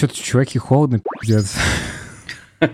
Что-то, 0.00 0.14
чуваки, 0.14 0.58
холодно, 0.58 1.02
пиздец. 1.20 1.54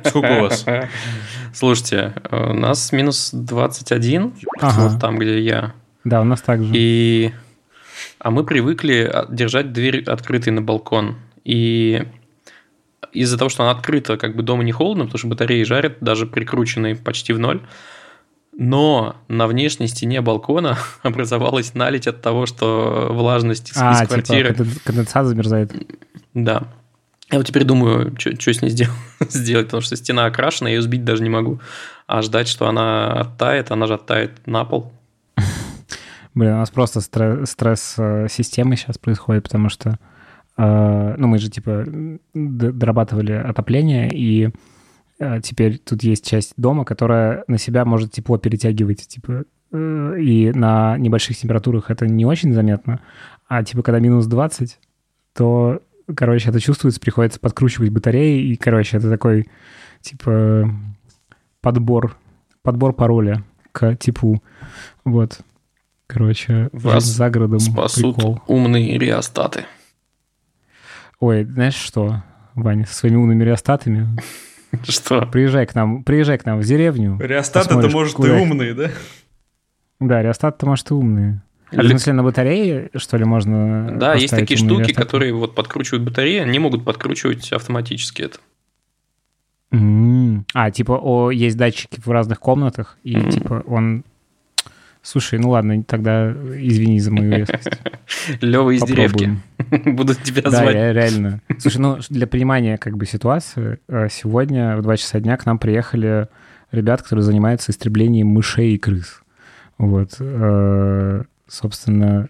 Сколько 0.05 0.39
у 0.39 0.41
вас? 0.43 0.65
Слушайте, 1.53 2.15
у 2.31 2.53
нас 2.53 2.93
минус 2.93 3.31
21, 3.33 4.33
Ага. 4.61 4.89
вот 4.89 5.01
там, 5.01 5.19
где 5.19 5.41
я. 5.41 5.75
Да, 6.05 6.21
у 6.21 6.25
нас 6.25 6.41
так 6.41 6.63
же. 6.63 6.71
И... 6.73 7.33
А 8.21 8.31
мы 8.31 8.45
привыкли 8.45 9.11
а, 9.13 9.27
держать 9.29 9.73
дверь 9.73 10.05
открытой 10.05 10.53
на 10.53 10.63
балкон. 10.63 11.17
И 11.43 12.07
из-за 13.13 13.37
того, 13.37 13.49
что 13.49 13.65
она 13.65 13.73
открыта, 13.73 14.17
как 14.19 14.37
бы 14.37 14.45
дома 14.45 14.63
не 14.63 14.71
холодно, 14.71 15.07
потому 15.07 15.19
что 15.19 15.27
батареи 15.27 15.65
жарят, 15.65 15.97
даже 16.01 16.29
прикрученные 16.29 16.95
почти 16.95 17.33
в 17.33 17.41
ноль. 17.41 17.61
Но 18.57 19.17
на 19.27 19.49
внешней 19.49 19.89
стене 19.89 20.21
балкона 20.21 20.79
образовалась 21.03 21.75
налить 21.75 22.07
от 22.07 22.23
того, 22.23 22.47
что 22.47 23.09
влажность 23.11 23.73
из, 23.73 23.77
а, 23.79 23.95
из 23.95 23.99
типа, 23.99 24.09
квартиры. 24.11 24.51
конден- 24.51 24.81
конденсат 24.85 25.27
замерзает. 25.27 25.73
Да. 26.35 26.69
Я 27.31 27.39
вот 27.39 27.47
теперь 27.47 27.65
думаю, 27.65 28.15
что 28.19 28.53
с 28.53 28.63
ней 28.63 28.71
сдел- 28.71 28.93
сделать, 29.29 29.67
потому 29.67 29.81
что 29.81 29.97
стена 29.97 30.27
окрашена, 30.27 30.69
я 30.69 30.77
ее 30.77 30.83
сбить 30.83 31.05
даже 31.05 31.23
не 31.23 31.29
могу. 31.29 31.61
А 32.07 32.23
ждать, 32.23 32.47
что 32.47 32.69
она 32.69 33.13
оттает, 33.13 33.71
она 33.71 33.87
же 33.87 33.95
оттает 33.95 34.47
на 34.47 34.65
пол. 34.65 34.93
Блин, 36.35 36.53
у 36.53 36.59
нас 36.59 36.71
просто 36.71 37.01
стре- 37.01 37.47
стресс 37.47 37.95
э, 37.99 38.29
системы 38.31 38.77
сейчас 38.77 38.99
происходит, 38.99 39.45
потому 39.45 39.71
что 39.71 39.99
э, 40.57 41.15
ну, 41.17 41.27
мы 41.27 41.39
же, 41.39 41.51
типа, 41.51 41.85
дорабатывали 42.35 43.33
отопление, 43.33 44.11
и 44.13 44.51
э, 45.19 45.41
теперь 45.41 45.79
тут 45.79 46.03
есть 46.03 46.27
часть 46.27 46.53
дома, 46.57 46.85
которая 46.85 47.43
на 47.49 47.59
себя 47.59 47.85
может 47.87 48.13
тепло 48.13 48.37
перетягивать, 48.37 49.09
типа, 49.09 49.45
и 49.73 50.53
на 50.55 50.97
небольших 50.97 51.37
температурах 51.37 51.91
это 51.91 52.07
не 52.07 52.25
очень 52.25 52.53
заметно, 52.53 53.01
а, 53.49 53.65
типа, 53.65 53.83
когда 53.83 53.99
минус 53.99 54.27
20, 54.27 54.79
то, 55.35 55.81
короче, 56.15 56.49
это 56.51 56.61
чувствуется, 56.61 57.01
приходится 57.01 57.41
подкручивать 57.41 57.91
батареи, 57.91 58.43
и, 58.53 58.57
короче, 58.57 58.97
это 58.99 59.11
такой, 59.11 59.49
типа, 60.01 60.71
подбор, 61.61 62.17
подбор 62.63 62.93
пароля 62.93 63.43
к 63.73 63.97
теплу, 63.97 64.43
вот. 65.05 65.41
Короче, 66.09 66.69
Вас 66.73 67.03
за 67.05 67.29
городом 67.31 67.59
Спасут 67.59 68.15
прикол. 68.17 68.41
умные 68.47 68.97
реостаты. 68.97 69.65
Ой, 71.19 71.45
знаешь 71.45 71.75
что, 71.75 72.23
Ваня, 72.55 72.87
со 72.87 72.95
своими 72.95 73.17
умными 73.17 73.43
реостатами, 73.43 74.17
Что? 74.85 75.27
приезжай 75.27 75.67
к 75.67 75.75
нам, 75.75 76.05
приезжай 76.05 76.39
к 76.39 76.45
нам 76.45 76.61
в 76.61 76.65
деревню. 76.65 77.19
Реостат 77.21 77.65
это 77.67 77.75
Посмотришь, 77.75 77.95
может 77.95 78.19
и 78.21 78.31
умный, 78.31 78.75
да? 78.75 78.91
Да, 79.99 80.23
реостат-то, 80.23 80.67
может, 80.67 80.91
и 80.91 80.95
умные. 80.95 81.43
А 81.73 81.77
в 81.77 81.81
Ле- 81.81 81.91
смысле, 81.91 82.13
на 82.13 82.23
батарее, 82.23 82.91
что 82.95 83.17
ли, 83.17 83.25
можно 83.25 83.91
Да, 83.99 84.15
есть 84.15 84.31
такие 84.35 84.57
штуки, 84.57 84.79
реостаты? 84.89 84.95
которые 84.95 85.33
вот 85.35 85.55
подкручивают 85.55 86.05
батареи, 86.05 86.39
они 86.41 86.59
могут 86.59 86.85
подкручивать 86.85 87.51
автоматически 87.53 88.23
это. 88.23 88.39
М. 89.73 90.47
А, 90.55 90.71
типа, 90.71 90.93
о, 91.03 91.31
есть 91.31 91.57
датчики 91.57 92.01
в 92.05 92.09
разных 92.11 92.39
комнатах, 92.41 92.97
и, 93.03 93.17
Мгм. 93.17 93.31
типа, 93.31 93.65
он... 93.67 94.05
Слушай, 95.03 95.39
ну 95.39 95.51
ладно, 95.51 95.85
тогда 95.85 96.33
извини 96.33 96.99
за 96.99 97.13
мою 97.13 97.37
резкость. 97.37 97.69
Лева 98.41 98.71
из 98.71 98.83
деревки. 98.83 99.37
Будут 99.87 100.21
тебя 100.23 100.43
Да, 100.43 100.51
звать. 100.51 100.75
я 100.75 100.93
реально. 100.93 101.41
Слушай, 101.59 101.79
ну 101.79 101.99
для 102.11 102.27
понимания 102.27 102.77
как 102.77 102.97
бы 102.97 103.07
ситуации, 103.07 103.79
э, 103.89 104.09
сегодня 104.11 104.77
в 104.77 104.83
2 104.83 104.97
часа 104.97 105.21
дня 105.21 105.37
к 105.37 105.47
нам 105.47 105.59
приехали 105.61 106.27
ребята, 106.73 107.05
которые 107.05 107.23
занимаются 107.23 107.71
истреблением 107.71 108.27
мышей 108.29 108.75
и 108.75 108.79
крыс. 108.79 109.21
Вот. 109.79 110.17
Э, 111.47 111.51
Собственно, 111.51 112.29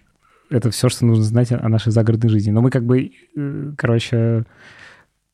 это 0.49 0.71
все, 0.71 0.89
что 0.89 1.05
нужно 1.05 1.23
знать 1.23 1.51
о 1.51 1.67
нашей 1.69 1.91
загородной 1.91 2.29
жизни. 2.29 2.51
Но 2.51 2.61
мы 2.61 2.69
как 2.69 2.85
бы, 2.85 3.11
э, 3.35 3.71
короче... 3.77 4.45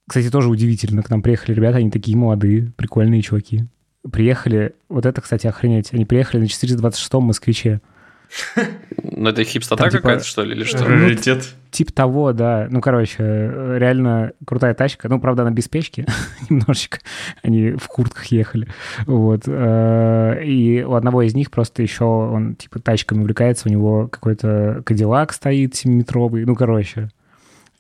Кстати, 0.08 0.30
тоже 0.30 0.50
удивительно. 0.50 1.02
К 1.02 1.10
нам 1.10 1.22
приехали 1.22 1.56
ребята, 1.56 1.78
они 1.78 1.90
такие 1.90 2.18
молодые, 2.18 2.74
прикольные 2.76 3.22
чуваки. 3.22 3.66
Приехали, 4.12 4.76
вот 4.90 5.06
это, 5.06 5.22
кстати, 5.22 5.48
охренеть, 5.48 5.94
они 5.94 6.04
приехали 6.04 6.42
на 6.42 6.46
426-м 6.46 7.24
москвиче. 7.24 7.82
Ну, 9.16 9.30
это 9.30 9.44
хипстота 9.44 9.90
типа, 9.90 10.02
какая-то, 10.02 10.26
что 10.26 10.44
ли, 10.44 10.56
или 10.56 10.64
что? 10.64 10.84
Раритет. 10.84 11.54
Тип 11.74 11.92
того, 11.92 12.34
да. 12.34 12.68
Ну, 12.70 12.82
короче, 12.82 13.16
э, 13.20 13.78
реально 13.80 14.34
крутая 14.46 14.76
тачка. 14.76 15.10
Ну, 15.10 15.20
правда, 15.20 15.42
она 15.42 15.50
без 15.52 15.68
печки 15.68 16.06
немножечко. 16.50 17.00
Они 17.42 17.72
в 17.72 17.88
куртках 17.88 18.26
ехали. 18.28 18.68
Вот. 19.08 19.42
э, 19.48 20.44
И 20.46 20.84
у 20.84 20.94
одного 20.94 21.24
из 21.24 21.34
них 21.34 21.50
просто 21.50 21.82
еще 21.82 22.06
он, 22.06 22.54
типа, 22.56 22.80
тачками 22.80 23.22
увлекается. 23.22 23.68
У 23.68 23.72
него 23.72 24.08
какой-то 24.08 24.84
кадиллак 24.86 25.34
стоит 25.34 25.74
7-метровый. 25.74 26.46
Ну, 26.46 26.56
короче, 26.56 27.10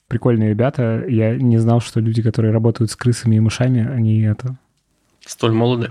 прикольные 0.07 0.49
ребята. 0.49 1.05
Я 1.07 1.35
не 1.35 1.59
знал, 1.59 1.79
что 1.79 1.99
люди, 1.99 2.23
которые 2.23 2.51
работают 2.51 2.89
с 2.89 2.95
крысами 2.95 3.35
и 3.35 3.39
мышами, 3.39 3.87
они 3.87 4.21
это 4.21 4.57
Столь 5.25 5.51
молоды. 5.53 5.89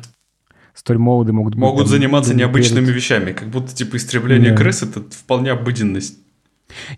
столь 0.74 0.98
молоды 0.98 1.32
могут 1.32 1.54
быть. 1.54 1.60
Могут 1.60 1.84
там, 1.84 1.92
заниматься 1.92 2.34
необычными 2.34 2.84
верить. 2.86 2.96
вещами, 2.96 3.32
как 3.32 3.46
будто 3.48 3.72
типа 3.74 3.96
истребление 3.96 4.50
Да. 4.50 4.56
крыс 4.56 4.82
это 4.82 5.02
вполне 5.10 5.52
обыденность. 5.52 6.18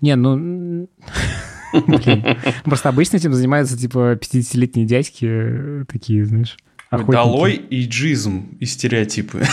Не, 0.00 0.16
ну... 0.16 0.88
блин. 1.72 2.38
Просто 2.64 2.88
обычно 2.88 3.16
этим 3.16 3.32
занимаются, 3.34 3.76
типа, 3.76 4.14
50-летние 4.14 4.86
дядьки 4.86 5.26
э, 5.28 5.84
такие, 5.90 6.24
знаешь, 6.24 6.56
охотники. 6.90 7.12
Долой 7.12 7.66
иджизм 7.70 8.56
и 8.60 8.66
стереотипы. 8.66 9.44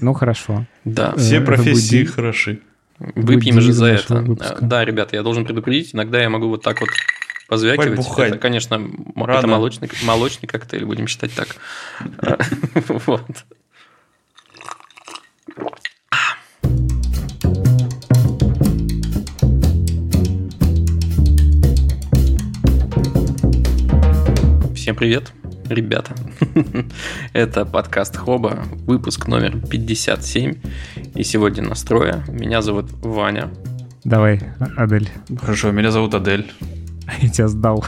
Ну, 0.00 0.14
хорошо. 0.14 0.66
Да. 0.84 1.12
Э, 1.14 1.18
Все 1.20 1.40
профессии 1.40 2.02
хороши. 2.02 2.58
Выпьем 2.98 3.60
же 3.60 3.72
за 3.72 3.86
это. 3.86 4.24
Да, 4.60 4.84
ребята, 4.84 5.14
я 5.14 5.22
должен 5.22 5.44
предупредить, 5.44 5.94
иногда 5.94 6.20
я 6.20 6.28
могу 6.28 6.48
вот 6.48 6.62
так 6.62 6.80
вот 6.80 6.90
позвякивать. 7.48 7.96
Бухать. 7.96 8.30
Это, 8.30 8.38
конечно, 8.38 8.74
это 9.14 9.46
молочный, 9.46 9.88
молочный 10.04 10.48
коктейль, 10.48 10.84
будем 10.84 11.06
считать 11.06 11.32
так. 11.34 11.56
Вот. 13.06 13.44
Всем 24.92 24.98
привет, 24.98 25.32
ребята. 25.70 26.14
Это 27.32 27.64
подкаст 27.64 28.14
Хоба, 28.14 28.62
выпуск 28.86 29.26
номер 29.26 29.58
57. 29.58 30.54
И 31.14 31.22
сегодня 31.24 31.66
настроя. 31.66 32.22
Меня 32.28 32.60
зовут 32.60 32.90
Ваня. 33.00 33.48
Давай, 34.04 34.42
Адель, 34.76 35.08
Хорошо, 35.40 35.70
меня 35.70 35.90
зовут 35.90 36.12
Адель. 36.12 36.52
я 37.22 37.28
тебя 37.30 37.48
сдал. 37.48 37.86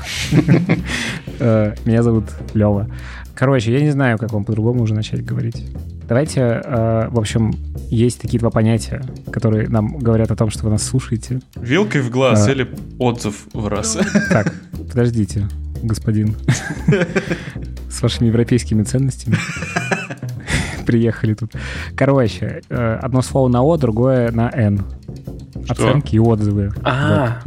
Э, 1.40 1.74
Меня 1.84 2.02
зовут 2.02 2.24
Лева. 2.54 2.88
Короче, 3.34 3.70
я 3.70 3.82
не 3.82 3.90
знаю, 3.90 4.16
как 4.16 4.32
вам 4.32 4.46
по-другому 4.46 4.82
уже 4.82 4.94
начать 4.94 5.22
говорить. 5.22 5.62
Давайте, 6.08 6.40
э, 6.40 7.08
в 7.10 7.18
общем, 7.18 7.52
есть 7.90 8.18
такие 8.18 8.40
два 8.40 8.48
понятия, 8.48 9.02
которые 9.30 9.68
нам 9.68 9.98
говорят 9.98 10.30
о 10.30 10.36
том, 10.36 10.48
что 10.48 10.64
вы 10.64 10.70
нас 10.70 10.82
слушаете. 10.82 11.42
Вилкой 11.54 12.00
в 12.00 12.08
глаз 12.08 12.48
А. 12.48 12.52
или 12.52 12.66
отзыв 12.98 13.46
в 13.52 13.66
раз. 13.68 13.98
Так, 14.30 14.54
подождите, 14.90 15.48
господин. 15.84 16.36
С 17.90 18.02
вашими 18.02 18.28
европейскими 18.28 18.82
ценностями. 18.82 19.36
Приехали 20.86 21.34
тут. 21.34 21.52
Короче, 21.96 22.62
э, 22.68 22.98
одно 23.00 23.22
слово 23.22 23.48
на 23.48 23.62
О, 23.62 23.76
другое 23.76 24.30
на 24.30 24.50
Н. 24.50 24.84
Оценки 25.68 26.16
и 26.16 26.18
отзывы. 26.18 26.72
А. 26.82 27.40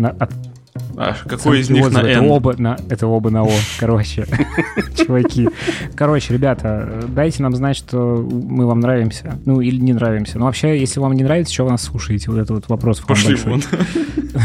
А 0.98 1.16
какой 1.28 1.60
из 1.60 1.70
них 1.70 1.82
на 1.92 2.00
отзывы. 2.00 2.10
Это 2.10 2.22
оба 2.22 2.56
на, 2.58 2.78
это 2.90 3.08
оба 3.08 3.30
на 3.30 3.44
О, 3.44 3.52
короче. 3.80 4.26
Чуваки. 4.96 5.50
Короче, 5.96 6.34
ребята, 6.34 7.04
дайте 7.08 7.44
нам 7.44 7.56
знать, 7.56 7.78
что 7.78 8.28
мы 8.28 8.66
вам 8.66 8.80
нравимся. 8.80 9.40
Ну, 9.46 9.62
или 9.62 9.80
не 9.80 9.94
нравимся. 9.94 10.40
Ну, 10.40 10.46
вообще, 10.46 10.80
если 10.80 11.00
вам 11.00 11.14
не 11.14 11.24
нравится, 11.24 11.54
что 11.54 11.66
вы 11.66 11.72
нас 11.72 11.84
слушаете? 11.84 12.32
Вот 12.32 12.40
это 12.40 12.54
вот 12.54 12.68
вопрос. 12.70 13.00
Пошли 13.02 13.36
вон. 13.36 13.62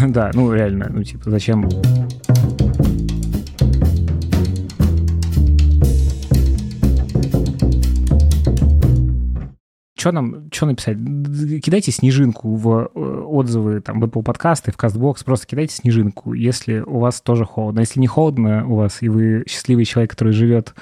Да, 0.08 0.30
ну 0.32 0.52
реально, 0.52 0.90
ну 0.90 1.02
типа, 1.02 1.30
зачем? 1.30 1.68
Что 10.02 10.10
нам, 10.10 10.50
что 10.50 10.66
написать? 10.66 10.96
Кидайте 10.96 11.92
снежинку 11.92 12.56
в 12.56 12.90
э, 12.92 12.98
отзывы 12.98 13.80
там 13.80 14.00
в 14.00 14.04
Apple 14.04 14.24
подкасты, 14.24 14.72
в 14.72 14.76
CastBox, 14.76 15.24
просто 15.24 15.46
кидайте 15.46 15.76
снежинку, 15.76 16.32
если 16.32 16.80
у 16.80 16.98
вас 16.98 17.20
тоже 17.20 17.44
холодно. 17.44 17.78
Если 17.78 18.00
не 18.00 18.08
холодно 18.08 18.66
у 18.66 18.74
вас, 18.74 19.00
и 19.00 19.08
вы 19.08 19.44
счастливый 19.48 19.84
человек, 19.84 20.10
который 20.10 20.32
живет 20.32 20.74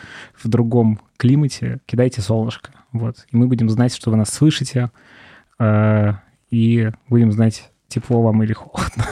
в 0.43 0.49
другом 0.49 1.01
климате, 1.19 1.81
кидайте 1.85 2.23
солнышко. 2.23 2.71
Вот. 2.93 3.27
И 3.31 3.37
мы 3.37 3.47
будем 3.47 3.69
знать, 3.69 3.95
что 3.95 4.11
вы 4.11 4.17
нас 4.17 4.31
слышите, 4.31 4.91
э, 5.59 6.15
и 6.51 6.91
будем 7.11 7.31
знать, 7.31 7.71
тепло 7.89 8.23
вам 8.23 8.43
или 8.43 8.55
холодно. 8.55 9.05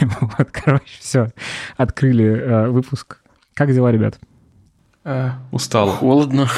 Вот, 0.20 0.48
короче, 0.50 0.98
все. 0.98 1.28
Открыли 1.76 2.24
э, 2.24 2.68
выпуск. 2.70 3.20
Как 3.54 3.72
дела, 3.72 3.92
ребят? 3.92 4.18
Устал. 5.52 5.90
Холодно. 5.90 6.48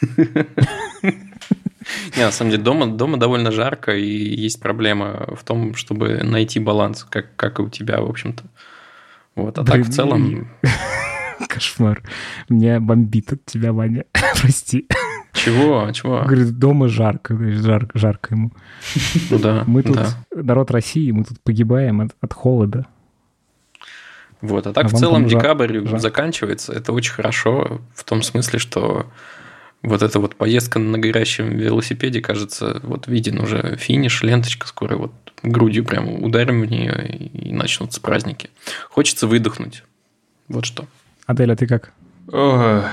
Не, 2.16 2.24
на 2.24 2.32
самом 2.32 2.50
деле, 2.50 2.62
дома, 2.62 2.86
дома 2.86 3.16
довольно 3.16 3.50
жарко, 3.50 3.94
и 3.96 4.06
есть 4.06 4.60
проблема 4.60 5.28
в 5.34 5.44
том, 5.44 5.74
чтобы 5.74 6.22
найти 6.22 6.60
баланс, 6.60 7.06
как, 7.08 7.34
как 7.36 7.58
и 7.58 7.62
у 7.62 7.68
тебя, 7.68 8.00
в 8.00 8.08
общем-то. 8.08 8.44
Вот, 9.34 9.58
а 9.58 9.64
так 9.64 9.80
в 9.82 9.90
целом... 9.90 10.48
кошмар. 11.48 12.02
Меня 12.48 12.80
бомбит 12.80 13.32
от 13.32 13.44
тебя, 13.44 13.72
Ваня. 13.72 14.04
Прости. 14.40 14.86
Чего? 15.32 15.90
Чего? 15.92 16.22
Говорит, 16.22 16.58
дома 16.58 16.88
жарко, 16.88 17.36
жарко, 17.36 17.98
жарко 17.98 18.34
ему. 18.34 18.52
Ну 19.30 19.38
да. 19.38 19.64
Мы 19.66 19.82
тут, 19.82 19.96
да. 19.96 20.08
народ 20.34 20.70
России, 20.70 21.10
мы 21.12 21.24
тут 21.24 21.40
погибаем 21.40 22.00
от, 22.00 22.16
от 22.20 22.32
холода. 22.32 22.86
Вот, 24.40 24.66
а 24.66 24.72
так 24.72 24.86
А 24.86 24.88
в 24.88 24.92
целом 24.92 25.28
жар- 25.28 25.40
декабрь 25.40 25.80
жарко. 25.80 25.98
заканчивается. 25.98 26.72
Это 26.72 26.92
очень 26.92 27.12
хорошо 27.12 27.80
в 27.94 28.04
том 28.04 28.22
смысле, 28.22 28.58
что 28.58 29.06
вот 29.82 30.02
эта 30.02 30.20
вот 30.20 30.36
поездка 30.36 30.78
на 30.78 30.98
горящем 30.98 31.56
велосипеде, 31.56 32.20
кажется, 32.20 32.80
вот 32.82 33.06
виден 33.06 33.40
уже 33.40 33.76
финиш, 33.76 34.22
ленточка 34.22 34.66
скоро 34.66 34.96
вот 34.96 35.12
грудью 35.42 35.84
прямо 35.84 36.12
ударим 36.12 36.60
в 36.60 36.66
нее 36.66 37.16
и 37.16 37.52
начнутся 37.52 38.00
праздники. 38.00 38.50
Хочется 38.90 39.26
выдохнуть. 39.26 39.84
Вот 40.48 40.66
что. 40.66 40.86
Адель, 41.26 41.52
а 41.52 41.56
ты 41.56 41.66
как? 41.66 41.92
Э, 42.32 42.88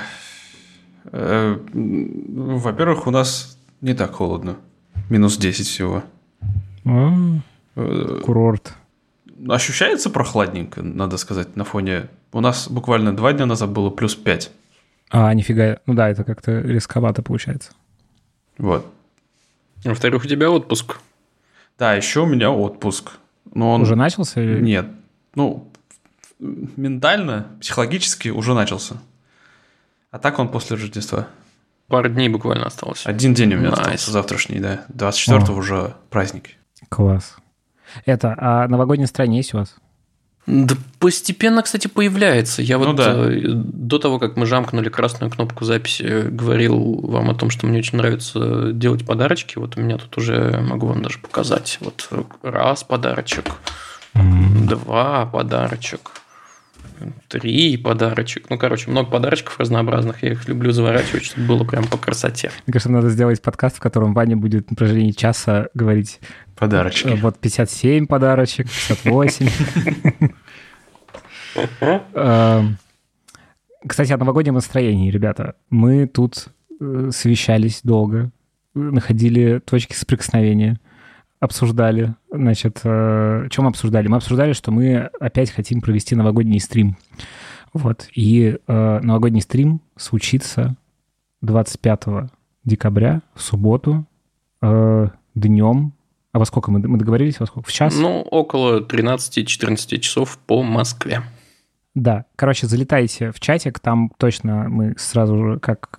Во-первых, 1.73 3.07
у 3.07 3.11
нас 3.11 3.57
не 3.81 3.93
так 3.93 4.13
холодно. 4.13 4.57
Минус 5.09 5.37
10 5.37 5.67
всего. 5.67 6.03
А, 6.85 7.13
Э, 7.77 8.21
Курорт. 8.25 8.73
Ощущается 9.47 10.09
прохладненько, 10.09 10.81
надо 10.81 11.17
сказать, 11.17 11.55
на 11.55 11.63
фоне... 11.63 12.07
У 12.31 12.41
нас 12.41 12.67
буквально 12.67 13.15
два 13.15 13.33
дня 13.33 13.45
назад 13.45 13.69
было 13.69 13.91
плюс 13.91 14.15
5. 14.15 14.51
А, 15.09 15.33
нифига. 15.33 15.79
Ну 15.85 15.93
да, 15.93 16.09
это 16.09 16.23
как-то 16.23 16.59
рисковато 16.59 17.21
получается. 17.21 17.71
Вот. 18.57 18.85
Во-вторых, 19.83 20.23
у 20.25 20.27
тебя 20.27 20.49
отпуск. 20.51 20.97
Да, 21.77 21.93
еще 21.93 22.21
у 22.21 22.25
меня 22.25 22.51
отпуск. 22.51 23.11
Но 23.53 23.71
он... 23.73 23.81
Уже 23.81 23.95
начался? 23.95 24.41
или- 24.41 24.59
Нет. 24.61 24.87
Ну, 25.35 25.71
ментально, 26.39 27.47
психологически 27.61 28.29
уже 28.29 28.53
начался. 28.53 28.95
А 30.11 30.19
так 30.19 30.39
он 30.39 30.49
после 30.49 30.77
Рождества. 30.77 31.27
Пару 31.87 32.09
дней 32.09 32.27
буквально 32.27 32.65
осталось. 32.65 33.05
Один 33.05 33.33
день 33.33 33.53
у 33.53 33.57
меня 33.57 33.69
Nice. 33.69 33.79
остался, 33.79 34.11
завтрашний, 34.11 34.59
да. 34.59 34.85
24-го 34.93 35.53
О. 35.53 35.57
уже 35.57 35.95
праздники. 36.09 36.55
Класс. 36.89 37.37
Это, 38.05 38.35
а 38.37 38.67
новогоднее 38.67 39.03
настроение 39.05 39.37
есть 39.37 39.53
у 39.53 39.59
вас? 39.59 39.75
Да 40.47 40.75
постепенно, 40.99 41.61
кстати, 41.61 41.87
появляется. 41.87 42.61
Я 42.61 42.77
Ну 42.77 42.87
вот 42.87 42.95
да. 42.95 43.29
э, 43.29 43.49
до 43.51 43.99
того, 43.99 44.17
как 44.17 44.37
мы 44.37 44.45
жамкнули 44.45 44.87
красную 44.87 45.29
кнопку 45.29 45.65
записи, 45.65 46.03
э, 46.03 46.21
говорил 46.29 47.01
вам 47.01 47.29
о 47.29 47.35
том, 47.35 47.49
что 47.49 47.67
мне 47.67 47.79
очень 47.79 47.97
нравится 47.97 48.71
делать 48.71 49.05
подарочки. 49.05 49.57
Вот 49.57 49.77
у 49.77 49.81
меня 49.81 49.97
тут 49.97 50.17
уже 50.17 50.61
могу 50.61 50.87
вам 50.87 51.03
даже 51.03 51.19
показать. 51.19 51.77
Вот 51.81 52.09
раз 52.43 52.85
подарочек, 52.85 53.45
два 54.13 55.25
подарочек, 55.25 56.11
три 57.27 57.77
подарочек. 57.77 58.49
Ну, 58.49 58.57
короче, 58.57 58.89
много 58.89 59.09
подарочков 59.09 59.59
разнообразных. 59.59 60.23
Я 60.23 60.31
их 60.31 60.47
люблю 60.47 60.71
заворачивать, 60.71 61.23
чтобы 61.25 61.47
было 61.47 61.63
прям 61.63 61.85
по 61.87 61.97
красоте. 61.97 62.51
Мне 62.65 62.73
кажется, 62.73 62.91
надо 62.91 63.09
сделать 63.09 63.41
подкаст, 63.41 63.77
в 63.77 63.79
котором 63.79 64.13
Ваня 64.13 64.37
будет 64.37 64.69
на 64.69 64.75
протяжении 64.75 65.11
часа 65.11 65.67
говорить 65.73 66.19
Подарочки. 66.57 67.07
э, 67.07 67.15
вот 67.15 67.37
57 67.39 68.07
подарочек, 68.07 68.67
58. 68.87 69.49
Эм, 72.13 72.77
Кстати, 73.87 74.11
о 74.11 74.17
новогоднем 74.17 74.55
настроении, 74.55 75.09
ребята. 75.11 75.55
Мы 75.69 76.07
тут 76.07 76.47
э, 76.79 77.09
совещались 77.13 77.81
долго, 77.83 78.31
находили 78.73 79.59
точки 79.59 79.93
соприкосновения, 79.93 80.79
обсуждали. 81.39 82.15
Значит, 82.31 82.81
э, 82.83 83.47
чем 83.49 83.67
обсуждали? 83.67 84.07
Мы 84.07 84.17
обсуждали, 84.17 84.53
что 84.53 84.71
мы 84.71 85.09
опять 85.19 85.51
хотим 85.51 85.81
провести 85.81 86.15
новогодний 86.15 86.59
стрим. 86.59 86.97
Вот. 87.73 88.07
И 88.13 88.57
э, 88.67 88.99
новогодний 89.01 89.41
стрим 89.41 89.81
случится 89.95 90.75
25 91.41 92.29
декабря 92.63 93.21
в 93.33 93.41
субботу 93.41 94.05
э, 94.61 95.07
днем. 95.35 95.93
А 96.31 96.39
во 96.39 96.45
сколько 96.45 96.71
мы, 96.71 96.79
мы 96.79 96.97
договорились? 96.97 97.39
Во 97.39 97.45
сколько? 97.45 97.69
В 97.69 97.73
час? 97.73 97.95
Ну, 97.95 98.21
около 98.21 98.81
13-14 98.81 99.99
часов 99.99 100.37
по 100.45 100.63
Москве. 100.63 101.21
Да, 101.95 102.25
короче, 102.35 102.67
залетайте 102.67 103.31
в 103.31 103.39
чатик, 103.39 103.79
там 103.79 104.11
точно 104.17 104.69
мы 104.69 104.93
сразу 104.99 105.37
же, 105.37 105.59
как 105.59 105.97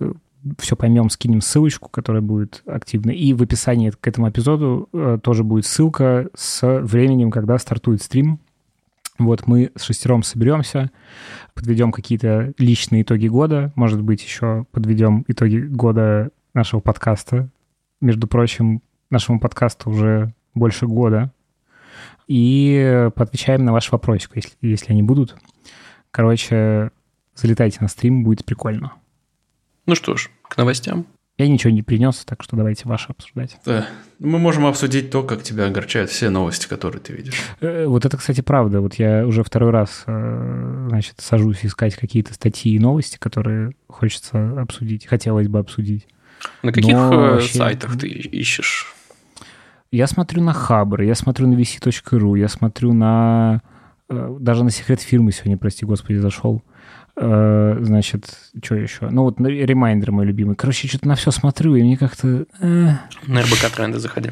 все 0.57 0.75
поймем, 0.75 1.09
скинем 1.09 1.41
ссылочку, 1.41 1.89
которая 1.89 2.21
будет 2.21 2.63
активна. 2.65 3.11
И 3.11 3.33
в 3.33 3.41
описании 3.41 3.91
к 3.91 4.07
этому 4.07 4.29
эпизоду 4.29 4.89
э, 4.93 5.19
тоже 5.21 5.43
будет 5.43 5.65
ссылка 5.65 6.29
с 6.35 6.81
временем, 6.81 7.31
когда 7.31 7.57
стартует 7.57 8.01
стрим. 8.01 8.39
Вот 9.17 9.47
мы 9.47 9.71
с 9.75 9.83
шестером 9.83 10.23
соберемся, 10.23 10.91
подведем 11.53 11.91
какие-то 11.91 12.53
личные 12.57 13.01
итоги 13.01 13.27
года, 13.27 13.73
может 13.75 14.01
быть, 14.01 14.23
еще 14.23 14.65
подведем 14.71 15.25
итоги 15.27 15.57
года 15.57 16.29
нашего 16.53 16.79
подкаста. 16.79 17.49
Между 17.99 18.27
прочим, 18.27 18.81
нашему 19.09 19.41
подкасту 19.41 19.89
уже 19.89 20.33
больше 20.53 20.87
года. 20.87 21.33
И 22.27 23.09
поотвечаем 23.15 23.65
на 23.65 23.73
ваши 23.73 23.91
вопросики, 23.91 24.33
если, 24.35 24.51
если 24.61 24.91
они 24.93 25.03
будут. 25.03 25.35
Короче, 26.11 26.91
залетайте 27.35 27.79
на 27.81 27.89
стрим, 27.89 28.23
будет 28.23 28.45
прикольно. 28.45 28.93
Ну 29.89 29.95
что 29.95 30.15
ж, 30.15 30.29
к 30.47 30.55
новостям. 30.57 31.07
Я 31.39 31.47
ничего 31.47 31.71
не 31.71 31.81
принес, 31.81 32.23
так 32.25 32.43
что 32.43 32.55
давайте 32.55 32.87
ваши 32.87 33.07
обсуждать. 33.09 33.57
Да. 33.65 33.87
Мы 34.19 34.37
можем 34.39 34.65
обсудить 34.67 35.09
то, 35.09 35.23
как 35.23 35.41
тебя 35.41 35.65
огорчают 35.65 36.11
все 36.11 36.29
новости, 36.29 36.67
которые 36.67 37.01
ты 37.01 37.13
видишь. 37.13 37.41
Э, 37.61 37.85
Вот 37.87 38.05
это, 38.05 38.17
кстати, 38.17 38.41
правда. 38.41 38.81
Вот 38.81 38.95
я 38.95 39.25
уже 39.25 39.43
второй 39.43 39.71
раз, 39.71 40.03
э, 40.05 40.85
значит, 40.89 41.15
сажусь 41.17 41.65
искать 41.65 41.95
какие-то 41.95 42.33
статьи 42.35 42.75
и 42.75 42.79
новости, 42.79 43.17
которые 43.17 43.71
хочется 43.87 44.61
обсудить, 44.61 45.07
хотелось 45.07 45.47
бы 45.47 45.57
обсудить. 45.59 46.07
На 46.61 46.71
каких 46.71 46.93
Но 46.93 47.13
э, 47.13 47.31
вообще- 47.31 47.57
сайтах 47.57 47.97
ты 47.97 48.07
ищешь? 48.07 48.93
Я 49.91 50.05
смотрю 50.05 50.43
на 50.43 50.53
Хабр, 50.53 51.01
я 51.01 51.15
смотрю 51.15 51.47
на 51.47 51.55
vc.ru, 51.55 52.37
я 52.37 52.47
смотрю 52.47 52.93
на... 52.93 53.61
э, 54.09 54.37
Даже 54.39 54.63
на 54.63 54.71
секрет 54.71 55.01
фирмы 55.01 55.31
сегодня, 55.31 55.57
прости 55.57 55.85
господи, 55.85 56.17
зашел. 56.17 56.61
Э, 57.15 57.77
Значит, 57.81 58.29
что 58.63 58.75
еще? 58.75 59.09
Ну 59.09 59.23
вот 59.23 59.39
Reminder 59.39 60.11
мой 60.11 60.25
любимый. 60.25 60.55
Короче, 60.55 60.87
что-то 60.87 61.07
на 61.07 61.15
все 61.15 61.31
смотрю, 61.31 61.75
и 61.75 61.81
мне 61.83 61.97
как-то... 61.97 62.45
э, 62.61 62.89
На 63.27 63.41
РБК 63.41 63.69
тренды 63.75 63.99
заходи. 63.99 64.31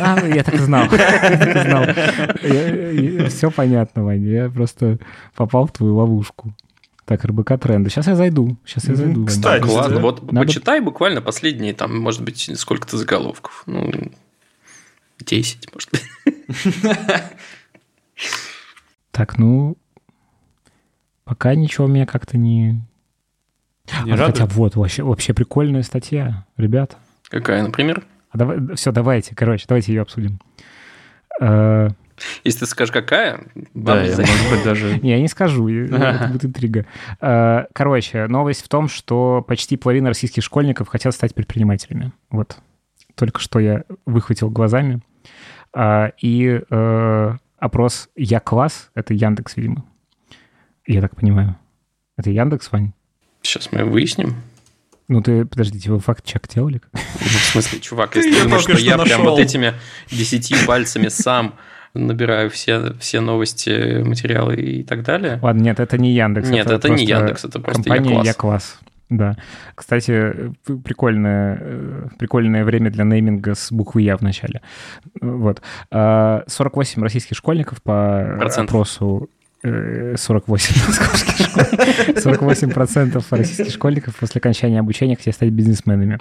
А, 0.00 0.18
я 0.26 0.42
так 0.42 0.54
и 0.54 0.58
знал. 0.58 0.82
Я 0.90 1.36
так 1.38 1.56
и 1.56 1.60
знал. 1.60 3.28
Все 3.28 3.50
понятно, 3.52 4.02
Ваня. 4.04 4.28
Я 4.28 4.50
просто 4.50 4.98
попал 5.36 5.66
в 5.68 5.72
твою 5.72 5.94
ловушку. 5.96 6.52
Так, 7.04 7.24
РБК 7.24 7.58
тренды. 7.60 7.88
Сейчас 7.90 8.06
я 8.08 8.16
зайду. 8.16 8.56
Сейчас 8.64 8.84
я 8.88 8.96
зайду. 8.96 9.20
Ваня. 9.20 9.26
Кстати, 9.28 9.64
Ладно, 9.64 9.96
да. 9.96 10.02
вот 10.02 10.32
Надо- 10.32 10.46
почитай 10.46 10.80
буквально 10.80 11.20
последние, 11.22 11.72
там, 11.74 11.96
может 12.00 12.22
быть, 12.22 12.50
сколько-то 12.56 12.96
заголовков. 12.98 13.62
Ну, 13.66 13.92
10, 15.24 15.68
может 15.72 15.88
быть. 15.92 16.02
Так, 19.20 19.36
ну... 19.36 19.76
Пока 21.24 21.54
ничего 21.54 21.86
меня 21.86 22.06
как-то 22.06 22.38
не... 22.38 22.80
Не 24.06 24.12
А, 24.12 24.16
хотя 24.16 24.44
радует? 24.44 24.52
вот, 24.54 24.76
вообще, 24.76 25.02
вообще 25.02 25.34
прикольная 25.34 25.82
статья, 25.82 26.46
ребята. 26.56 26.96
Какая, 27.28 27.62
например? 27.62 28.02
А 28.30 28.38
давай, 28.38 28.74
все, 28.76 28.92
давайте, 28.92 29.34
короче, 29.34 29.66
давайте 29.68 29.92
ее 29.92 30.00
обсудим. 30.00 30.40
Э, 31.38 31.90
Если 32.44 32.60
ты 32.60 32.64
скажешь, 32.66 32.92
какая, 32.94 33.44
Да, 33.74 34.02
я, 34.02 34.16
может 34.16 34.50
быть, 34.52 34.64
даже... 34.64 34.98
Не, 35.02 35.10
я 35.10 35.20
не 35.20 35.28
скажу, 35.28 35.68
это 35.68 36.28
будет 36.32 36.46
интрига. 36.46 36.86
Э, 37.20 37.66
Короче, 37.74 38.26
новость 38.26 38.64
в 38.64 38.70
том, 38.70 38.88
что 38.88 39.44
почти 39.46 39.76
половина 39.76 40.08
российских 40.08 40.42
школьников 40.42 40.88
хотят 40.88 41.12
стать 41.12 41.34
предпринимателями. 41.34 42.12
Вот. 42.30 42.56
Только 43.16 43.38
что 43.38 43.58
я 43.58 43.82
выхватил 44.06 44.48
глазами. 44.48 45.02
А, 45.74 46.10
И 46.22 46.58
опрос 47.60 48.08
«Я-класс»— 48.16 48.90
это 48.94 49.14
Яндекс, 49.14 49.56
видимо. 49.56 49.84
Я 50.86 51.00
так 51.00 51.14
понимаю. 51.14 51.56
Это 52.16 52.30
Яндекс, 52.30 52.72
Вань? 52.72 52.92
Сейчас 53.42 53.70
мы 53.72 53.84
выясним. 53.84 54.34
Ну 55.08 55.22
ты, 55.22 55.44
подождите, 55.44 55.90
вы 55.90 55.98
факт-чек 56.00 56.48
делали? 56.48 56.80
Ну, 56.92 57.26
в 57.26 57.44
смысле, 57.52 57.80
чувак, 57.80 58.16
если 58.16 58.30
Я 58.30 58.36
ты 58.38 58.42
думаешь, 58.44 58.64
только 58.64 58.78
что 58.78 58.86
я 58.86 58.94
что 58.94 59.04
прям 59.04 59.18
нашел. 59.20 59.30
вот 59.32 59.40
этими 59.40 59.74
десятью 60.10 60.58
пальцами 60.66 61.08
сам 61.08 61.54
набираю 61.94 62.48
все, 62.50 62.94
все 62.98 63.20
новости, 63.20 64.02
материалы 64.02 64.56
и 64.56 64.82
так 64.84 65.02
далее. 65.02 65.38
Ладно, 65.42 65.60
нет, 65.62 65.80
это 65.80 65.98
не 65.98 66.12
Яндекс. 66.14 66.48
Нет, 66.48 66.66
это 66.68 66.88
не 66.88 67.06
просто 67.06 67.18
Яндекс, 67.18 67.44
это 67.44 67.60
просто 67.60 67.82
компания 67.82 68.08
Я-класс. 68.10 68.26
Я-класс. 68.26 68.78
Да. 69.10 69.36
Кстати, 69.74 70.12
э, 70.12 70.50
прикольное, 70.84 71.58
э, 71.60 72.08
прикольное 72.18 72.64
время 72.64 72.90
для 72.90 73.04
нейминга 73.04 73.54
с 73.54 73.70
буквы 73.72 74.02
Я 74.02 74.16
в 74.16 74.22
начале. 74.22 74.62
Вот. 75.20 75.60
А, 75.90 76.44
48 76.46 77.02
российских 77.02 77.36
школьников 77.36 77.82
по 77.82 78.36
Процентов. 78.38 78.70
опросу 78.74 79.28
э, 79.62 80.14
48 80.16 80.74
московских 80.86 81.46
школ- 81.46 82.16
48 82.22 82.70
процентов 82.72 83.32
российских 83.32 83.72
школьников 83.72 84.16
после 84.16 84.38
окончания 84.38 84.78
обучения 84.80 85.16
хотят 85.16 85.34
стать 85.34 85.50
бизнесменами. 85.50 86.18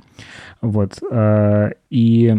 Вот. 0.61 0.97
А, 1.11 1.69
И 1.91 2.35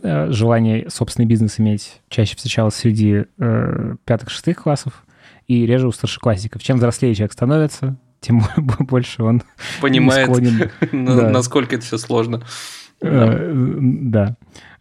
э, 0.00 0.30
желание 0.30 0.88
собственный 0.90 1.26
бизнес 1.26 1.58
иметь 1.58 2.00
чаще 2.08 2.36
встречалось 2.36 2.76
среди 2.76 3.24
э, 3.38 3.94
пятых-шестых 4.04 4.62
классов 4.62 5.04
и 5.48 5.66
реже 5.66 5.88
у 5.88 5.92
старшеклассников. 5.92 6.62
Чем 6.62 6.76
взрослее 6.76 7.14
человек 7.16 7.32
становится, 7.32 7.96
тем 8.20 8.42
больше 8.78 9.22
он 9.22 9.42
понимает, 9.80 10.26
склонен... 10.26 10.70
насколько 11.32 11.76
это 11.76 11.84
все 11.84 11.98
сложно. 11.98 12.42
Э, 13.00 13.52
да. 13.52 14.36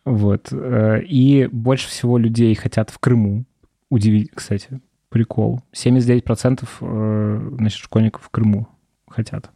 Вот. 0.06 0.50
Э, 0.52 1.02
и 1.02 1.48
больше 1.48 1.88
всего 1.88 2.18
людей 2.18 2.54
хотят 2.56 2.90
в 2.90 3.00
Крыму. 3.00 3.46
Удивить, 3.90 4.32
кстати, 4.34 4.82
прикол. 5.10 5.62
79% 5.74 6.68
э, 6.82 7.50
значит, 7.58 7.80
школьников 7.80 8.24
в 8.24 8.30
Крыму 8.30 8.68
хотят. 9.08 9.50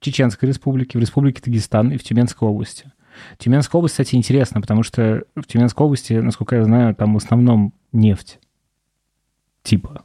Чеченской 0.00 0.48
республике, 0.48 0.98
в 0.98 1.00
республике 1.00 1.40
Дагестан 1.42 1.90
и 1.90 1.96
в 1.96 2.04
Тюменской 2.04 2.46
области. 2.46 2.92
Тюменская 3.38 3.78
область, 3.78 3.94
кстати, 3.94 4.14
интересна, 4.14 4.60
потому 4.60 4.82
что 4.82 5.24
в 5.34 5.44
Тюменской 5.46 5.84
области, 5.84 6.12
насколько 6.12 6.56
я 6.56 6.64
знаю, 6.64 6.94
там 6.94 7.14
в 7.14 7.16
основном 7.16 7.72
нефть. 7.92 8.38
Типа. 9.62 10.04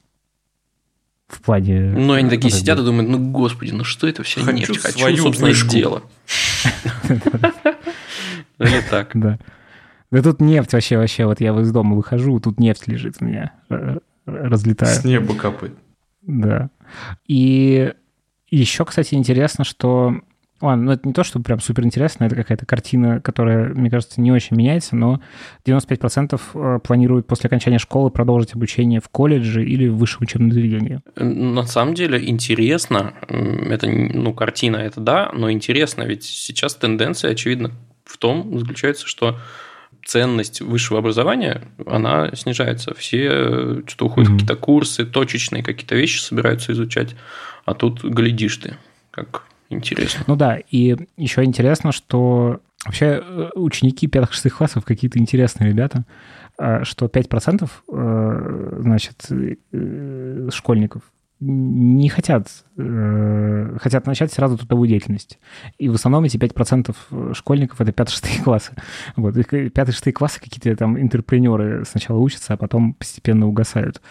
В 1.34 1.42
плане... 1.42 1.82
Ну, 1.82 2.14
они 2.14 2.30
такие 2.30 2.52
сидят 2.52 2.80
и 2.80 2.84
думают, 2.84 3.10
ну, 3.10 3.18
господи, 3.32 3.72
ну 3.72 3.84
что 3.84 4.08
это 4.08 4.22
вся 4.24 4.42
Хочу 4.42 4.58
нефть? 4.58 4.78
Хочу, 4.78 5.00
свою 5.00 5.18
собственно, 5.18 5.54
дело. 5.54 6.04
Или 8.60 8.82
так. 8.90 9.12
Да. 9.14 9.40
Да 10.12 10.22
тут 10.22 10.42
нефть 10.42 10.74
вообще, 10.74 10.98
вообще, 10.98 11.26
вот 11.26 11.42
я 11.42 11.60
из 11.60 11.72
дома 11.72 11.96
выхожу, 11.96 12.40
тут 12.40 12.60
нефть 12.60 12.88
лежит 12.88 13.16
у 13.20 13.26
меня, 13.26 13.52
э, 13.70 13.98
разлетает. 14.28 15.02
С 15.02 15.04
неба 15.04 15.34
капает. 15.34 15.74
Да. 16.22 16.70
И 17.28 17.94
еще, 18.50 18.86
кстати, 18.86 19.16
интересно, 19.16 19.64
что... 19.64 20.22
Ладно, 20.64 20.86
ну 20.86 20.92
это 20.94 21.06
не 21.06 21.14
то, 21.14 21.26
что 21.26 21.42
прям 21.42 21.60
супер 21.60 21.84
интересно, 21.84 22.24
это 22.24 22.38
какая-то 22.38 22.66
картина, 22.66 23.20
которая, 23.20 23.74
мне 23.74 23.90
кажется, 23.90 24.22
не 24.22 24.32
очень 24.32 24.56
меняется, 24.56 24.96
но 24.96 25.20
95% 25.66 26.40
э, 26.54 26.80
планируют 26.80 27.28
после 27.28 27.50
окончания 27.50 27.80
школы 27.80 28.10
продолжить 28.10 28.56
обучение 28.56 29.02
в 29.02 29.10
колледже 29.10 29.66
или 29.66 29.90
в 29.90 29.98
высшем 29.98 30.20
учебном 30.22 30.54
заведении. 30.54 31.02
На 31.18 31.64
самом 31.64 31.96
деле 31.96 32.30
интересно, 32.30 33.14
это, 33.28 33.90
ну, 33.90 34.34
картина 34.34 34.78
это 34.78 35.02
да, 35.02 35.32
но 35.34 35.52
интересно, 35.52 36.04
ведь 36.04 36.24
сейчас 36.24 36.76
тенденция, 36.76 37.32
очевидно, 37.32 37.72
в 38.06 38.18
том 38.18 38.58
заключается, 38.58 39.06
что 39.06 39.38
ценность 40.06 40.62
высшего 40.62 41.00
образования, 41.00 41.62
она 41.86 42.32
снижается. 42.36 42.94
Все 42.98 43.28
э, 43.30 43.82
что-то 43.86 44.06
уходят 44.06 44.30
Мгм. 44.30 44.40
какие-то 44.40 44.56
курсы, 44.56 45.06
точечные 45.06 45.62
какие-то 45.62 45.96
вещи 45.96 46.22
собираются 46.22 46.72
изучать, 46.72 47.18
а 47.66 47.74
тут 47.74 48.02
глядишь 48.02 48.56
ты, 48.56 48.78
как 49.12 49.44
интересно. 49.70 50.24
Ну 50.28 50.36
да, 50.36 50.58
и 50.58 50.96
еще 51.18 51.44
интересно, 51.44 51.92
что 51.92 52.62
вообще 52.86 53.22
э, 53.24 53.50
ученики 53.56 54.08
пятых-шестых 54.08 54.58
классов 54.58 54.86
какие-то 54.86 55.20
интересные 55.20 55.70
ребята, 55.70 56.06
а, 56.58 56.84
что 56.84 57.06
5% 57.06 57.70
э, 57.92 58.78
значит, 58.82 59.26
э, 59.30 60.50
школьников 60.52 61.02
не 61.46 62.08
хотят, 62.08 62.48
хотят 62.78 64.06
начать 64.06 64.32
сразу 64.32 64.58
трудовую 64.58 64.88
деятельность. 64.88 65.40
И 65.78 65.90
в 65.90 65.96
основном 65.96 66.24
эти 66.24 66.38
5% 66.38 67.34
школьников— 67.34 67.82
это 67.82 67.92
5-6 67.92 68.44
классы. 68.46 68.72
Вот. 69.18 69.36
И 69.36 69.42
5-6 69.42 70.12
классы 70.14 70.40
какие-то 70.40 70.74
там 70.78 70.98
интерпренеры 70.98 71.84
сначала 71.84 72.20
учатся, 72.20 72.54
а 72.54 72.58
потом 72.58 72.94
постепенно 72.94 73.46
угасают. 73.46 74.02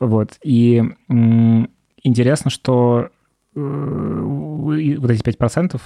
Вот. 0.00 0.32
И 0.42 0.82
интересно, 1.08 2.50
что 2.50 3.08
вот 3.54 5.10
эти 5.10 5.22
5% 5.22 5.80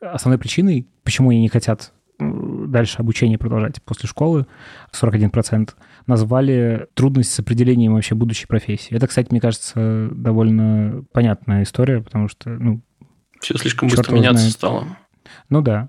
основной 0.00 0.38
причиной, 0.38 0.86
почему 1.04 1.30
они 1.30 1.40
не 1.40 1.48
хотят 1.48 1.92
э, 2.18 2.24
дальше 2.68 2.98
обучение 2.98 3.38
продолжать 3.38 3.82
после 3.82 4.08
школы, 4.08 4.46
41%, 4.92 5.70
назвали 6.06 6.86
трудность 6.94 7.32
с 7.32 7.40
определением 7.40 7.94
вообще 7.94 8.14
будущей 8.14 8.46
профессии. 8.46 8.94
Это, 8.94 9.06
кстати, 9.06 9.28
мне 9.30 9.40
кажется, 9.40 10.08
довольно 10.12 11.04
понятная 11.12 11.62
история, 11.64 12.00
потому 12.00 12.28
что, 12.28 12.50
ну, 12.50 12.80
Все 13.40 13.56
слишком 13.58 13.88
быстро 13.88 14.14
меняться 14.14 14.38
знает. 14.38 14.52
стало. 14.54 14.86
ну 15.48 15.62
да. 15.62 15.88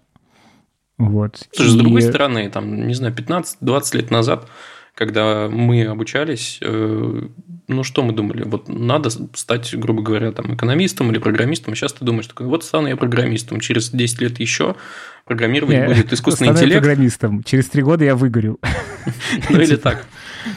Вот. 0.98 1.48
Слушай, 1.54 1.70
с 1.72 1.76
И- 1.76 1.80
другой 1.80 2.02
стороны, 2.04 2.50
там, 2.50 2.88
не 2.88 2.94
знаю, 2.94 3.14
15-20 3.16 3.96
лет 3.98 4.12
назад, 4.12 4.48
когда 4.96 5.50
мы 5.50 5.86
обучались, 5.86 6.60
э, 6.62 7.22
ну 7.68 7.84
что 7.84 8.04
мы 8.04 8.14
думали? 8.14 8.44
Вот 8.44 8.70
надо 8.70 9.10
стать, 9.10 9.76
грубо 9.76 10.04
говоря, 10.04 10.32
там, 10.32 10.54
экономистом 10.56 11.12
или 11.12 11.18
программистом. 11.18 11.74
Сейчас 11.76 11.94
ты 11.94 12.06
думаешь, 12.06 12.28
такой, 12.28 12.46
вот 12.46 12.64
стану 12.64 12.88
я 12.88 12.96
программистом. 12.96 13.60
Через 13.60 13.90
10 13.90 14.22
лет 14.22 14.40
еще 14.40 14.76
программировать 15.26 15.76
Не, 15.76 15.88
будет 15.88 16.14
искусственный 16.14 16.48
стану 16.48 16.60
я 16.60 16.66
интеллект. 16.66 16.84
программистом. 16.86 17.44
Через 17.44 17.70
три 17.70 17.82
года 17.82 18.06
я 18.06 18.16
выгорю. 18.16 18.60
Ну 19.50 19.60
или 19.60 19.76
так. 19.76 20.06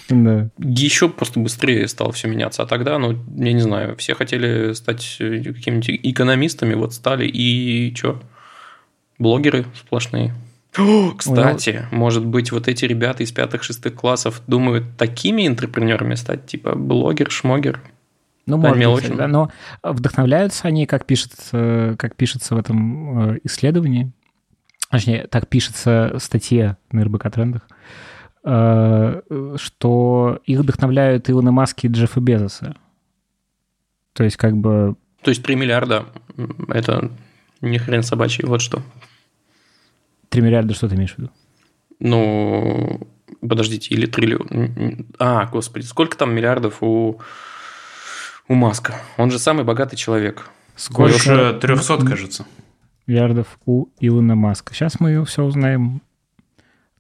Да. 0.09 0.51
Еще 0.59 1.09
просто 1.09 1.41
быстрее 1.41 1.89
стало 1.89 2.13
все 2.13 2.29
меняться. 2.29 2.63
А 2.63 2.67
тогда, 2.67 2.99
ну, 2.99 3.13
я 3.37 3.53
не 3.53 3.61
знаю, 3.61 3.97
все 3.97 4.15
хотели 4.15 4.73
стать 4.75 5.17
э, 5.19 5.43
какими-нибудь 5.43 5.91
экономистами, 6.03 6.75
вот 6.75 6.95
стали, 6.95 7.27
и 7.27 7.95
что? 7.97 8.23
Блогеры 9.19 9.65
сплошные. 9.75 10.35
О, 10.79 11.13
кстати, 11.13 11.87
может 11.91 12.25
быть, 12.25 12.53
вот 12.53 12.69
эти 12.69 12.85
ребята 12.85 13.23
из 13.23 13.33
пятых-шестых 13.33 13.95
классов 13.95 14.43
думают 14.47 14.97
такими 14.99 15.47
интерпренерами 15.47 16.15
стать, 16.15 16.47
типа 16.47 16.75
блогер, 16.75 17.31
шмогер. 17.31 17.81
Ну, 18.47 18.61
Да, 18.61 18.75
может 18.75 19.09
быть, 19.09 19.19
да, 19.19 19.27
но 19.27 19.51
вдохновляются 19.83 20.69
они, 20.69 20.87
как 20.87 21.05
пишется, 21.05 21.97
как 21.99 22.15
пишется 22.15 22.55
в 22.55 22.59
этом 22.59 23.31
э, 23.33 23.41
исследовании, 23.43 24.13
точнее, 24.91 25.27
так 25.27 25.49
пишется 25.49 26.13
в 26.15 26.21
статье 26.21 26.77
на 26.93 27.05
РБК 27.05 27.33
Трендах, 27.33 27.63
э, 28.45 29.21
что 29.57 30.41
их 30.45 30.61
вдохновляют 30.61 31.29
Илона 31.29 31.51
Маски 31.51 31.87
и 31.87 31.89
Джеффа 31.89 32.21
Безоса. 32.21 32.77
То 34.13 34.23
есть, 34.23 34.37
как 34.37 34.57
бы, 34.57 34.97
То 35.23 35.31
есть 35.31 35.43
3 35.43 35.57
миллиарда 35.57 36.07
это 36.69 37.11
не 37.61 37.79
хрен 37.79 38.03
собачий, 38.03 38.45
вот 38.45 38.63
что. 38.63 38.83
3 40.29 40.43
миллиарда, 40.43 40.75
что 40.75 40.89
ты 40.89 40.97
имеешь 40.97 41.15
в 41.15 41.19
виду? 41.19 41.31
Ну, 41.99 43.09
подождите, 43.41 43.95
или 43.95 44.07
триллион. 44.07 45.07
А, 45.19 45.47
господи, 45.47 45.85
сколько 45.85 46.17
там 46.17 46.35
миллиардов 46.35 46.83
у, 46.83 47.21
у 48.49 48.55
Маска? 48.55 49.01
Он 49.17 49.31
же 49.31 49.39
самый 49.39 49.65
богатый 49.65 49.97
человек. 49.97 50.51
Больше 50.91 51.59
300, 51.61 52.05
кажется. 52.05 52.47
миллиардов 53.07 53.59
у 53.65 53.89
Илона 53.99 54.35
Маска? 54.35 54.75
Сейчас 54.75 55.01
мы 55.01 55.25
все 55.25 55.43
узнаем. 55.43 56.03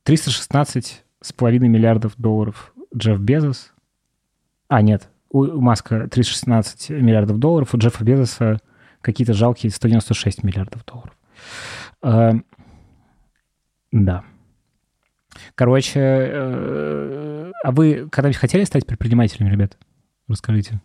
316 0.04 1.04
с 1.21 1.33
половиной 1.33 1.68
миллиардов 1.68 2.14
долларов 2.16 2.73
Джефф 2.95 3.18
Безос. 3.21 3.73
А, 4.68 4.80
нет, 4.83 5.09
у 5.30 5.42
у 5.42 5.61
Маска 5.61 6.09
316 6.09 6.90
миллиардов 6.90 7.38
долларов, 7.38 7.75
у 7.75 7.78
Джеффа 7.78 8.04
Безоса 8.04 8.59
какие-то 9.00 9.35
жалкие 9.35 9.71
196 9.71 10.42
миллиардов 10.42 10.85
долларов. 10.85 11.14
Да. 13.93 14.25
Короче, 15.55 16.00
э, 16.00 17.52
а 17.62 17.73
вы 17.73 18.09
когда-нибудь 18.11 18.40
хотели 18.40 18.64
стать 18.64 18.87
предпринимателем, 18.87 19.49
ребят? 19.49 19.76
Расскажите. 20.28 20.81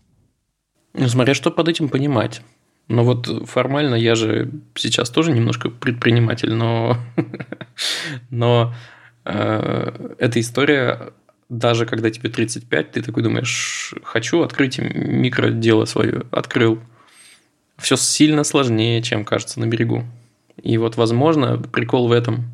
Ну, 0.93 1.07
смотря 1.07 1.33
что 1.33 1.51
под 1.51 1.69
этим 1.69 1.89
понимать. 1.89 2.41
Но 2.87 3.03
вот 3.03 3.47
формально 3.47 3.95
я 3.95 4.15
же 4.15 4.51
сейчас 4.75 5.09
тоже 5.09 5.31
немножко 5.31 5.69
предприниматель, 5.69 6.53
но, 6.53 6.97
но 8.29 8.73
э, 9.23 10.15
эта 10.19 10.39
история, 10.39 11.13
даже 11.47 11.85
когда 11.85 12.09
тебе 12.09 12.29
35, 12.29 12.91
ты 12.91 13.01
такой 13.01 13.23
думаешь, 13.23 13.93
хочу 14.03 14.41
открыть 14.41 14.79
микродело 14.79 15.85
свое, 15.85 16.23
открыл. 16.31 16.79
Все 17.77 17.95
сильно 17.95 18.43
сложнее, 18.43 19.01
чем 19.01 19.23
кажется 19.23 19.59
на 19.59 19.67
берегу. 19.67 20.03
И 20.61 20.77
вот, 20.77 20.97
возможно, 20.97 21.57
прикол 21.57 22.09
в 22.09 22.11
этом. 22.11 22.51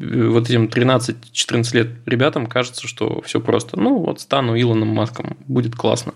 Э, 0.00 0.28
Вот 0.28 0.48
этим 0.48 0.66
13-14 0.66 1.76
лет 1.76 1.88
ребятам 2.06 2.46
кажется, 2.46 2.86
что 2.86 3.20
все 3.22 3.40
просто. 3.40 3.78
Ну, 3.78 3.98
вот 3.98 4.20
стану 4.20 4.60
Илоном 4.60 4.88
Маском, 4.88 5.36
будет 5.46 5.74
классно. 5.74 6.14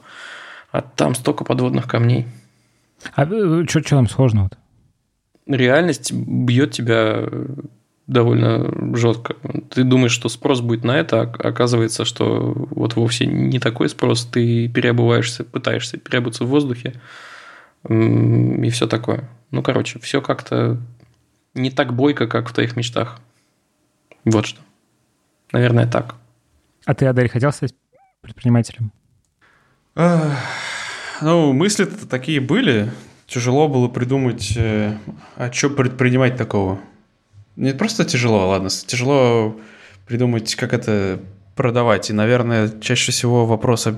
А 0.70 0.82
там 0.82 1.14
столько 1.14 1.44
подводных 1.44 1.86
камней. 1.86 2.26
А 3.14 3.26
что 3.26 3.82
там 3.82 4.08
сложного-то? 4.08 4.56
Реальность 5.46 6.12
бьет 6.12 6.72
тебя 6.72 7.26
довольно 8.06 8.96
жестко. 8.96 9.36
Ты 9.70 9.84
думаешь, 9.84 10.12
что 10.12 10.28
спрос 10.28 10.60
будет 10.60 10.84
на 10.84 10.98
это, 10.98 11.22
а 11.22 11.48
оказывается, 11.48 12.04
что 12.04 12.52
вот 12.70 12.96
вовсе 12.96 13.26
не 13.26 13.58
такой 13.58 13.88
спрос. 13.88 14.24
Ты 14.26 14.68
переобуваешься, 14.68 15.44
пытаешься 15.44 15.96
переобуться 15.96 16.44
в 16.44 16.48
воздухе 16.48 17.00
и 17.88 18.70
все 18.70 18.86
такое. 18.86 19.28
Ну, 19.50 19.62
короче, 19.62 19.98
все 20.00 20.20
как-то 20.20 20.78
не 21.54 21.70
так 21.70 21.94
бойко, 21.94 22.26
как 22.26 22.48
в 22.48 22.52
твоих 22.52 22.76
мечтах. 22.76 23.20
Вот 24.24 24.46
что. 24.46 24.60
Наверное, 25.52 25.86
так. 25.86 26.14
А 26.84 26.94
ты, 26.94 27.06
Адель, 27.06 27.28
хотел 27.28 27.52
стать 27.52 27.74
предпринимателем? 28.20 28.92
Ах, 29.96 30.38
Ну, 31.20 31.52
мысли-то 31.52 32.06
такие 32.06 32.40
были. 32.40 32.90
Тяжело 33.26 33.68
было 33.68 33.88
придумать, 33.88 34.54
э, 34.56 34.96
а 35.36 35.52
что 35.52 35.70
предпринимать 35.70 36.36
такого. 36.36 36.80
Не 37.56 37.74
просто 37.74 38.04
тяжело, 38.04 38.48
ладно, 38.48 38.70
тяжело 38.70 39.56
придумать, 40.06 40.54
как 40.56 40.72
это 40.72 41.20
продавать. 41.54 42.10
И, 42.10 42.12
наверное, 42.12 42.70
чаще 42.80 43.12
всего 43.12 43.46
вопрос, 43.46 43.86
а 43.86 43.94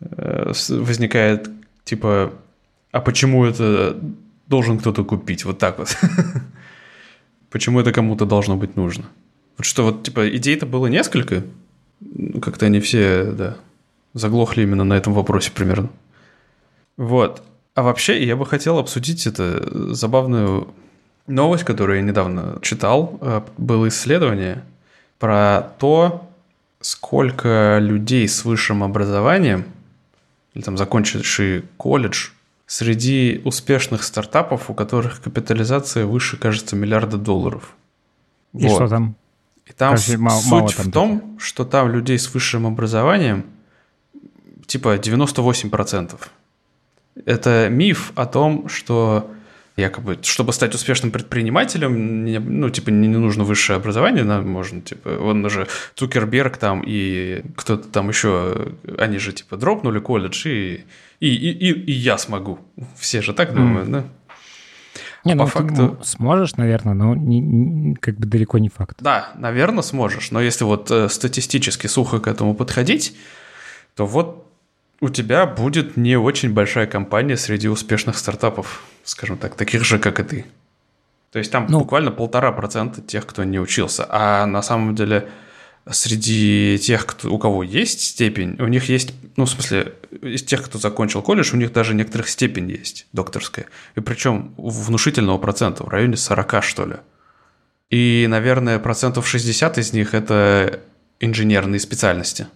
э, 0.00 0.52
возникает 0.70 1.48
типа, 1.84 2.32
а 2.90 3.00
почему 3.00 3.44
это 3.44 3.98
должен 4.46 4.78
кто-то 4.78 5.04
купить? 5.04 5.44
Вот 5.44 5.58
так 5.58 5.78
вот. 5.78 5.96
Почему 7.50 7.80
это 7.80 7.92
кому-то 7.92 8.26
должно 8.26 8.56
быть 8.56 8.76
нужно? 8.76 9.04
Вот 9.56 9.64
что 9.64 9.84
вот, 9.84 10.02
типа, 10.02 10.28
идей-то 10.36 10.66
было 10.66 10.86
несколько, 10.86 11.42
ну, 12.00 12.40
как-то 12.40 12.66
они 12.66 12.80
все, 12.80 13.32
да, 13.32 13.56
заглохли 14.14 14.62
именно 14.62 14.84
на 14.84 14.94
этом 14.94 15.12
вопросе 15.12 15.50
примерно. 15.52 15.90
Вот. 16.96 17.42
А 17.74 17.82
вообще, 17.82 18.24
я 18.24 18.36
бы 18.36 18.44
хотел 18.44 18.78
обсудить 18.78 19.26
это 19.26 19.94
забавную 19.94 20.68
новость, 21.26 21.64
которую 21.64 21.98
я 21.98 22.02
недавно 22.02 22.58
читал. 22.62 23.18
Э, 23.20 23.42
было 23.56 23.88
исследование 23.88 24.64
про 25.18 25.62
то, 25.78 26.28
сколько 26.80 27.78
людей 27.80 28.26
с 28.28 28.44
высшим 28.44 28.82
образованием, 28.82 29.64
или 30.54 30.62
там 30.62 30.76
закончившие 30.76 31.62
колледж, 31.76 32.30
среди 32.68 33.40
успешных 33.44 34.04
стартапов, 34.04 34.68
у 34.70 34.74
которых 34.74 35.22
капитализация 35.22 36.04
выше, 36.04 36.36
кажется, 36.36 36.76
миллиарда 36.76 37.16
долларов. 37.16 37.74
И 38.52 38.66
вот. 38.66 38.76
что 38.76 38.88
там? 38.88 39.16
И 39.66 39.72
там 39.72 39.92
Кажется, 39.92 40.18
мало, 40.18 40.40
суть 40.40 40.50
мало 40.50 40.68
там 40.70 40.86
в 40.86 40.92
том, 40.92 41.20
таких. 41.20 41.42
что 41.42 41.64
там 41.64 41.90
людей 41.90 42.18
с 42.18 42.32
высшим 42.32 42.66
образованием 42.66 43.46
типа 44.66 44.96
98%. 44.96 46.20
Это 47.24 47.68
миф 47.70 48.12
о 48.14 48.26
том, 48.26 48.68
что 48.68 49.30
якобы, 49.76 50.18
чтобы 50.22 50.52
стать 50.52 50.74
успешным 50.74 51.10
предпринимателем, 51.10 52.60
ну, 52.60 52.68
типа, 52.68 52.90
не, 52.90 53.08
не 53.08 53.16
нужно 53.16 53.44
высшее 53.44 53.78
образование, 53.78 54.24
нам 54.24 54.46
можно, 54.46 54.82
типа, 54.82 55.08
он 55.20 55.48
же 55.48 55.68
Цукерберг 55.94 56.58
там 56.58 56.82
и 56.84 57.42
кто-то 57.56 57.88
там 57.88 58.08
еще, 58.08 58.72
они 58.98 59.18
же, 59.18 59.32
типа, 59.32 59.56
дропнули 59.56 60.00
колледж, 60.00 60.46
и, 60.46 60.84
и, 61.20 61.28
и, 61.28 61.50
и, 61.50 61.72
и 61.72 61.92
я 61.92 62.18
смогу. 62.18 62.58
Все 62.96 63.22
же 63.22 63.32
так 63.32 63.54
думают, 63.54 63.88
mm. 63.88 63.92
да? 63.92 64.04
Не, 65.24 65.34
ну, 65.34 65.44
по 65.44 65.50
факту... 65.50 65.98
сможешь, 66.02 66.56
наверное, 66.56 66.94
но 66.94 67.14
не, 67.14 67.40
не, 67.40 67.94
как 67.96 68.16
бы 68.16 68.26
далеко 68.26 68.58
не 68.58 68.68
факт. 68.68 68.98
Да, 69.00 69.32
наверное, 69.36 69.82
сможешь. 69.82 70.30
Но 70.30 70.40
если 70.40 70.64
вот 70.64 70.90
э, 70.90 71.08
статистически 71.08 71.86
сухо 71.86 72.20
к 72.20 72.28
этому 72.28 72.54
подходить, 72.54 73.16
то 73.96 74.06
вот 74.06 74.46
у 75.00 75.08
тебя 75.08 75.46
будет 75.46 75.96
не 75.96 76.16
очень 76.16 76.52
большая 76.52 76.86
компания 76.86 77.36
среди 77.36 77.68
успешных 77.68 78.16
стартапов, 78.16 78.82
скажем 79.04 79.36
так, 79.38 79.54
таких 79.54 79.84
же, 79.84 79.98
как 79.98 80.20
и 80.20 80.22
ты. 80.22 80.46
То 81.32 81.38
есть 81.38 81.52
там 81.52 81.66
ну, 81.68 81.80
буквально 81.80 82.10
полтора 82.10 82.52
процента 82.52 83.02
тех, 83.02 83.26
кто 83.26 83.44
не 83.44 83.60
учился. 83.60 84.06
А 84.08 84.46
на 84.46 84.62
самом 84.62 84.94
деле 84.94 85.28
среди 85.90 86.78
тех, 86.78 87.06
кто, 87.06 87.32
у 87.32 87.38
кого 87.38 87.62
есть 87.62 88.00
степень, 88.00 88.56
у 88.58 88.66
них 88.66 88.88
есть, 88.88 89.14
ну, 89.36 89.44
в 89.44 89.50
смысле, 89.50 89.94
из 90.22 90.42
тех, 90.42 90.62
кто 90.62 90.78
закончил 90.78 91.22
колледж, 91.22 91.54
у 91.54 91.56
них 91.56 91.72
даже 91.72 91.94
некоторых 91.94 92.28
степень 92.28 92.70
есть, 92.70 93.06
докторская. 93.12 93.66
И 93.96 94.00
причем 94.00 94.54
внушительного 94.56 95.38
процента, 95.38 95.84
в 95.84 95.88
районе 95.88 96.16
40, 96.16 96.62
что 96.62 96.86
ли. 96.86 96.96
И, 97.90 98.26
наверное, 98.28 98.78
процентов 98.78 99.26
60 99.26 99.78
из 99.78 99.92
них– 99.92 100.12
это 100.14 100.80
инженерные 101.20 101.80
специальности. 101.80 102.46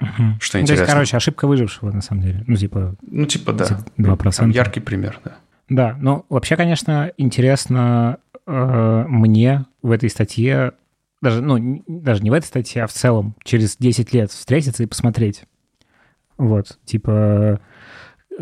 Угу. 0.00 0.38
Что 0.40 0.60
интересно. 0.60 0.66
То 0.66 0.82
есть, 0.82 0.92
короче, 0.92 1.16
ошибка 1.16 1.46
выжившего, 1.46 1.90
на 1.90 2.02
самом 2.02 2.22
деле. 2.22 2.44
Ну, 2.46 2.56
типа... 2.56 2.94
Ну, 3.02 3.26
типа, 3.26 3.52
да. 3.52 3.80
2%. 3.98 4.36
Там 4.36 4.50
яркий 4.50 4.80
пример, 4.80 5.20
да. 5.24 5.36
Да, 5.68 5.96
ну, 6.00 6.24
вообще, 6.28 6.54
конечно, 6.54 7.10
интересно 7.16 8.18
э, 8.46 9.04
мне 9.08 9.64
в 9.82 9.90
этой 9.90 10.08
статье 10.08 10.72
даже, 11.22 11.42
ну, 11.42 11.82
даже 11.86 12.22
не 12.22 12.30
в 12.30 12.34
этой 12.34 12.46
статье, 12.46 12.84
а 12.84 12.86
в 12.86 12.92
целом, 12.92 13.34
через 13.42 13.76
10 13.76 14.12
лет 14.12 14.30
встретиться 14.30 14.82
и 14.82 14.86
посмотреть. 14.86 15.44
Вот, 16.36 16.78
типа, 16.84 17.60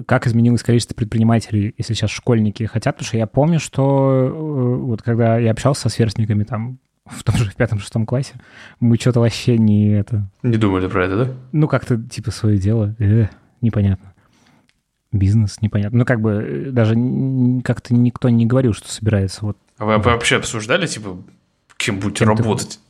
как 0.07 0.27
изменилось 0.27 0.63
количество 0.63 0.95
предпринимателей, 0.95 1.75
если 1.79 1.95
сейчас 1.95 2.11
школьники 2.11 2.65
хотят, 2.65 2.97
потому 2.97 3.07
что 3.07 3.17
я 3.17 3.27
помню, 3.27 3.61
что 3.61 4.27
э, 4.27 4.31
вот 4.31 5.03
когда 5.03 5.39
я 5.39 5.53
общался 5.53 5.83
со 5.83 5.89
сверстниками 5.89 6.45
там 6.45 6.79
в 7.07 7.23
том 7.23 7.37
же 7.37 7.51
в 7.51 7.55
пятом-шестом 7.55 8.07
классе, 8.07 8.35
мы 8.81 8.97
что-то 8.97 9.21
вообще 9.21 9.59
не 9.59 9.91
это... 9.91 10.29
Не 10.43 10.57
думали 10.57 10.89
про 10.89 11.05
это, 11.05 11.25
да? 11.25 11.33
Ну, 11.53 11.69
как-то 11.69 12.01
типа 12.01 12.31
свое 12.31 12.59
дело, 12.59 12.97
э, 12.99 13.29
непонятно. 13.61 14.15
Бизнес, 15.13 15.61
непонятно. 15.61 15.99
Ну, 15.99 16.05
как 16.05 16.21
бы 16.21 16.33
э, 16.33 16.71
даже 16.71 16.97
как-то 17.63 17.95
никто 17.95 18.29
не 18.31 18.47
говорил, 18.47 18.73
что 18.73 18.91
собирается 18.91 19.45
вот... 19.45 19.59
А 19.79 19.85
вы 19.85 19.99
вообще 19.99 20.37
обсуждали, 20.37 20.87
типа, 20.87 21.17
кем 21.85 22.01
будете 22.01 22.25
кем 22.25 22.29
работать. 22.29 22.81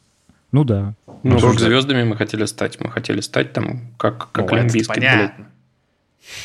Ну 0.52 0.64
да. 0.64 0.94
Ну, 1.22 1.38
ну 1.40 1.52
звездами 1.52 2.04
мы 2.04 2.16
хотели 2.16 2.44
стать. 2.44 2.80
Мы 2.80 2.90
хотели 2.90 3.20
стать 3.20 3.52
там, 3.52 3.80
как, 3.96 4.30
как 4.30 4.50
ну, 4.50 4.58
олимпийский 4.58 5.00
билет. 5.00 5.32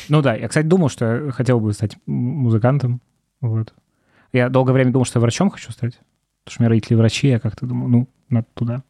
Ну 0.08 0.20
да, 0.20 0.34
я, 0.34 0.48
кстати, 0.48 0.66
думал, 0.66 0.88
что 0.88 1.26
я 1.26 1.32
хотел 1.32 1.60
бы 1.60 1.72
стать 1.72 1.96
музыкантом. 2.06 3.00
Вот. 3.40 3.72
Я 4.32 4.48
долгое 4.48 4.72
время 4.72 4.92
думал, 4.92 5.04
что 5.04 5.18
я 5.18 5.22
врачом 5.22 5.50
хочу 5.50 5.70
стать. 5.72 5.98
Потому 6.44 6.52
что 6.54 6.60
у 6.60 6.62
меня 6.62 6.70
родители 6.70 6.94
врачи, 6.94 7.28
я 7.28 7.38
как-то 7.38 7.66
думал, 7.66 7.88
ну, 7.88 8.08
надо 8.28 8.46
туда. 8.54 8.82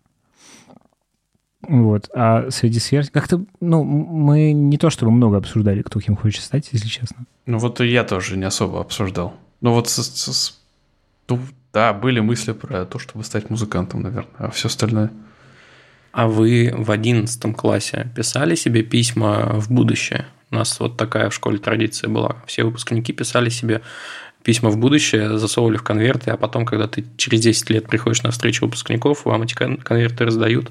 Вот. 1.62 2.08
А 2.14 2.50
среди 2.50 2.78
сверстников... 2.78 3.22
Как-то, 3.22 3.44
ну, 3.60 3.84
мы 3.84 4.52
не 4.52 4.78
то 4.78 4.90
чтобы 4.90 5.12
много 5.12 5.36
обсуждали, 5.36 5.82
кто 5.82 6.00
кем 6.00 6.16
хочет 6.16 6.42
стать, 6.42 6.68
если 6.72 6.88
честно. 6.88 7.26
Ну, 7.46 7.58
вот 7.58 7.80
и 7.80 7.86
я 7.86 8.04
тоже 8.04 8.36
не 8.36 8.44
особо 8.44 8.80
обсуждал. 8.80 9.34
Ну, 9.60 9.74
вот 9.74 9.88
с, 9.88 10.02
с, 10.02 10.32
с, 10.32 10.60
да, 11.72 11.92
были 11.92 12.20
мысли 12.20 12.52
про 12.52 12.84
то, 12.84 12.98
чтобы 12.98 13.24
стать 13.24 13.50
музыкантом, 13.50 14.02
наверное, 14.02 14.32
а 14.38 14.50
все 14.50 14.68
остальное. 14.68 15.10
А 16.12 16.26
вы 16.26 16.72
в 16.76 16.90
одиннадцатом 16.90 17.54
классе 17.54 18.10
писали 18.16 18.56
себе 18.56 18.82
письма 18.82 19.60
в 19.60 19.70
будущее? 19.70 20.26
У 20.50 20.56
нас 20.56 20.80
вот 20.80 20.96
такая 20.96 21.30
в 21.30 21.34
школе 21.34 21.58
традиция 21.58 22.10
была. 22.10 22.36
Все 22.46 22.64
выпускники 22.64 23.12
писали 23.12 23.48
себе 23.48 23.82
письма 24.42 24.70
в 24.70 24.78
будущее, 24.78 25.38
засовывали 25.38 25.76
в 25.76 25.84
конверты, 25.84 26.30
а 26.32 26.36
потом, 26.36 26.66
когда 26.66 26.88
ты 26.88 27.04
через 27.16 27.40
10 27.40 27.70
лет 27.70 27.86
приходишь 27.86 28.22
на 28.22 28.32
встречу 28.32 28.64
выпускников, 28.64 29.24
вам 29.24 29.42
эти 29.42 29.54
конверты 29.54 30.24
раздают. 30.24 30.70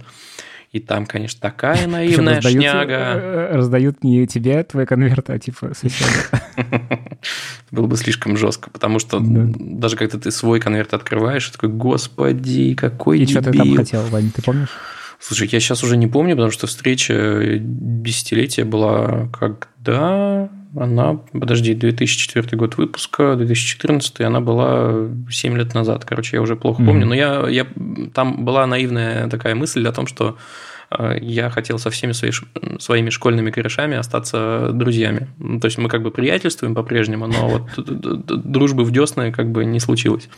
И 0.71 0.79
там, 0.79 1.05
конечно, 1.05 1.39
такая 1.41 1.87
наивная 1.87 2.35
раздают, 2.35 2.61
шняга. 2.61 2.95
Э, 2.95 3.55
раздают 3.55 4.03
не 4.03 4.27
тебе 4.27 4.63
твои 4.63 4.85
конверты, 4.85 5.33
а 5.33 5.39
типа 5.39 5.73
соседа. 5.73 6.11
Было 7.71 7.87
бы 7.87 7.97
слишком 7.97 8.37
жестко, 8.37 8.69
потому 8.69 8.99
что 8.99 9.19
даже 9.19 9.95
когда 9.95 10.19
ты 10.19 10.31
свой 10.31 10.59
конверт 10.59 10.93
открываешь, 10.93 11.49
такой, 11.49 11.69
господи, 11.69 12.75
какой 12.75 13.19
И 13.19 13.25
что 13.25 13.41
ты 13.41 13.51
там 13.51 13.75
хотел, 13.75 14.03
Ваня, 14.07 14.29
ты 14.33 14.41
помнишь? 14.41 14.69
Слушай, 15.19 15.49
я 15.51 15.59
сейчас 15.59 15.83
уже 15.83 15.97
не 15.97 16.07
помню, 16.07 16.35
потому 16.35 16.51
что 16.51 16.67
встреча 16.67 17.57
десятилетия 17.59 18.63
была 18.63 19.27
когда? 19.37 20.49
Она, 20.75 21.19
подожди, 21.31 21.73
2004 21.73 22.55
год 22.57 22.77
выпуска, 22.77 23.35
2014, 23.35 24.21
она 24.21 24.39
была 24.39 25.07
7 25.29 25.57
лет 25.57 25.73
назад. 25.73 26.05
Короче, 26.05 26.37
я 26.37 26.41
уже 26.41 26.55
плохо 26.55 26.81
mm-hmm. 26.81 26.85
помню. 26.85 27.05
Но 27.07 27.15
я, 27.15 27.47
я, 27.49 27.67
там 28.13 28.45
была 28.45 28.67
наивная 28.67 29.27
такая 29.29 29.55
мысль 29.55 29.87
о 29.87 29.91
том, 29.91 30.05
что 30.05 30.37
э, 30.91 31.17
я 31.21 31.49
хотел 31.49 31.79
со 31.79 31.89
всеми 31.89 32.11
свои, 32.11 32.31
своими 32.79 33.09
школьными 33.09 33.49
корешами 33.49 33.97
остаться 33.97 34.69
друзьями. 34.71 35.27
То 35.59 35.65
есть 35.65 35.79
мы 35.79 35.89
как 35.89 36.03
бы 36.03 36.11
приятельствуем 36.11 36.75
по-прежнему, 36.75 37.25
но 37.25 37.49
вот 37.49 37.63
дружбы 38.51 38.83
в 38.83 38.91
десны 38.91 39.31
как 39.31 39.51
бы 39.51 39.65
не 39.65 39.79
случилось. 39.79 40.29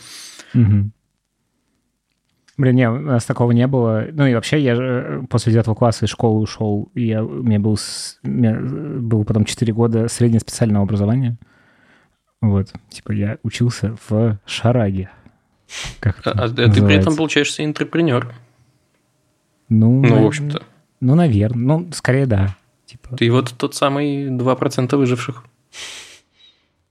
Блин, 2.58 2.76
не, 2.76 2.90
у 2.90 2.98
нас 2.98 3.24
такого 3.24 3.52
не 3.52 3.66
было. 3.66 4.06
Ну 4.12 4.26
и 4.26 4.34
вообще 4.34 4.60
я 4.60 4.74
же 4.74 5.24
после 5.30 5.52
девятого 5.52 5.74
класса 5.74 6.04
из 6.04 6.10
школы 6.10 6.40
ушел, 6.40 6.90
и 6.94 7.06
я, 7.06 7.24
у 7.24 7.42
меня 7.42 7.58
был, 7.58 7.78
у 8.24 8.28
меня 8.28 8.58
был 9.00 9.24
потом 9.24 9.44
4 9.44 9.72
года 9.72 10.08
среднеспециального 10.08 10.84
образования. 10.84 11.38
Вот, 12.40 12.72
типа 12.90 13.12
я 13.12 13.38
учился 13.42 13.96
в 14.08 14.38
Шараге. 14.44 15.10
Как 16.00 16.20
а, 16.26 16.32
а 16.32 16.48
ты 16.48 16.84
при 16.84 16.94
этом 16.94 17.16
получаешься 17.16 17.64
интерпренер. 17.64 18.34
Ну, 19.68 20.02
ну 20.02 20.22
в 20.22 20.26
общем-то. 20.26 20.62
Ну, 21.00 21.14
наверное. 21.14 21.78
Ну, 21.78 21.88
скорее, 21.92 22.26
да. 22.26 22.54
Типа. 22.84 23.16
Ты 23.16 23.30
вот 23.30 23.54
тот 23.56 23.74
самый 23.74 24.28
2% 24.28 24.96
выживших. 24.96 25.44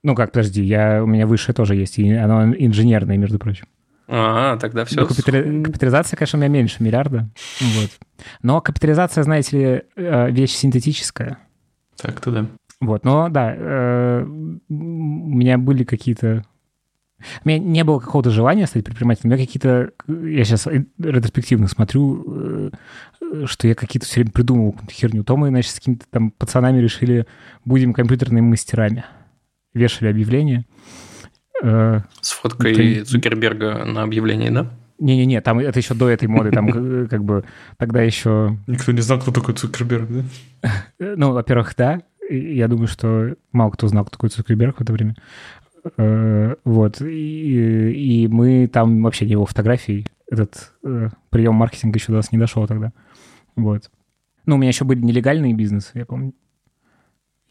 Ну 0.02 0.16
как, 0.16 0.32
подожди, 0.32 0.62
я, 0.62 1.02
у 1.04 1.06
меня 1.06 1.28
высшее 1.28 1.54
тоже 1.54 1.76
есть, 1.76 1.98
и 1.98 2.10
оно 2.12 2.52
инженерное, 2.54 3.16
между 3.16 3.38
прочим. 3.38 3.66
А, 4.14 4.58
тогда 4.58 4.84
все. 4.84 5.00
Ну, 5.00 5.06
капитали... 5.06 5.62
Капитализация, 5.62 6.18
конечно, 6.18 6.38
у 6.38 6.42
меня 6.42 6.50
меньше 6.50 6.82
миллиарда. 6.82 7.30
Вот. 7.60 7.90
Но 8.42 8.60
капитализация, 8.60 9.24
знаете 9.24 9.56
ли, 9.56 9.82
э, 9.96 10.30
вещь 10.30 10.50
синтетическая. 10.50 11.38
Так-то 11.96 12.30
да. 12.30 12.46
Вот, 12.82 13.04
но 13.04 13.30
да, 13.30 13.54
э, 13.56 14.22
у 14.22 14.74
меня 14.74 15.56
были 15.56 15.84
какие-то... 15.84 16.44
У 17.42 17.48
меня 17.48 17.58
не 17.58 17.84
было 17.84 18.00
какого-то 18.00 18.28
желания 18.28 18.66
стать 18.66 18.84
предпринимателем. 18.84 19.30
У 19.30 19.34
меня 19.34 19.46
какие-то... 19.46 19.92
Я 20.06 20.44
сейчас 20.44 20.66
ретроспективно 20.98 21.68
смотрю, 21.68 22.70
э, 23.22 23.46
что 23.46 23.66
я 23.66 23.74
какие-то 23.74 24.04
все 24.06 24.16
время 24.16 24.32
придумывал 24.32 24.76
херню. 24.90 25.24
То 25.24 25.38
мы, 25.38 25.48
значит, 25.48 25.70
с 25.72 25.76
какими-то 25.76 26.04
там 26.10 26.32
пацанами 26.32 26.80
решили, 26.80 27.26
будем 27.64 27.94
компьютерными 27.94 28.46
мастерами. 28.46 29.06
Вешали 29.72 30.10
объявления. 30.10 30.66
Э, 30.66 31.11
С 31.62 32.32
фоткой 32.32 32.96
это... 32.96 33.04
Цукерберга 33.06 33.84
на 33.84 34.02
объявлении, 34.02 34.50
да? 34.50 34.70
Не-не-не, 34.98 35.40
там 35.40 35.58
это 35.58 35.78
еще 35.78 35.94
до 35.94 36.08
этой 36.08 36.28
моды, 36.28 36.52
там 36.52 36.68
э, 36.68 37.06
как 37.10 37.24
бы 37.24 37.44
тогда 37.76 38.02
еще... 38.02 38.56
Никто 38.68 38.92
не 38.92 39.00
знал, 39.00 39.18
кто 39.18 39.32
такой 39.32 39.54
Цукерберг, 39.54 40.08
да? 40.08 41.14
Ну, 41.16 41.32
во-первых, 41.32 41.74
да. 41.76 42.02
я 42.30 42.68
думаю, 42.68 42.86
что 42.86 43.34
мало 43.50 43.70
кто 43.70 43.88
знал, 43.88 44.04
кто 44.04 44.12
такой 44.12 44.28
Цукерберг 44.28 44.78
в 44.78 44.82
это 44.82 44.92
время. 44.92 45.16
Э, 45.96 46.54
вот. 46.64 47.00
И, 47.00 48.22
и 48.24 48.28
мы 48.28 48.68
там 48.68 49.02
вообще 49.02 49.24
не 49.24 49.32
его 49.32 49.46
фотографий. 49.46 50.06
Этот 50.30 50.72
э, 50.84 51.08
прием 51.30 51.54
маркетинга 51.54 51.98
еще 51.98 52.08
до 52.08 52.18
нас 52.18 52.32
не 52.32 52.38
дошел 52.38 52.66
тогда. 52.66 52.92
Вот. 53.56 53.90
Ну, 54.46 54.54
у 54.54 54.58
меня 54.58 54.68
еще 54.68 54.84
были 54.84 55.00
нелегальные 55.00 55.54
бизнесы, 55.54 55.90
я 55.94 56.06
помню. 56.06 56.32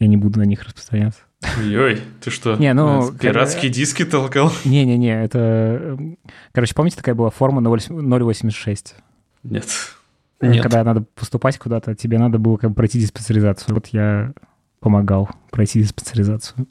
Я 0.02 0.08
не 0.08 0.18
буду 0.18 0.40
на 0.40 0.44
них 0.44 0.64
распространяться. 0.64 1.20
Ой, 1.60 2.02
ты 2.22 2.32
что, 2.32 2.56
не, 2.56 2.74
ну, 2.74 3.12
пиратские 3.14 3.70
когда... 3.70 3.76
диски 3.76 4.04
толкал? 4.04 4.52
Не-не-не, 4.66 5.24
это... 5.24 5.96
Короче, 6.54 6.74
помните, 6.74 6.98
такая 6.98 7.14
была 7.14 7.30
форма 7.30 7.62
086? 7.62 8.96
Нет. 9.44 9.66
Нет. 10.42 10.64
Когда 10.64 10.84
надо 10.84 11.06
поступать 11.14 11.60
куда-то, 11.60 11.94
тебе 11.94 12.18
надо 12.18 12.40
было 12.40 12.58
как 12.58 12.72
бы 12.72 12.76
пройти 12.76 13.00
диспансеризацию. 13.00 13.76
Вот 13.76 13.90
я 13.92 14.34
помогал 14.80 15.30
пройти 15.52 15.80
диспансеризацию. 15.84 16.66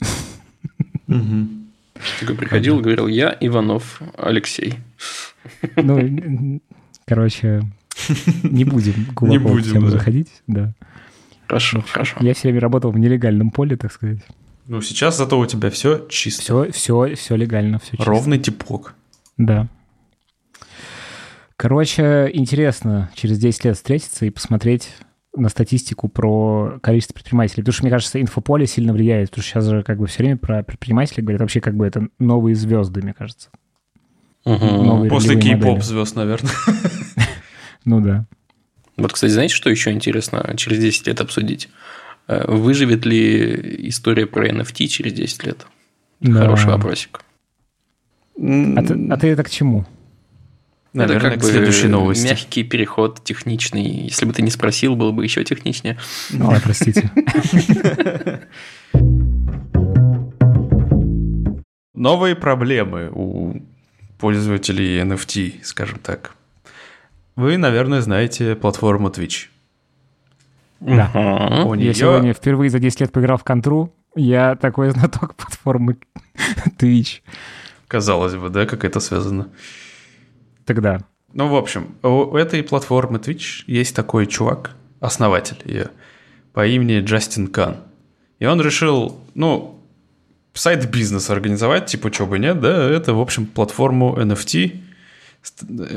Такой 1.07 2.35
приходил 2.35 2.79
и 2.79 2.81
говорил, 2.81 3.07
я 3.07 3.37
Иванов 3.39 4.01
Алексей. 4.17 4.75
Ну, 5.77 6.59
короче, 7.05 7.61
не 8.43 8.65
будем 8.65 9.07
глубоко 9.15 9.53
в 9.53 9.63
тему 9.63 9.87
заходить. 9.87 10.29
Да. 10.47 10.73
Хорошо, 11.51 11.83
хорошо. 11.85 12.15
Я 12.21 12.33
все 12.33 12.43
время 12.43 12.61
работал 12.61 12.91
в 12.91 12.97
нелегальном 12.97 13.51
поле, 13.51 13.75
так 13.75 13.91
сказать. 13.91 14.19
Ну, 14.67 14.81
сейчас 14.81 15.17
зато 15.17 15.37
у 15.37 15.45
тебя 15.45 15.69
все 15.69 16.07
чисто. 16.07 16.41
Все, 16.41 16.71
все, 16.71 17.15
все 17.15 17.35
легально, 17.35 17.77
все 17.79 17.97
чисто. 17.97 18.05
Ровный 18.05 18.39
типок. 18.39 18.95
Да. 19.35 19.67
Короче, 21.57 22.29
интересно 22.31 23.11
через 23.15 23.37
10 23.37 23.65
лет 23.65 23.75
встретиться 23.75 24.25
и 24.25 24.29
посмотреть 24.29 24.93
на 25.35 25.49
статистику 25.49 26.07
про 26.07 26.79
количество 26.81 27.15
предпринимателей. 27.15 27.63
Потому 27.63 27.73
что, 27.73 27.83
мне 27.83 27.91
кажется, 27.91 28.21
инфополе 28.21 28.65
сильно 28.65 28.93
влияет. 28.93 29.31
Потому 29.31 29.43
что 29.43 29.51
сейчас 29.51 29.65
же 29.65 29.83
как 29.83 29.97
бы 29.97 30.07
все 30.07 30.19
время 30.19 30.37
про 30.37 30.63
предпринимателей 30.63 31.21
говорят. 31.21 31.41
Вообще 31.41 31.59
как 31.59 31.75
бы 31.75 31.85
это 31.85 32.07
новые 32.17 32.55
звезды, 32.55 33.01
мне 33.01 33.13
кажется. 33.13 33.49
Угу. 34.45 35.09
После 35.09 35.37
кей-поп 35.37 35.83
звезд, 35.83 36.15
наверное. 36.15 36.51
Ну 37.83 37.99
да. 37.99 38.27
Вот, 38.97 39.13
кстати, 39.13 39.31
знаете, 39.31 39.55
что 39.55 39.69
еще 39.69 39.91
интересно 39.91 40.53
через 40.57 40.79
10 40.79 41.07
лет 41.07 41.21
обсудить? 41.21 41.69
Э, 42.27 42.45
выживет 42.47 43.05
ли 43.05 43.87
история 43.89 44.25
про 44.25 44.47
NFT 44.47 44.87
через 44.87 45.13
10 45.13 45.45
лет? 45.45 45.65
Да. 46.19 46.41
Хороший 46.41 46.67
вопросик. 46.67 47.21
А 48.37 48.83
ты, 48.83 49.07
а 49.09 49.17
ты 49.17 49.27
это 49.27 49.43
к 49.43 49.49
чему? 49.49 49.85
Наверное, 50.93 51.17
это 51.19 51.29
как 51.31 51.39
к 51.39 51.43
следующей 51.49 51.87
новости. 51.87 52.27
Мягкий 52.27 52.63
переход, 52.63 53.23
техничный. 53.23 53.83
Если 53.83 54.25
бы 54.25 54.33
ты 54.33 54.41
не 54.41 54.51
спросил, 54.51 54.95
было 54.95 55.11
бы 55.11 55.23
еще 55.23 55.43
техничнее. 55.43 55.97
Ну, 56.31 56.53
простите. 56.63 57.09
Новые 61.93 62.35
проблемы 62.35 63.09
у 63.13 63.61
пользователей 64.17 64.99
NFT, 65.01 65.63
скажем 65.63 65.99
так. 65.99 66.35
Вы, 67.35 67.57
наверное, 67.57 68.01
знаете 68.01 68.55
платформу 68.55 69.09
Twitch. 69.09 69.47
Да. 70.79 71.63
У 71.65 71.75
нее... 71.75 71.87
Я 71.87 71.93
сегодня 71.93 72.33
впервые 72.33 72.69
за 72.69 72.79
10 72.79 73.01
лет 73.01 73.11
поиграл 73.11 73.37
в 73.37 73.43
контру. 73.43 73.93
Я 74.15 74.55
такой 74.55 74.89
знаток 74.91 75.35
платформы 75.37 75.97
Twitch. 76.79 77.21
Казалось 77.87 78.35
бы, 78.35 78.49
да, 78.49 78.65
как 78.65 78.83
это 78.83 78.99
связано? 78.99 79.49
Тогда. 80.65 80.99
Ну, 81.33 81.47
в 81.47 81.55
общем, 81.55 81.95
у 82.03 82.35
этой 82.35 82.63
платформы 82.63 83.19
Twitch 83.19 83.63
есть 83.67 83.95
такой 83.95 84.27
чувак, 84.27 84.75
основатель 84.99 85.61
ее, 85.65 85.91
по 86.53 86.65
имени 86.65 86.99
Джастин 86.99 87.47
Кан. 87.47 87.77
И 88.39 88.45
он 88.45 88.59
решил, 88.59 89.17
ну, 89.33 89.81
сайт 90.53 90.89
бизнес 90.89 91.29
организовать, 91.29 91.85
типа, 91.85 92.11
чего 92.11 92.27
бы 92.27 92.39
нет, 92.39 92.59
да, 92.59 92.89
это, 92.89 93.13
в 93.13 93.21
общем, 93.21 93.45
платформу 93.45 94.17
NFT, 94.17 94.81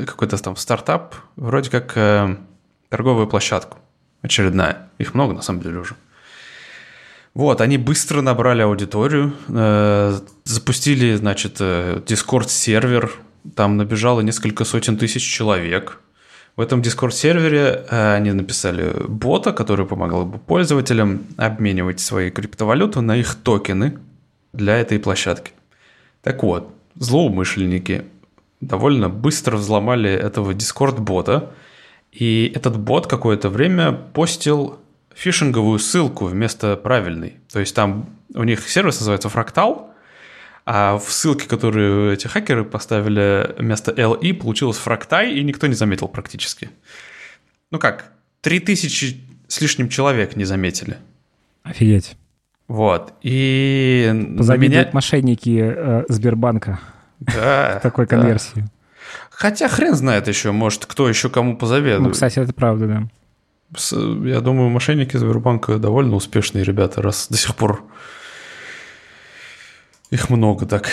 какой-то 0.05 0.37
там 0.37 0.55
стартап, 0.55 1.15
вроде 1.35 1.69
как 1.69 1.93
э, 1.95 2.35
торговую 2.89 3.27
площадку 3.27 3.77
очередная. 4.21 4.89
Их 4.97 5.13
много, 5.13 5.33
на 5.33 5.41
самом 5.41 5.61
деле, 5.61 5.79
уже. 5.79 5.95
Вот, 7.33 7.59
они 7.59 7.77
быстро 7.77 8.21
набрали 8.21 8.61
аудиторию, 8.61 9.33
э, 9.49 10.19
запустили, 10.45 11.15
значит, 11.15 11.57
э, 11.59 12.01
Discord-сервер, 12.05 13.11
там 13.55 13.77
набежало 13.77 14.21
несколько 14.21 14.63
сотен 14.63 14.97
тысяч 14.97 15.21
человек. 15.23 15.99
В 16.55 16.61
этом 16.61 16.81
Discord-сервере 16.81 17.85
э, 17.89 18.15
они 18.15 18.31
написали 18.31 18.95
бота, 19.07 19.51
который 19.51 19.85
помогал 19.85 20.25
бы 20.25 20.37
пользователям 20.39 21.23
обменивать 21.35 21.99
свои 21.99 22.31
криптовалюты 22.31 23.01
на 23.01 23.17
их 23.17 23.35
токены 23.35 23.99
для 24.53 24.77
этой 24.77 24.97
площадки. 24.97 25.51
Так 26.23 26.41
вот, 26.41 26.73
злоумышленники 26.95 28.05
довольно 28.61 29.09
быстро 29.09 29.57
взломали 29.57 30.09
этого 30.09 30.51
Discord-бота, 30.51 31.51
и 32.11 32.51
этот 32.55 32.79
бот 32.79 33.07
какое-то 33.07 33.49
время 33.49 33.91
постил 33.91 34.79
фишинговую 35.13 35.79
ссылку 35.79 36.25
вместо 36.25 36.75
правильной. 36.77 37.35
То 37.51 37.59
есть 37.59 37.75
там 37.75 38.09
у 38.33 38.43
них 38.43 38.67
сервис 38.67 38.99
называется 38.99 39.29
Fractal, 39.29 39.87
а 40.65 40.97
в 40.97 41.11
ссылке, 41.11 41.47
которую 41.47 42.13
эти 42.13 42.27
хакеры 42.27 42.63
поставили 42.65 43.55
вместо 43.57 43.91
LE, 43.91 44.33
получилось 44.33 44.77
фрактай, 44.77 45.33
и 45.33 45.43
никто 45.43 45.67
не 45.67 45.75
заметил 45.75 46.07
практически. 46.07 46.71
Ну 47.71 47.79
как, 47.79 48.11
3000 48.41 49.21
с 49.47 49.61
лишним 49.61 49.89
человек 49.89 50.35
не 50.35 50.43
заметили. 50.43 50.97
Офигеть. 51.63 52.15
Вот. 52.67 53.13
И 53.21 54.11
Позавидуют 54.37 54.85
меня... 54.85 54.89
мошенники 54.91 55.59
э, 55.61 56.05
Сбербанка. 56.09 56.79
Да. 57.19 57.79
Такой 57.83 58.07
конверсии. 58.07 58.65
Хотя 59.29 59.67
хрен 59.67 59.95
знает 59.95 60.27
еще, 60.27 60.51
может, 60.51 60.85
кто 60.85 61.09
еще 61.09 61.29
кому 61.29 61.57
позаведует. 61.57 62.01
Ну, 62.01 62.11
кстати, 62.11 62.39
это 62.39 62.53
правда, 62.53 62.87
да. 62.87 63.09
Я 64.23 64.41
думаю, 64.41 64.69
мошенники 64.69 65.17
Сбербанка 65.17 65.77
довольно 65.77 66.15
успешные 66.15 66.63
ребята, 66.63 67.01
раз 67.01 67.27
до 67.29 67.37
сих 67.37 67.55
пор 67.55 67.83
их 70.11 70.29
много 70.29 70.65
так. 70.65 70.89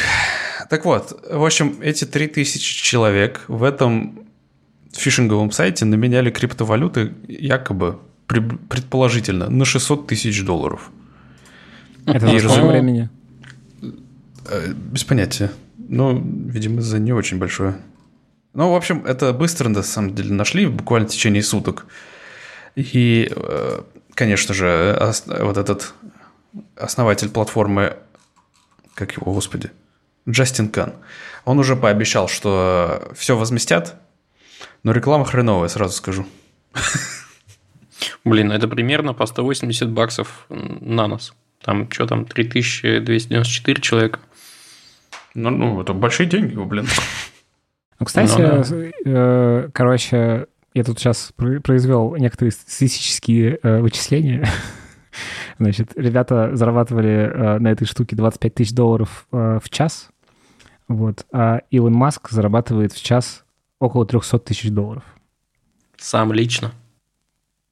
Так 0.70 0.84
вот, 0.84 1.24
в 1.30 1.44
общем, 1.44 1.76
эти 1.82 2.04
3000 2.04 2.82
человек 2.82 3.42
в 3.46 3.62
этом 3.62 4.26
фишинговом 4.92 5.50
сайте 5.52 5.84
наменяли 5.84 6.30
криптовалюты 6.30 7.12
якобы, 7.28 7.98
предположительно, 8.26 9.50
на 9.50 9.64
600 9.64 10.06
тысяч 10.06 10.44
долларов. 10.44 10.90
Это 12.06 12.26
за 12.26 12.48
сколько 12.48 12.66
времени? 12.66 13.08
Э, 14.48 14.72
без 14.72 15.04
понятия. 15.04 15.50
Ну, 15.92 16.18
видимо, 16.46 16.80
за 16.80 16.98
не 16.98 17.12
очень 17.12 17.38
большое. 17.38 17.76
Ну, 18.54 18.70
в 18.70 18.74
общем, 18.74 19.04
это 19.04 19.34
быстро, 19.34 19.68
на 19.68 19.82
самом 19.82 20.14
деле, 20.14 20.32
нашли, 20.32 20.66
буквально 20.66 21.06
в 21.06 21.10
течение 21.10 21.42
суток. 21.42 21.84
И, 22.76 23.30
э, 23.30 23.82
конечно 24.14 24.54
же, 24.54 25.12
вот 25.26 25.58
этот 25.58 25.92
основатель 26.76 27.28
платформы 27.28 27.98
как 28.94 29.12
его, 29.16 29.34
господи, 29.34 29.70
Джастин 30.26 30.70
Кан. 30.70 30.94
Он 31.44 31.58
уже 31.58 31.76
пообещал, 31.76 32.26
что 32.26 33.12
все 33.14 33.36
возместят, 33.36 33.96
но 34.84 34.92
реклама 34.92 35.26
хреновая, 35.26 35.68
сразу 35.68 35.94
скажу. 35.94 36.26
Блин, 38.24 38.50
это 38.50 38.66
примерно 38.66 39.12
по 39.12 39.26
180 39.26 39.90
баксов 39.90 40.46
на 40.48 41.06
нос. 41.06 41.34
Там 41.62 41.90
что 41.90 42.06
там, 42.06 42.24
3294 42.24 43.82
человека. 43.82 44.20
Ну, 45.34 45.50
ну 45.50 45.80
это 45.80 45.92
большие 45.92 46.28
деньги, 46.28 46.54
блин. 46.54 46.86
Ну, 48.00 48.06
кстати, 48.06 48.32
ну, 48.32 48.64
да. 48.64 48.90
э, 49.04 49.68
короче, 49.72 50.48
я 50.74 50.82
тут 50.82 50.98
сейчас 50.98 51.32
произвел 51.36 52.16
некоторые 52.16 52.50
статистические 52.50 53.60
э, 53.62 53.80
вычисления. 53.80 54.48
Значит, 55.60 55.92
ребята 55.94 56.56
зарабатывали 56.56 57.10
э, 57.10 57.58
на 57.60 57.68
этой 57.68 57.84
штуке 57.84 58.16
25 58.16 58.54
тысяч 58.54 58.72
долларов 58.72 59.28
э, 59.30 59.60
в 59.62 59.70
час, 59.70 60.08
вот, 60.88 61.26
а 61.32 61.60
Илон 61.70 61.92
Маск 61.92 62.30
зарабатывает 62.30 62.92
в 62.92 63.00
час 63.00 63.44
около 63.78 64.04
300 64.04 64.38
тысяч 64.40 64.70
долларов. 64.70 65.04
Сам 65.96 66.32
лично? 66.32 66.72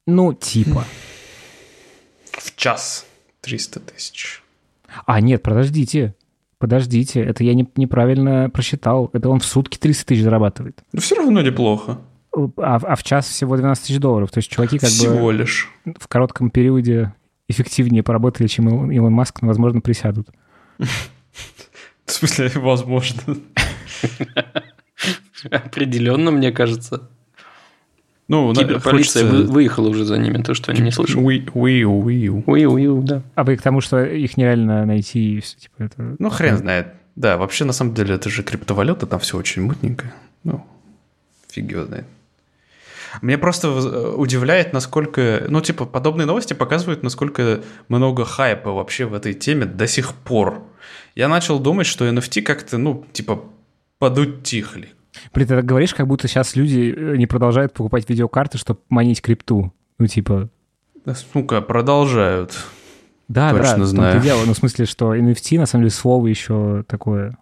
Ну, 0.07 0.33
типа. 0.33 0.85
В 2.31 2.55
час 2.55 3.05
300 3.41 3.79
тысяч. 3.81 4.41
А, 5.05 5.19
нет, 5.19 5.43
подождите. 5.43 6.15
Подождите, 6.61 7.21
это 7.21 7.43
я 7.43 7.55
не, 7.55 7.67
неправильно 7.75 8.47
просчитал. 8.51 9.09
Это 9.13 9.29
он 9.29 9.39
в 9.39 9.45
сутки 9.45 9.79
300 9.79 10.05
тысяч 10.05 10.21
зарабатывает. 10.21 10.83
Ну, 10.93 11.01
все 11.01 11.15
равно 11.15 11.41
неплохо. 11.41 11.97
А, 12.57 12.75
а 12.75 12.95
в 12.95 13.03
час 13.03 13.27
всего 13.27 13.57
12 13.57 13.83
тысяч 13.83 13.97
долларов. 13.97 14.29
То 14.29 14.37
есть 14.37 14.51
чуваки 14.51 14.77
как 14.77 14.87
всего 14.87 15.09
бы... 15.09 15.15
Всего 15.15 15.31
лишь. 15.31 15.69
В 15.99 16.07
коротком 16.07 16.51
периоде 16.51 17.15
эффективнее 17.49 18.03
поработали, 18.03 18.45
чем 18.45 18.91
Илон 18.91 19.11
Маск, 19.11 19.41
но, 19.41 19.47
возможно, 19.47 19.81
присядут. 19.81 20.29
В 20.77 22.11
смысле, 22.11 22.51
возможно? 22.53 23.23
Определенно, 25.49 26.29
мне 26.29 26.51
кажется. 26.51 27.09
Ну, 28.31 28.53
Киберполиция 28.53 29.23
хочется- 29.23 29.25
вы- 29.25 29.43
выехала 29.51 29.89
уже 29.89 30.05
за 30.05 30.17
ними, 30.17 30.41
то, 30.41 30.53
что 30.53 30.71
они 30.71 30.81
не 30.81 30.91
слышали. 30.91 31.21
Wii 31.21 31.51
Wii 31.53 31.79
U, 31.81 32.01
Wii 32.09 32.25
U. 32.27 32.43
Уи, 32.47 32.65
уи, 32.65 32.87
уи, 32.87 33.03
да. 33.05 33.21
А 33.35 33.43
вы 33.43 33.57
к 33.57 33.61
тому, 33.61 33.81
что 33.81 34.03
их 34.03 34.37
нереально 34.37 34.85
найти 34.85 35.37
и 35.37 35.39
все, 35.41 35.57
типа, 35.57 35.83
это... 35.83 36.15
Ну, 36.17 36.29
хрен 36.29 36.57
знает. 36.57 36.87
Да, 37.17 37.35
вообще, 37.37 37.65
на 37.65 37.73
самом 37.73 37.93
деле, 37.93 38.15
это 38.15 38.29
же 38.29 38.41
криптовалюта, 38.43 39.05
там 39.05 39.19
все 39.19 39.37
очень 39.37 39.63
мутненько. 39.63 40.13
Ну, 40.45 40.65
фиг 41.51 41.69
его 41.69 41.83
знает. 41.83 42.05
Меня 43.21 43.37
просто 43.37 43.69
удивляет, 44.15 44.71
насколько... 44.71 45.43
Ну, 45.49 45.59
типа, 45.59 45.85
подобные 45.85 46.25
новости 46.25 46.53
показывают, 46.53 47.03
насколько 47.03 47.59
много 47.89 48.23
хайпа 48.23 48.71
вообще 48.71 49.03
в 49.05 49.13
этой 49.13 49.33
теме 49.33 49.65
до 49.65 49.85
сих 49.87 50.13
пор. 50.13 50.63
Я 51.15 51.27
начал 51.27 51.59
думать, 51.59 51.85
что 51.87 52.07
NFT 52.07 52.41
как-то, 52.43 52.77
ну, 52.77 53.05
типа, 53.11 53.43
подутихли. 53.99 54.93
Блин, 55.33 55.47
ты 55.47 55.55
так 55.55 55.65
говоришь, 55.65 55.93
как 55.93 56.07
будто 56.07 56.27
сейчас 56.27 56.55
люди 56.55 56.93
э, 56.95 57.17
не 57.17 57.27
продолжают 57.27 57.73
покупать 57.73 58.07
видеокарты, 58.09 58.57
чтобы 58.57 58.79
манить 58.89 59.21
крипту. 59.21 59.73
Ну, 59.97 60.07
типа... 60.07 60.49
Да, 61.05 61.15
сука, 61.15 61.61
продолжают. 61.61 62.57
Да, 63.27 63.51
Точно 63.51 63.79
да, 63.79 63.85
знаю. 63.85 64.19
и 64.19 64.23
дело. 64.23 64.43
Ну, 64.45 64.53
в 64.53 64.57
смысле, 64.57 64.85
что 64.85 65.15
NFT, 65.15 65.57
на 65.57 65.65
самом 65.65 65.83
деле, 65.83 65.91
слово 65.91 66.27
еще 66.27 66.83
такое 66.87 67.37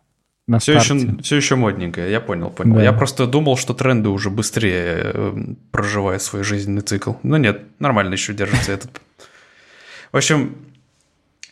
на 0.49 0.57
Все 0.57 0.79
старте. 0.79 1.05
еще, 1.05 1.21
все 1.21 1.35
еще 1.35 1.55
модненькое, 1.55 2.11
я 2.11 2.19
понял, 2.19 2.49
понял. 2.49 2.75
Да. 2.75 2.83
Я 2.83 2.91
просто 2.91 3.27
думал, 3.27 3.55
что 3.55 3.75
тренды 3.75 4.09
уже 4.09 4.31
быстрее 4.31 5.01
э, 5.13 5.37
проживают 5.71 6.23
свой 6.23 6.43
жизненный 6.43 6.81
цикл. 6.81 7.13
Но 7.21 7.37
нет, 7.37 7.63
нормально 7.77 8.13
еще 8.13 8.33
держится 8.33 8.71
этот. 8.71 8.99
В 10.11 10.17
общем, 10.17 10.55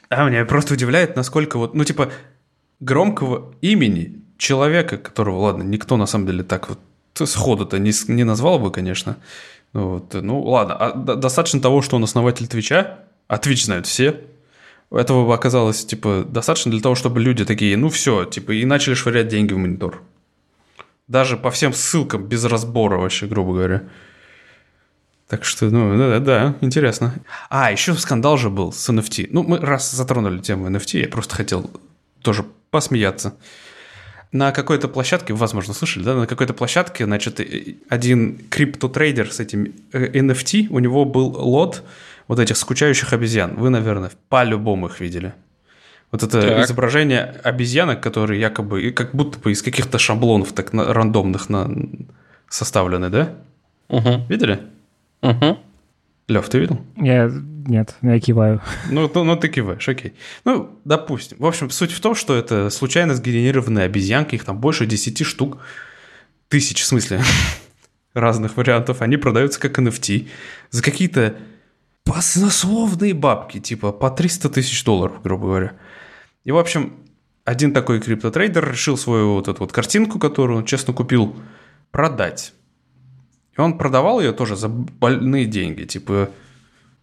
а 0.10 0.28
меня 0.28 0.46
просто 0.46 0.74
удивляет, 0.74 1.16
насколько 1.16 1.58
вот, 1.58 1.76
ну, 1.76 1.84
типа, 1.84 2.10
громкого 2.80 3.54
имени 3.62 4.24
человека, 4.38 4.98
которого, 4.98 5.40
ладно, 5.40 5.64
никто 5.64 5.98
на 5.98 6.06
самом 6.06 6.28
деле 6.28 6.44
так 6.44 6.70
вот 6.70 6.80
сходу-то 7.14 7.80
не, 7.80 7.92
не 8.08 8.24
назвал 8.24 8.60
бы, 8.60 8.72
конечно. 8.72 9.18
Ну, 9.74 9.90
вот, 9.90 10.14
ну 10.14 10.42
ладно, 10.44 10.76
а 10.76 10.94
до- 10.94 11.16
достаточно 11.16 11.60
того, 11.60 11.82
что 11.82 11.96
он 11.96 12.04
основатель 12.04 12.48
Твича, 12.48 13.00
а 13.28 13.38
Твич 13.38 13.66
знают 13.66 13.88
все, 13.88 14.22
этого 14.92 15.26
бы 15.26 15.34
оказалось, 15.34 15.86
типа, 15.86 16.26
достаточно 16.28 16.72
для 16.72 16.82
того, 16.82 16.96
чтобы 16.96 17.20
люди 17.20 17.44
такие, 17.44 17.76
ну 17.76 17.90
все, 17.90 18.26
типа, 18.26 18.52
и 18.52 18.66
начали 18.66 18.94
швырять 18.94 19.28
деньги 19.28 19.54
в 19.54 19.58
монитор. 19.58 20.02
Даже 21.08 21.38
по 21.38 21.52
всем 21.52 21.74
ссылкам, 21.74 22.26
без 22.26 22.44
разбора 22.46 22.98
вообще, 22.98 23.28
грубо 23.28 23.54
говоря. 23.54 23.84
Так 25.28 25.44
что, 25.44 25.66
ну, 25.66 25.98
да, 25.98 26.20
да, 26.20 26.56
интересно. 26.62 27.14
А, 27.50 27.72
еще 27.72 27.94
скандал 27.96 28.38
же 28.38 28.50
был 28.50 28.72
с 28.72 28.90
NFT. 28.90 29.28
Ну, 29.32 29.44
мы 29.44 29.60
раз 29.60 29.92
затронули 29.92 30.40
тему 30.40 30.70
NFT, 30.70 31.02
я 31.02 31.08
просто 31.10 31.36
хотел 31.36 31.70
тоже 32.22 32.46
посмеяться. 32.72 33.36
На 34.32 34.52
какой-то 34.52 34.88
площадке, 34.88 35.34
возможно, 35.34 35.74
слышали, 35.74 36.04
да, 36.04 36.16
на 36.16 36.28
какой-то 36.28 36.54
площадке, 36.54 37.06
значит, 37.06 37.40
э, 37.40 37.76
один 37.90 38.40
криптотрейдер 38.50 39.32
с 39.32 39.40
этим 39.40 39.74
э, 39.94 40.08
NFT, 40.08 40.68
у 40.70 40.80
него 40.80 41.06
был 41.06 41.30
лот 41.30 41.84
вот 42.28 42.40
этих 42.40 42.58
скучающих 42.58 43.14
обезьян. 43.14 43.56
Вы, 43.56 43.70
наверное, 43.70 44.12
по-любому 44.30 44.88
их 44.88 45.00
видели. 45.00 45.34
Вот 46.12 46.24
это 46.24 46.42
Так. 46.42 46.66
изображение 46.66 47.24
обезьянок, 47.44 48.02
которые 48.02 48.40
якобы, 48.40 48.82
и 48.84 48.92
как 48.92 49.14
будто 49.14 49.40
бы 49.40 49.52
из 49.52 49.62
каких-то 49.62 49.98
шаблонов 49.98 50.54
так 50.54 50.74
на- 50.74 50.94
рандомных 50.94 51.50
на, 51.50 51.70
составлены, 52.50 53.10
да? 53.10 53.34
Угу. 53.90 54.26
Видели? 54.30 54.60
Угу. 55.22 55.58
Лев, 56.28 56.50
ты 56.50 56.60
видел? 56.60 56.82
Я... 56.98 57.32
Нет, 57.68 57.96
я 58.02 58.18
киваю. 58.20 58.62
Ну, 58.90 59.12
ну, 59.14 59.24
ну, 59.26 59.36
ты 59.36 59.50
киваешь, 59.50 59.88
окей. 59.90 60.14
Ну, 60.46 60.80
допустим. 60.86 61.38
В 61.40 61.46
общем, 61.46 61.70
суть 61.70 61.92
в 61.92 62.00
том, 62.00 62.16
что 62.16 62.34
это 62.34 62.70
случайно 62.70 63.14
сгенерированные 63.14 63.86
обезьянки, 63.86 64.36
их 64.36 64.46
там 64.46 64.58
больше 64.58 64.86
10 64.86 65.26
штук, 65.26 65.58
тысяч, 66.48 66.82
в 66.82 66.86
смысле, 66.86 67.22
разных 68.14 68.56
вариантов. 68.56 69.02
Они 69.02 69.18
продаются 69.18 69.60
как 69.60 69.78
NFT 69.80 70.30
за 70.70 70.82
какие-то 70.82 71.36
баснословные 72.06 73.14
бабки, 73.14 73.60
типа 73.60 73.92
по 73.92 74.10
300 74.10 74.50
тысяч 74.50 74.82
долларов, 74.86 75.22
грубо 75.22 75.48
говоря. 75.48 75.74
И, 76.46 76.52
в 76.52 76.58
общем, 76.58 76.94
один 77.44 77.74
такой 77.74 78.00
криптотрейдер 78.00 78.72
решил 78.72 78.98
свою 78.98 79.34
вот 79.34 79.50
эту 79.50 79.60
вот 79.60 79.74
картинку, 79.74 80.20
которую 80.20 80.60
он 80.60 80.66
честно 80.66 80.94
купил, 80.94 81.36
продать. 81.92 82.54
И 83.58 83.60
он 83.60 83.78
продавал 83.78 84.22
ее 84.22 84.32
тоже 84.32 84.56
за 84.56 84.70
больные 84.70 85.46
деньги, 85.46 85.84
типа, 85.84 86.30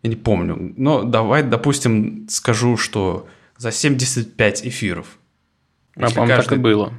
я 0.05 0.11
не 0.11 0.17
помню, 0.17 0.75
но 0.77 1.03
давай, 1.03 1.43
допустим, 1.43 2.27
скажу, 2.29 2.77
что 2.77 3.27
за 3.57 3.73
75 3.73 4.67
эфиров. 4.67 5.07
А, 5.97 6.03
Если 6.03 6.15
по-моему, 6.17 6.37
так 6.37 6.45
и 6.47 6.49
каждый- 6.51 6.63
было. 6.63 6.93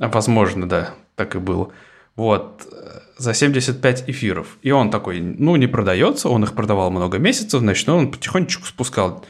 а, 0.00 0.08
Возможно, 0.08 0.68
да, 0.68 0.94
так 1.14 1.36
и 1.36 1.38
было. 1.38 1.70
Вот, 2.16 2.66
э, 2.70 3.00
за 3.18 3.34
75 3.34 4.04
эфиров. 4.08 4.58
И 4.62 4.72
он 4.72 4.90
такой, 4.90 5.20
ну, 5.20 5.54
не 5.56 5.68
продается, 5.68 6.28
он 6.28 6.42
их 6.42 6.54
продавал 6.54 6.90
много 6.90 7.18
месяцев, 7.18 7.60
значит, 7.60 7.88
он 7.88 8.10
потихонечку 8.10 8.66
спускал. 8.66 9.24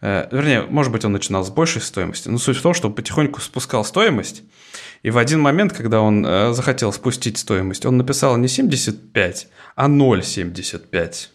Э, 0.00 0.26
Вернее, 0.32 0.62
может 0.62 0.90
быть, 0.92 1.04
он 1.04 1.12
начинал 1.12 1.44
с 1.44 1.50
большей 1.50 1.82
стоимости. 1.82 2.28
Но 2.30 2.38
суть 2.38 2.56
в 2.56 2.62
том, 2.62 2.72
что 2.74 2.88
он 2.88 2.94
потихоньку 2.94 3.40
спускал 3.40 3.84
стоимость. 3.84 4.42
И 5.02 5.10
в 5.10 5.18
один 5.18 5.40
момент, 5.40 5.72
когда 5.74 6.00
он 6.00 6.24
э, 6.26 6.52
захотел 6.54 6.92
спустить 6.94 7.36
стоимость, 7.38 7.84
он 7.84 7.98
написал 7.98 8.36
не 8.38 8.48
75, 8.48 9.48
а 9.76 9.88
0,75. 9.88 11.30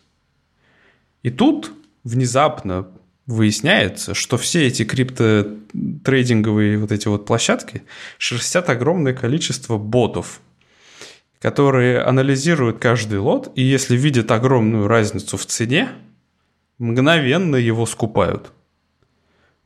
И 1.23 1.29
тут 1.29 1.71
внезапно 2.03 2.87
выясняется, 3.25 4.13
что 4.13 4.37
все 4.37 4.65
эти 4.65 4.83
криптотрейдинговые 4.83 6.79
вот 6.79 6.91
эти 6.91 7.07
вот 7.07 7.25
площадки 7.25 7.83
шерстят 8.17 8.69
огромное 8.69 9.13
количество 9.13 9.77
ботов, 9.77 10.41
которые 11.39 12.01
анализируют 12.01 12.79
каждый 12.79 13.19
лот, 13.19 13.51
и 13.55 13.61
если 13.61 13.95
видят 13.95 14.31
огромную 14.31 14.87
разницу 14.87 15.37
в 15.37 15.45
цене, 15.45 15.89
мгновенно 16.79 17.55
его 17.55 17.85
скупают. 17.85 18.51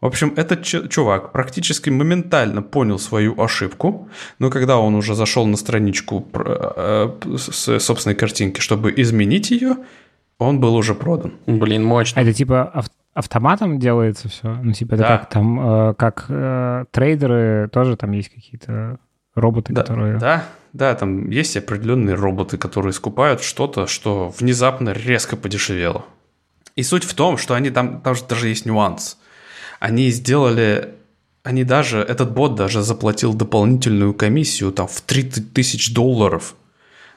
В 0.01 0.05
общем, 0.05 0.33
этот 0.35 0.65
чувак 0.65 1.31
практически 1.31 1.89
моментально 1.89 2.61
понял 2.61 2.99
свою 2.99 3.41
ошибку, 3.41 4.09
но 4.37 4.49
когда 4.49 4.77
он 4.77 4.95
уже 4.95 5.15
зашел 5.15 5.45
на 5.45 5.55
страничку 5.55 6.27
э, 6.33 7.13
с 7.37 7.79
собственной 7.79 8.13
картинки, 8.13 8.59
чтобы 8.59 8.93
изменить 8.97 9.51
ее, 9.51 9.77
он 10.43 10.59
был 10.59 10.75
уже 10.75 10.93
продан. 10.95 11.33
Блин, 11.47 11.83
мощно. 11.83 12.19
это 12.19 12.33
типа 12.33 12.69
ав- 12.73 12.89
автоматом 13.13 13.79
делается 13.79 14.29
все? 14.29 14.53
Ну, 14.61 14.73
типа, 14.73 14.95
это 14.95 15.03
Да. 15.03 15.17
как 15.17 15.29
там, 15.29 15.59
э, 15.89 15.93
как 15.95 16.25
э, 16.29 16.85
трейдеры 16.91 17.69
тоже 17.71 17.95
там 17.97 18.11
есть 18.11 18.29
какие-то 18.29 18.97
роботы, 19.35 19.73
Да, 19.73 19.81
которые... 19.81 20.17
да, 20.19 20.45
да, 20.73 20.93
там 20.95 21.29
есть 21.29 21.57
определенные 21.57 22.15
роботы, 22.15 22.57
которые 22.57 22.93
скупают 22.93 23.41
что-то, 23.41 23.87
что 23.87 24.29
внезапно 24.39 24.91
резко 24.91 25.35
подешевело. 25.35 26.05
И 26.75 26.83
суть 26.83 27.03
в 27.03 27.13
том, 27.13 27.37
что 27.37 27.53
они 27.53 27.69
там, 27.69 28.01
там 28.01 28.15
же 28.15 28.23
даже 28.27 28.47
есть 28.49 28.65
нюанс. 28.65 29.17
Они 29.79 30.09
сделали, 30.09 30.89
они 31.43 31.63
даже, 31.63 31.99
этот 31.99 32.31
бот 32.33 32.55
даже 32.55 32.81
заплатил 32.81 33.33
дополнительную 33.33 34.13
комиссию 34.13 34.71
там 34.71 34.87
в 34.87 35.01
30 35.01 35.53
тысяч 35.53 35.93
долларов 35.93 36.55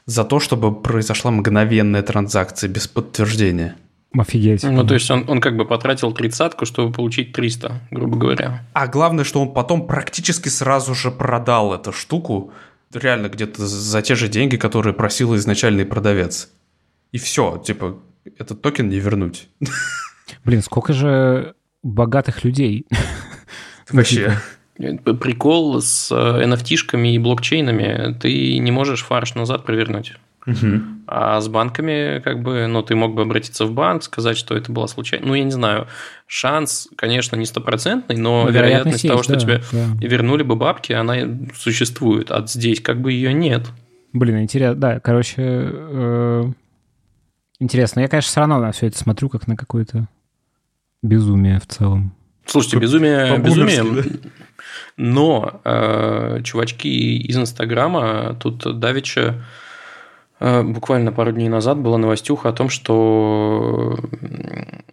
за 0.06 0.24
то, 0.24 0.40
чтобы 0.40 0.74
произошла 0.74 1.30
мгновенная 1.30 2.02
транзакция 2.02 2.68
без 2.68 2.86
подтверждения. 2.86 3.76
Офигеть. 4.16 4.62
Ну, 4.62 4.86
то 4.86 4.94
есть 4.94 5.10
он, 5.10 5.28
он 5.28 5.40
как 5.40 5.56
бы 5.56 5.66
потратил 5.66 6.12
тридцатку, 6.12 6.64
чтобы 6.64 6.92
получить 6.92 7.32
300, 7.32 7.80
грубо 7.90 8.16
говоря. 8.16 8.64
А 8.72 8.86
главное, 8.86 9.24
что 9.24 9.42
он 9.42 9.52
потом 9.52 9.86
практически 9.86 10.48
сразу 10.48 10.94
же 10.94 11.10
продал 11.10 11.74
эту 11.74 11.92
штуку, 11.92 12.52
реально 12.94 13.28
где-то 13.28 13.66
за 13.66 14.02
те 14.02 14.14
же 14.14 14.28
деньги, 14.28 14.56
которые 14.56 14.94
просил 14.94 15.34
изначальный 15.36 15.84
продавец. 15.84 16.50
И 17.12 17.18
все, 17.18 17.62
типа, 17.64 17.98
этот 18.38 18.62
токен 18.62 18.88
не 18.88 19.00
вернуть. 19.00 19.48
Блин, 20.44 20.62
сколько 20.62 20.92
же 20.92 21.54
богатых 21.82 22.44
людей. 22.44 22.86
Вообще. 23.90 24.38
Прикол 24.78 25.80
с 25.80 26.10
э, 26.12 26.44
NFT-шками 26.44 27.14
и 27.14 27.18
блокчейнами, 27.18 28.14
ты 28.20 28.58
не 28.58 28.70
можешь 28.70 29.02
фарш 29.02 29.34
назад 29.34 29.64
провернуть. 29.64 30.14
Мгм. 30.46 31.02
А 31.08 31.40
с 31.40 31.48
банками, 31.48 32.20
как 32.20 32.42
бы, 32.42 32.66
ну, 32.68 32.82
ты 32.82 32.94
мог 32.94 33.14
бы 33.14 33.22
обратиться 33.22 33.66
в 33.66 33.72
банк, 33.72 34.02
сказать, 34.04 34.36
что 34.36 34.56
это 34.56 34.70
была 34.70 34.86
случайно. 34.86 35.26
Ну, 35.26 35.34
я 35.34 35.42
не 35.42 35.50
знаю. 35.50 35.88
Шанс, 36.26 36.88
конечно, 36.96 37.36
не 37.36 37.46
стопроцентный, 37.46 38.16
но 38.16 38.44
Ну, 38.44 38.50
вероятность, 38.50 39.02
того, 39.02 39.18
есть, 39.18 39.24
что 39.24 39.34
да, 39.34 39.40
тебе 39.40 39.62
да. 39.72 40.06
вернули 40.06 40.42
бы 40.42 40.54
бабки, 40.54 40.92
она 40.92 41.16
существует. 41.54 42.30
А 42.30 42.46
здесь 42.46 42.80
как 42.80 43.00
бы 43.00 43.12
ее 43.12 43.32
нет. 43.32 43.66
Блин, 44.12 44.40
интересно, 44.40 44.76
да, 44.76 45.00
короче, 45.00 45.34
э, 45.38 46.44
интересно. 47.58 48.00
Я, 48.00 48.08
конечно, 48.08 48.28
все 48.28 48.40
равно 48.40 48.58
на 48.60 48.72
все 48.72 48.86
это 48.86 48.98
смотрю, 48.98 49.28
как 49.28 49.48
на 49.48 49.56
какое-то 49.56 50.08
безумие 51.02 51.58
в 51.60 51.66
целом. 51.66 52.14
Слушайте, 52.46 52.78
безумие, 52.78 53.38
безумие. 53.38 53.82
Но 54.96 55.60
э, 55.64 56.40
чувачки 56.44 57.18
из 57.18 57.36
Инстаграма 57.36 58.36
тут 58.40 58.78
давеча 58.78 59.44
э, 60.40 60.62
буквально 60.62 61.12
пару 61.12 61.32
дней 61.32 61.48
назад 61.48 61.78
была 61.78 61.98
новостюха 61.98 62.48
о 62.48 62.52
том, 62.52 62.68
что 62.68 63.98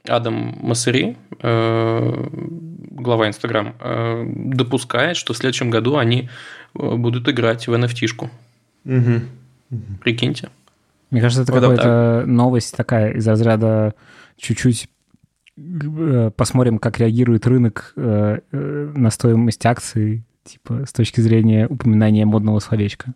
Адам 0.08 0.58
Массери, 0.62 1.18
э, 1.42 2.28
глава 2.92 3.28
Инстаграм, 3.28 3.76
э, 3.80 4.24
допускает, 4.28 5.18
что 5.18 5.34
в 5.34 5.38
следующем 5.38 5.70
году 5.70 5.98
они 5.98 6.30
э, 6.78 6.96
будут 6.96 7.28
играть 7.30 7.68
в 7.68 7.74
NFT-шку. 7.74 8.30
Мгм. 8.84 9.30
Прикиньте. 10.02 10.50
Мне 11.10 11.22
кажется, 11.22 11.44
это 11.44 11.54
Вот, 11.54 11.62
какая-то 11.62 12.24
новость 12.26 12.76
такая 12.76 13.14
из 13.14 13.28
разряда 13.28 13.94
чуть-чуть 14.38 14.90
посмотрим, 16.36 16.80
как 16.80 17.00
реагирует 17.00 17.46
рынок 17.48 17.94
э, 17.96 18.40
э, 18.52 18.92
на 18.96 19.10
стоимость 19.10 19.66
акций, 19.66 20.24
типа 20.44 20.86
с 20.86 20.94
точки 20.94 21.22
зрения 21.22 21.68
упоминания 21.68 22.26
модного 22.26 22.60
словечка. 22.60 23.14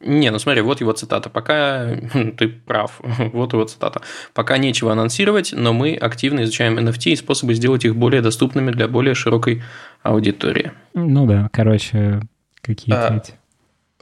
Не, 0.00 0.30
ну 0.30 0.38
смотри, 0.38 0.60
вот 0.60 0.80
его 0.80 0.92
цитата. 0.92 1.28
Пока 1.28 1.96
ты 2.36 2.48
прав, 2.48 3.00
вот 3.32 3.52
его 3.52 3.64
цитата. 3.64 4.02
Пока 4.32 4.58
нечего 4.58 4.92
анонсировать, 4.92 5.52
но 5.56 5.72
мы 5.72 5.94
активно 5.94 6.44
изучаем 6.44 6.78
NFT 6.78 7.10
и 7.10 7.16
способы 7.16 7.54
сделать 7.54 7.84
их 7.84 7.96
более 7.96 8.22
доступными 8.22 8.70
для 8.70 8.86
более 8.86 9.14
широкой 9.14 9.62
аудитории. 10.02 10.72
Ну 10.94 11.26
да, 11.26 11.48
короче, 11.52 12.20
какие-то 12.60 13.08
А, 13.08 13.16
эти. 13.16 13.34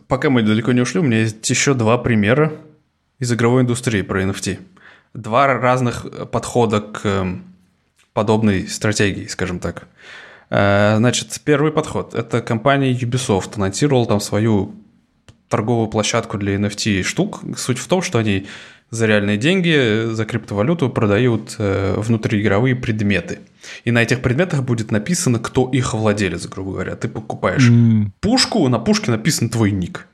Пока 0.09 0.29
мы 0.29 0.43
далеко 0.43 0.73
не 0.73 0.83
ушли, 0.83 1.01
у 1.01 1.03
меня 1.03 1.21
есть 1.21 1.49
еще 1.49 1.75
два 1.75 1.99
примера 1.99 2.53
из 3.19 3.33
игровой 3.33 3.63
индустрии 3.63 4.03
про 4.03 4.23
NFT. 4.23 4.59
Два 5.15 5.47
разных 5.47 6.05
э, 6.05 6.27
подхода 6.27 6.83
к 6.83 7.07
эм, 7.07 7.56
подобной 8.17 8.67
стратегии, 8.67 9.27
скажем 9.27 9.59
так. 9.61 9.87
Э, 10.51 10.97
Значит, 10.97 11.41
первый 11.45 11.71
подход– 11.71 12.15
это 12.15 12.41
компания 12.41 12.93
Ubisoft 12.93 13.57
анонсировала 13.57 14.07
там 14.07 14.21
свою 14.21 14.75
торговую 15.49 15.89
площадку 15.89 16.39
для 16.39 16.57
NFT 16.57 17.03
штук. 17.03 17.41
Суть 17.57 17.79
в 17.79 17.87
том, 17.87 18.03
что 18.03 18.19
они 18.19 18.47
за 18.91 19.07
реальные 19.07 19.37
деньги, 19.37 20.07
за 20.13 20.25
криптовалюту 20.25 20.89
продают 20.91 21.57
э, 21.59 21.95
внутриигровые 21.99 22.75
предметы. 22.75 23.39
И 23.85 23.91
на 23.93 24.03
этих 24.03 24.23
предметах 24.23 24.63
будет 24.63 24.91
написано, 24.93 25.39
кто 25.39 25.69
их 25.69 25.93
владелец, 25.95 26.47
грубо 26.47 26.73
говоря. 26.73 26.95
Ты 26.97 27.09
покупаешь 27.09 27.69
М, 27.69 28.13
пушку, 28.21 28.69
на 28.69 28.79
пушке 28.79 29.11
написан 29.11 29.49
твой 29.51 29.73
ник. 29.73 30.07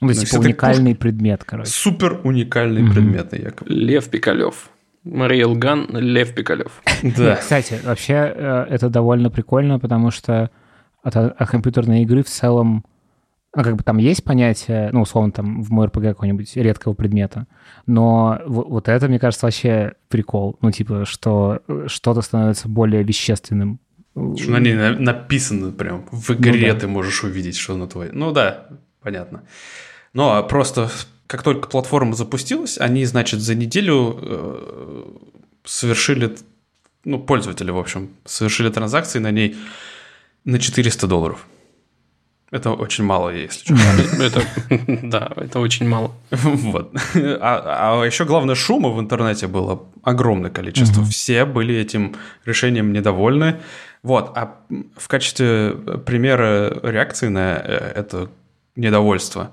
Ну, 0.00 0.08
то 0.08 0.14
есть, 0.14 0.30
типа, 0.30 0.40
уникальный 0.40 0.94
предмет, 0.94 1.44
короче. 1.44 1.70
Супер 1.70 2.20
уникальные 2.24 2.84
Мгм. 2.84 2.92
предметы, 2.92 3.36
якобы. 3.42 3.70
Лев 3.70 4.08
Пикалев. 4.08 4.68
Мариэл 5.06 5.54
Ган, 5.54 5.86
Лев 5.92 6.34
Пикалев. 6.34 6.82
Да. 7.16 7.36
Кстати, 7.36 7.78
вообще 7.84 8.14
э, 8.34 8.66
это 8.70 8.88
довольно 8.88 9.30
прикольно, 9.30 9.78
потому 9.78 10.10
что 10.10 10.50
от, 11.02 11.16
от 11.16 11.48
компьютерной 11.48 12.02
игры 12.02 12.22
в 12.22 12.28
целом, 12.28 12.84
ну, 13.54 13.62
как 13.62 13.76
бы 13.76 13.84
там 13.84 13.98
есть 13.98 14.24
понятие, 14.24 14.90
ну, 14.92 15.02
условно, 15.02 15.30
там 15.32 15.62
в 15.62 15.70
МРПГ 15.72 16.02
какого-нибудь 16.02 16.56
редкого 16.56 16.94
предмета, 16.94 17.46
но 17.86 18.40
в- 18.46 18.68
вот 18.68 18.88
это, 18.88 19.08
мне 19.08 19.18
кажется, 19.18 19.46
вообще 19.46 19.92
прикол. 20.08 20.58
Ну, 20.60 20.70
типа, 20.72 21.04
что 21.04 21.60
э, 21.68 21.84
что-то 21.86 22.20
становится 22.22 22.68
более 22.68 23.02
вещественным. 23.02 23.78
Что 24.14 24.50
на 24.50 24.58
ней 24.58 24.74
на- 24.74 24.98
написано 24.98 25.70
прям. 25.72 26.06
В 26.10 26.30
игре 26.32 26.68
Ну 26.68 26.74
да. 26.74 26.80
ты 26.80 26.88
можешь 26.88 27.22
увидеть, 27.22 27.56
что 27.56 27.76
на 27.76 27.86
твой. 27.86 28.10
Ну 28.12 28.32
да, 28.32 28.66
понятно. 29.02 29.42
Ну, 30.14 30.30
а 30.30 30.42
просто 30.42 30.88
как 31.26 31.42
только 31.42 31.68
платформа 31.68 32.14
запустилась, 32.14 32.78
они, 32.78 33.04
значит, 33.04 33.40
за 33.40 33.54
неделю 33.54 34.18
э, 34.20 35.04
совершили, 35.64 36.36
ну, 37.04 37.18
пользователи, 37.18 37.70
в 37.70 37.78
общем, 37.78 38.10
совершили 38.24 38.70
транзакции 38.70 39.18
на 39.18 39.30
ней 39.30 39.56
на 40.44 40.58
400 40.58 41.06
долларов. 41.06 41.46
Это 42.52 42.70
очень 42.70 43.02
мало, 43.02 43.30
если 43.30 43.64
что. 43.64 43.74
Это, 44.22 44.42
да, 45.02 45.32
это 45.34 45.58
очень 45.58 45.88
мало. 45.88 46.12
Вот. 46.30 46.94
А, 47.14 48.00
а 48.00 48.06
еще 48.06 48.24
главное, 48.24 48.54
шума 48.54 48.90
в 48.90 49.00
интернете 49.00 49.48
было 49.48 49.82
огромное 50.02 50.50
количество. 50.50 51.04
Все 51.04 51.44
были 51.44 51.74
этим 51.74 52.14
решением 52.44 52.92
недовольны. 52.92 53.60
Вот. 54.04 54.30
А 54.36 54.60
в 54.96 55.08
качестве 55.08 55.72
примера 56.06 56.78
реакции 56.84 57.26
на 57.26 57.56
э, 57.56 57.92
это 57.96 58.30
недовольство 58.76 59.50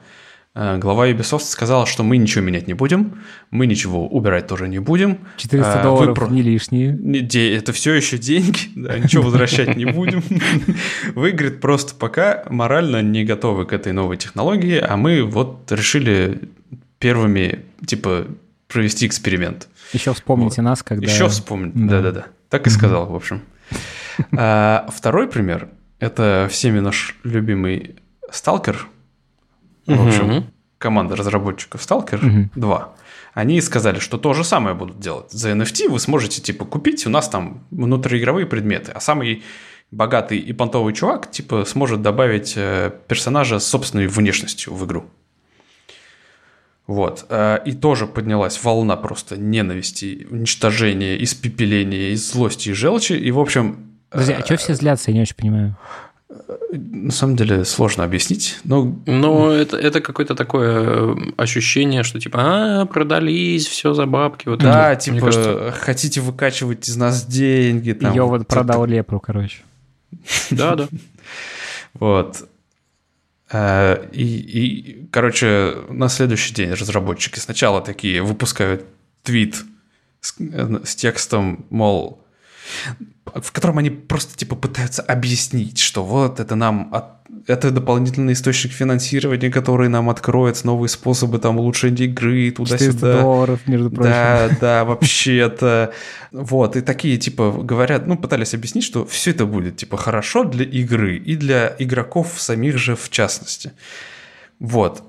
глава 0.56 1.08
Ubisoft 1.10 1.46
сказала, 1.46 1.86
что 1.88 2.04
мы 2.04 2.18
ничего 2.18 2.44
менять 2.44 2.68
не 2.68 2.74
будем, 2.76 3.20
мы 3.50 3.66
ничего 3.66 4.08
убирать 4.08 4.48
тоже 4.48 4.68
не 4.68 4.80
будем. 4.80 5.18
400 5.38 5.72
А, 5.74 5.78
вы 5.78 5.84
долларов 5.84 6.16
про- 6.16 6.28
не 6.28 6.42
лишние. 6.44 6.92
Не, 6.92 7.20
Это 7.56 7.74
все 7.74 7.94
еще 7.94 8.18
деньги, 8.20 8.60
да, 8.76 9.00
ничего 9.00 9.24
возвращать 9.24 9.76
не 9.76 9.86
будем. 9.86 10.24
Вы, 11.16 11.32
говорит, 11.32 11.60
просто 11.60 11.96
пока 11.96 12.44
морально 12.50 13.02
не 13.02 13.24
готовы 13.26 13.66
к 13.66 13.74
этой 13.74 13.94
новой 13.94 14.18
технологии, 14.18 14.78
а 14.80 14.96
мы 14.96 15.24
вот 15.24 15.72
решили 15.72 16.50
первыми, 17.00 17.66
типа, 17.86 18.28
провести 18.68 19.08
эксперимент. 19.08 19.68
Еще 19.92 20.14
вспомните 20.14 20.62
нас, 20.62 20.84
когда... 20.84 21.06
Еще 21.12 21.28
вспомнить. 21.30 21.74
Да. 21.76 21.98
Да-да-да. 22.02 22.26
Так 22.50 22.68
и 22.68 22.70
сказал, 22.70 23.08
в 23.08 23.16
общем. 23.16 23.42
А, 24.38 24.88
Второй 24.96 25.28
пример– 25.28 25.70
это 26.00 26.48
всеми 26.52 26.80
наш 26.80 27.16
любимый 27.24 27.96
Сталкер. 28.32 28.88
В 29.86 30.08
общем, 30.08 30.46
команда 30.78 31.16
разработчиков 31.16 31.82
Stalker 31.82 32.20
Мгм. 32.24 32.52
2, 32.56 32.96
они 33.34 33.62
сказали, 33.62 34.00
что 34.00 34.18
то 34.18 34.34
же 34.34 34.44
самое 34.44 34.76
будут 34.76 35.00
делать. 35.00 35.32
За 35.32 35.52
NFT 35.52 35.90
вы 35.90 36.00
сможете, 36.00 36.42
типа, 36.42 36.66
купить 36.66 37.06
у 37.08 37.10
нас 37.10 37.30
там 37.30 37.64
внутриигровые 37.72 38.46
предметы, 38.46 38.92
а 38.92 39.00
самый 39.00 39.44
богатый 39.92 40.38
и 40.40 40.54
понтовый 40.54 40.94
чувак, 40.94 41.32
типа, 41.32 41.66
сможет 41.66 42.02
добавить 42.02 42.54
э, 42.56 42.92
персонажа 43.08 43.60
с 43.60 43.68
собственной 43.68 44.08
внешностью 44.08 44.74
в 44.74 44.86
игру. 44.86 45.06
Вот. 46.88 47.26
Э, 47.30 47.60
И 47.66 47.74
тоже 47.74 48.08
поднялась 48.08 48.62
волна 48.64 48.98
просто 48.98 49.38
ненависти, 49.38 50.28
уничтожения, 50.30 51.22
испепеления, 51.24 52.12
и 52.12 52.16
злости 52.16 52.70
и 52.70 52.74
желчи. 52.74 53.14
И, 53.14 53.32
в 53.32 53.40
общем... 53.40 53.98
Э, 54.12 54.20
а 54.20 54.46
что 54.46 54.58
все 54.58 54.74
злятся, 54.76 55.12
я 55.12 55.16
не 55.18 55.22
очень 55.22 55.36
понимаю. 55.36 55.78
На 56.72 57.12
самом 57.12 57.36
деле 57.36 57.66
сложно 57.66 58.04
объяснить, 58.04 58.60
но 58.64 58.96
Но 59.06 59.52
это, 59.52 59.78
это 59.78 60.02
какое-то 60.02 60.36
такое 60.36 61.14
э, 61.14 61.16
ощущение, 61.38 62.04
что 62.04 62.20
типа, 62.20 62.40
а, 62.42 62.86
продались, 62.86 63.68
все 63.68 63.94
за 63.94 64.06
бабки. 64.06 64.50
Вот 64.50 64.60
Да, 64.60 64.94
это, 64.94 65.06
типа, 65.06 65.20
кажется, 65.20 65.72
хотите 65.72 66.22
выкачивать 66.22 66.90
из 66.90 66.98
нас 66.98 67.26
деньги. 67.26 67.94
Там, 67.94 68.12
Ее 68.12 68.24
вот 68.24 68.48
продал 68.48 68.86
лепру, 68.86 69.20
короче. 69.20 69.62
да, 70.52 70.76
да. 70.76 70.88
Вот. 71.94 72.48
Э, 73.52 74.08
И, 74.12 74.24
и, 74.24 75.08
короче, 75.12 75.76
на 75.90 76.10
следующий 76.10 76.54
день 76.54 76.72
разработчики 76.72 77.40
сначала 77.40 77.82
такие 77.82 78.22
выпускают 78.22 78.86
твит 79.22 79.64
с, 80.22 80.36
э, 80.40 80.80
с 80.84 80.96
текстом, 80.96 81.66
мол, 81.70 82.23
в 83.26 83.52
котором 83.52 83.78
они 83.80 83.90
просто 83.90 84.38
типа 84.38 84.56
пытаются 84.56 85.02
объяснить, 85.02 85.80
что 85.80 86.04
вот 86.04 86.40
это 86.40 86.56
нам 86.56 86.90
от- 86.94 87.24
это 87.48 87.72
дополнительный 87.72 88.34
источник 88.34 88.72
финансирования, 88.72 89.50
который 89.50 89.90
нам 89.90 90.10
откроет 90.10 90.64
новые 90.64 90.88
способы 90.90 91.40
там 91.40 91.58
улучшения 91.58 92.06
игры 92.06 92.52
400 92.52 92.78
туда-сюда. 92.78 93.22
долларов, 93.22 93.60
между 93.68 93.90
прочим. 93.90 94.12
Да, 94.12 94.50
да, 94.62 94.86
вообще-то. 94.86 95.94
Вот, 96.32 96.76
и 96.76 96.82
такие, 96.82 97.18
типа, 97.18 97.52
говорят, 97.52 98.08
ну, 98.08 98.18
пытались 98.18 98.54
объяснить, 98.54 98.84
что 98.84 99.06
все 99.06 99.32
это 99.32 99.46
будет, 99.46 99.78
типа, 99.78 99.98
хорошо 99.98 100.44
для 100.44 100.64
игры 100.66 101.18
и 101.18 101.36
для 101.36 101.76
игроков 101.80 102.34
самих 102.38 102.78
же 102.78 102.96
в 102.96 103.10
частности. 103.10 103.72
Вот. 104.60 105.04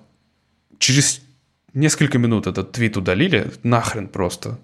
Через 0.79 1.21
несколько 1.73 2.19
минут 2.19 2.47
этот 2.47 2.73
твит 2.73 2.97
удалили, 2.97 3.51
нахрен 3.63 4.09
просто. 4.09 4.59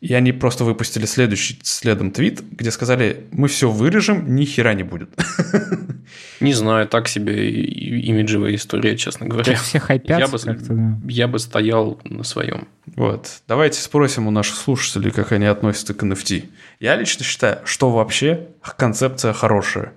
И 0.00 0.14
они 0.14 0.32
просто 0.32 0.64
выпустили 0.64 1.04
следующий 1.04 1.58
следом 1.62 2.10
твит, 2.10 2.42
где 2.52 2.70
сказали, 2.70 3.26
мы 3.32 3.48
все 3.48 3.70
вырежем, 3.70 4.34
ни 4.34 4.46
хера 4.46 4.72
не 4.72 4.82
будет. 4.82 5.10
Не 6.40 6.54
знаю, 6.54 6.88
так 6.88 7.06
себе 7.06 7.50
имиджевая 7.50 8.54
история, 8.54 8.96
честно 8.96 9.26
говоря. 9.26 9.54
Все 9.56 9.78
хайпятся 9.78 10.18
Я 10.18 10.26
бы, 10.26 10.38
как-то, 10.38 10.74
да. 10.74 10.98
я 11.06 11.28
бы 11.28 11.38
стоял 11.38 12.00
на 12.04 12.24
своем. 12.24 12.66
Вот. 12.86 13.42
Давайте 13.46 13.80
спросим 13.80 14.26
у 14.26 14.30
наших 14.30 14.56
слушателей, 14.56 15.10
как 15.10 15.32
они 15.32 15.44
относятся 15.44 15.92
к 15.92 16.02
NFT. 16.02 16.48
Я 16.80 16.96
лично 16.96 17.24
считаю, 17.24 17.60
что 17.66 17.90
вообще 17.90 18.48
концепция 18.78 19.34
хорошая. 19.34 19.92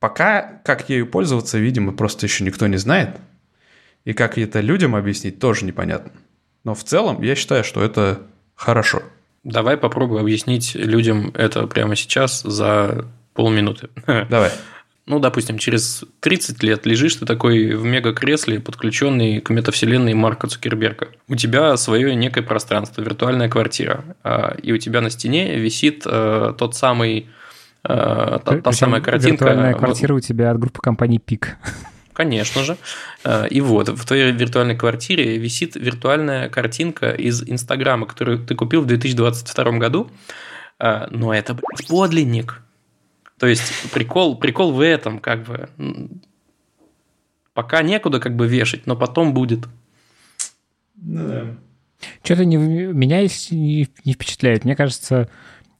Пока, 0.00 0.60
как 0.64 0.88
ею 0.88 1.06
пользоваться, 1.06 1.58
видимо, 1.58 1.92
просто 1.92 2.24
еще 2.26 2.44
никто 2.44 2.66
не 2.66 2.78
знает. 2.78 3.16
И 4.04 4.14
как 4.14 4.38
это 4.38 4.60
людям 4.60 4.96
объяснить, 4.96 5.38
тоже 5.38 5.66
непонятно. 5.66 6.12
Но 6.64 6.74
в 6.74 6.82
целом 6.82 7.22
я 7.22 7.34
считаю, 7.34 7.62
что 7.62 7.82
это 7.82 8.22
хорошо. 8.54 9.02
Давай 9.44 9.76
попробую 9.76 10.20
объяснить 10.20 10.74
людям 10.74 11.32
это 11.34 11.66
прямо 11.66 11.96
сейчас 11.96 12.42
за 12.42 13.06
полминуты. 13.34 13.88
Давай. 14.06 14.50
Ну, 15.06 15.20
допустим, 15.20 15.56
через 15.56 16.04
30 16.20 16.62
лет 16.62 16.84
лежишь 16.84 17.16
ты 17.16 17.24
такой 17.24 17.74
в 17.74 17.82
мега-кресле, 17.82 18.60
подключенный 18.60 19.40
к 19.40 19.48
метавселенной 19.48 20.12
Марка 20.12 20.48
Цукерберга. 20.48 21.08
У 21.28 21.34
тебя 21.34 21.74
свое 21.78 22.14
некое 22.14 22.42
пространство, 22.42 23.00
виртуальная 23.00 23.48
квартира. 23.48 24.04
а, 24.22 24.54
И 24.62 24.70
у 24.70 24.76
тебя 24.76 25.00
на 25.00 25.08
стене 25.08 25.58
висит 25.58 26.02
э, 26.04 26.52
тот 26.58 26.74
самый 26.74 27.26
э, 27.84 28.38
та, 28.44 28.60
та 28.60 28.72
самая 28.72 29.00
картинка. 29.00 29.46
Виртуальная 29.46 29.72
вот, 29.72 29.78
квартира 29.78 30.14
у 30.14 30.20
тебя 30.20 30.50
от 30.50 30.58
группы 30.58 30.82
компании 30.82 31.18
ПИК. 31.18 31.56
Конечно 32.18 32.64
же. 32.64 32.76
Э, 33.22 33.46
И 33.48 33.60
вот, 33.60 33.88
в 33.88 34.04
твоей 34.04 34.32
виртуальной 34.32 34.76
квартире 34.76 35.38
висит 35.38 35.76
виртуальная 35.76 36.48
картинка 36.48 37.12
из 37.12 37.48
Инстаграма, 37.48 38.06
которую 38.06 38.44
ты 38.44 38.56
купил 38.56 38.82
в 38.82 38.86
2022 38.86 39.78
году. 39.78 40.10
Э, 40.80 41.06
Но 41.12 41.32
это, 41.32 41.54
блядь, 41.54 41.86
подлинник. 41.86 42.60
То 43.38 43.46
есть, 43.46 43.92
прикол, 43.92 44.36
прикол 44.36 44.72
в 44.72 44.80
этом, 44.80 45.20
как 45.20 45.44
бы. 45.44 45.68
Пока 47.54 47.82
некуда 47.82 48.18
как 48.18 48.34
бы 48.34 48.48
вешать, 48.48 48.84
но 48.86 48.96
потом 48.96 49.32
будет. 49.32 49.68
Что-то 52.24 52.44
не, 52.44 52.56
меня 52.56 53.22
не, 53.22 53.88
не 54.04 54.12
впечатляет. 54.12 54.64
Мне 54.64 54.74
кажется, 54.74 55.28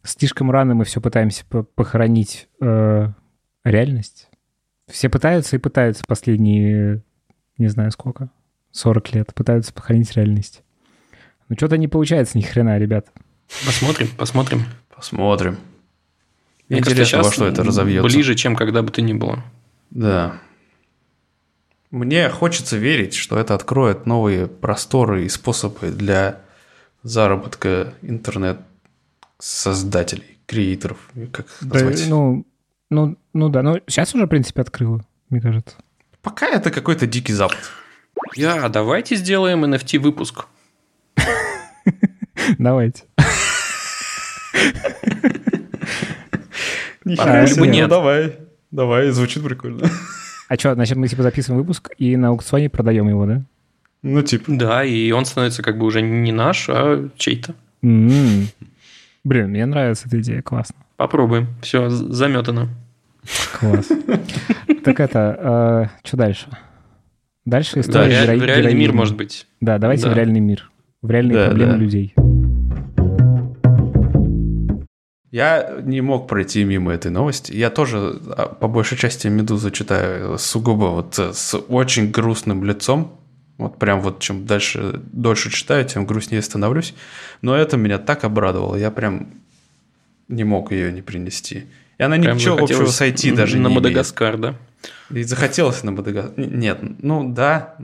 слишком 0.04 0.52
рано 0.52 0.76
мы 0.76 0.84
все 0.84 1.00
пытаемся 1.00 1.44
похоронить 1.46 2.46
э, 2.60 3.08
реальность. 3.64 4.27
Все 4.88 5.08
пытаются 5.08 5.56
и 5.56 5.58
пытаются 5.58 6.04
последние, 6.06 7.02
не 7.58 7.68
знаю 7.68 7.90
сколько, 7.90 8.30
40 8.72 9.14
лет, 9.14 9.34
пытаются 9.34 9.72
похоронить 9.72 10.14
реальность. 10.16 10.62
Но 11.48 11.56
что-то 11.56 11.78
не 11.78 11.88
получается 11.88 12.38
ни 12.38 12.42
хрена, 12.42 12.78
ребят. 12.78 13.08
Посмотрим, 13.64 14.08
посмотрим. 14.16 14.64
Посмотрим. 14.94 15.56
Мне 16.68 16.80
Интересно, 16.80 17.18
кажется, 17.18 17.22
во 17.22 17.32
что 17.32 17.46
это 17.46 17.64
разовьется. 17.64 18.08
Ближе, 18.08 18.34
чем 18.34 18.54
когда 18.56 18.82
бы 18.82 18.90
то 18.90 19.00
ни 19.00 19.14
было. 19.14 19.42
Да. 19.90 20.38
Мне 21.90 22.28
хочется 22.28 22.76
верить, 22.76 23.14
что 23.14 23.38
это 23.38 23.54
откроет 23.54 24.04
новые 24.04 24.46
просторы 24.46 25.24
и 25.24 25.30
способы 25.30 25.90
для 25.90 26.42
заработка 27.02 27.94
интернет-создателей, 28.02 30.36
креаторов, 30.46 30.98
как 31.32 31.46
да, 31.62 31.78
назвать. 31.78 32.06
Ну, 32.08 32.44
ну, 32.90 33.16
ну 33.34 33.48
да, 33.48 33.62
ну 33.62 33.80
сейчас 33.86 34.14
уже, 34.14 34.26
в 34.26 34.28
принципе, 34.28 34.62
открыло, 34.62 35.04
мне 35.30 35.40
кажется. 35.40 35.76
Пока 36.22 36.48
это 36.48 36.70
какой-то 36.70 37.06
дикий 37.06 37.32
запад. 37.32 37.58
Я, 38.34 38.68
давайте 38.68 39.16
сделаем 39.16 39.64
NFT-выпуск. 39.64 40.46
Давайте. 42.58 43.04
Почему 47.04 47.64
нет? 47.64 47.88
Давай, 47.88 48.38
давай, 48.70 49.10
звучит 49.10 49.42
прикольно. 49.42 49.90
А 50.48 50.56
что, 50.56 50.74
значит, 50.74 50.96
мы 50.96 51.08
типа 51.08 51.22
записываем 51.22 51.60
выпуск 51.62 51.90
и 51.98 52.16
на 52.16 52.28
аукционе 52.28 52.70
продаем 52.70 53.08
его, 53.08 53.26
да? 53.26 53.42
Ну, 54.02 54.22
типа. 54.22 54.44
Да, 54.48 54.84
и 54.84 55.10
он 55.10 55.26
становится 55.26 55.62
как 55.62 55.78
бы 55.78 55.84
уже 55.84 56.00
не 56.00 56.32
наш, 56.32 56.68
а 56.68 57.08
чей-то. 57.16 57.54
Mm-hmm. 57.82 58.46
Блин, 59.24 59.50
мне 59.50 59.66
нравится 59.66 60.06
эта 60.06 60.20
идея, 60.20 60.42
классно. 60.42 60.76
Попробуем. 60.98 61.46
Все, 61.62 61.88
заметано. 61.90 62.70
Класс. 63.60 63.88
Так 64.84 64.98
это, 65.00 65.36
а, 65.38 65.90
что 66.02 66.16
дальше? 66.16 66.48
Дальше 67.44 67.80
история 67.80 68.26
да, 68.26 68.34
в 68.34 68.44
реальный 68.44 68.74
мир, 68.74 68.92
может 68.92 69.16
быть. 69.16 69.46
Да, 69.60 69.78
давайте 69.78 70.08
в 70.08 70.12
реальный 70.12 70.40
мир. 70.40 70.70
В 71.00 71.10
реальные 71.10 71.46
проблемы 71.46 71.76
людей. 71.76 72.14
Я 75.30 75.78
не 75.82 76.00
мог 76.00 76.26
пройти 76.26 76.64
мимо 76.64 76.92
этой 76.92 77.12
новости. 77.12 77.52
Я 77.52 77.70
тоже 77.70 78.18
а, 78.36 78.48
по 78.48 78.66
большей 78.66 78.98
части 78.98 79.28
«Медузу» 79.28 79.70
читаю 79.70 80.36
сугубо 80.36 80.86
вот 80.86 81.16
э, 81.18 81.32
с 81.32 81.56
очень 81.56 82.10
грустным 82.10 82.64
лицом. 82.64 83.12
Вот 83.56 83.78
прям 83.78 84.00
вот 84.00 84.18
чем 84.18 84.46
дальше, 84.46 85.00
дольше 85.12 85.50
читаю, 85.50 85.84
тем 85.84 86.06
грустнее 86.06 86.42
становлюсь. 86.42 86.94
Но 87.42 87.54
это 87.54 87.76
меня 87.76 87.98
так 87.98 88.24
обрадовало. 88.24 88.74
Я 88.74 88.90
прям 88.90 89.28
не 90.28 90.44
мог 90.44 90.72
ее 90.72 90.92
не 90.92 91.02
принести. 91.02 91.66
И 91.98 92.02
она 92.02 92.16
прям 92.16 92.36
ничего 92.36 92.58
общего 92.58 92.86
с 92.86 93.00
IT 93.00 93.34
даже 93.34 93.58
на 93.58 93.68
не 93.68 93.74
Мадагаскар, 93.74 94.36
имеет. 94.36 94.56
да? 95.10 95.16
И 95.18 95.22
захотелось 95.24 95.82
на 95.82 95.90
Мадагаскар. 95.90 96.34
Нет, 96.38 96.78
ну 97.02 97.28
да. 97.32 97.74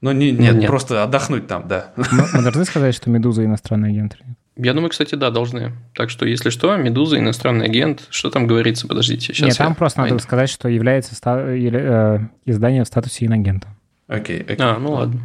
Но 0.00 0.12
не, 0.12 0.32
нет, 0.32 0.56
нет, 0.56 0.66
просто 0.66 1.02
отдохнуть 1.02 1.46
там, 1.46 1.68
да. 1.68 1.92
Мы 1.96 2.42
должны 2.42 2.64
сказать, 2.64 2.94
что 2.94 3.08
«Медуза» 3.08 3.44
иностранный 3.44 3.90
агент? 3.90 4.18
Я 4.56 4.74
думаю, 4.74 4.90
кстати, 4.90 5.14
да, 5.14 5.30
должны. 5.30 5.72
Так 5.94 6.10
что, 6.10 6.26
если 6.26 6.50
что, 6.50 6.76
Медуза, 6.76 7.18
иностранный 7.18 7.64
агент, 7.64 8.06
что 8.10 8.30
там 8.30 8.46
говорится? 8.46 8.86
Подождите, 8.86 9.32
сейчас. 9.32 9.48
Нет, 9.48 9.56
там 9.56 9.74
просто 9.74 10.00
найду. 10.00 10.14
надо 10.16 10.24
сказать, 10.24 10.50
что 10.50 10.68
является 10.68 11.14
ста- 11.14 11.40
э, 11.40 12.18
издание 12.44 12.84
в 12.84 12.86
статусе 12.86 13.24
инагента. 13.26 13.68
Окей, 14.08 14.42
окей. 14.42 14.56
А, 14.58 14.78
ну 14.78 14.92
ладно. 14.92 15.20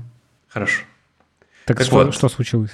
Хорошо. 0.48 0.84
Так, 1.66 1.78
так 1.78 1.86
что, 1.86 1.96
вот, 1.96 2.14
что 2.16 2.30
случилось? 2.30 2.72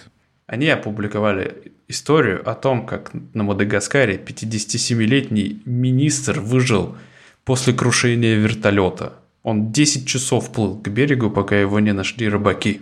Они 0.54 0.70
опубликовали 0.70 1.74
историю 1.88 2.48
о 2.48 2.54
том, 2.54 2.86
как 2.86 3.12
на 3.34 3.44
Мадагаскаре 3.44 4.18
57-летний 4.18 5.64
министр 5.66 6.42
выжил 6.42 6.96
после 7.44 7.74
крушения 7.74 8.36
вертолета. 8.36 9.14
Он 9.42 9.72
10 9.72 10.08
часов 10.08 10.52
плыл 10.52 10.78
к 10.78 10.88
берегу, 10.90 11.32
пока 11.32 11.60
его 11.60 11.80
не 11.80 11.92
нашли 11.92 12.30
рыбаки. 12.30 12.82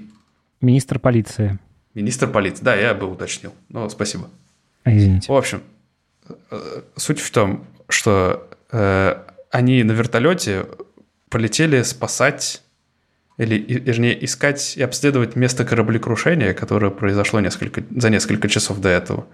Министр 0.59 0.99
полиции. 0.99 1.59
Министр 1.93 2.29
полиции. 2.29 2.61
Да, 2.61 2.75
я 2.75 2.93
бы 2.93 3.09
уточнил. 3.09 3.53
Ну, 3.69 3.87
спасибо. 3.87 4.29
Извините. 4.83 5.31
В 5.31 5.35
общем, 5.37 5.63
э, 6.27 6.81
суть 6.97 7.21
в 7.21 7.31
том, 7.31 7.63
что 7.87 8.49
э, 8.73 9.15
они 9.49 9.81
на 9.83 9.93
вертолете 9.93 10.65
полетели 11.29 11.83
спасать 11.83 12.63
или, 13.41 13.55
вернее, 13.57 14.23
искать 14.23 14.77
и 14.77 14.83
обследовать 14.83 15.35
место 15.35 15.65
кораблекрушения, 15.65 16.53
которое 16.53 16.91
произошло 16.91 17.39
несколько, 17.39 17.83
за 17.95 18.09
несколько 18.09 18.47
часов 18.49 18.79
до 18.79 18.89
этого, 18.89 19.25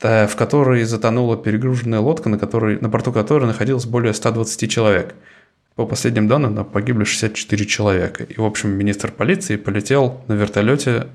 в 0.00 0.34
которой 0.36 0.84
затонула 0.84 1.36
перегруженная 1.36 2.00
лодка, 2.00 2.28
на, 2.28 2.38
которой, 2.38 2.78
на 2.80 2.88
борту 2.88 3.12
которой 3.12 3.46
находилось 3.46 3.86
более 3.86 4.14
120 4.14 4.70
человек– 4.70 5.14
по 5.74 5.86
последним 5.86 6.28
данным, 6.28 6.64
погибли 6.64 7.04
64 7.04 7.66
человека. 7.66 8.24
И, 8.24 8.38
в 8.38 8.44
общем, 8.44 8.70
министр 8.70 9.10
полиции 9.10 9.56
полетел 9.56 10.22
на 10.28 10.34
вертолете 10.34 11.06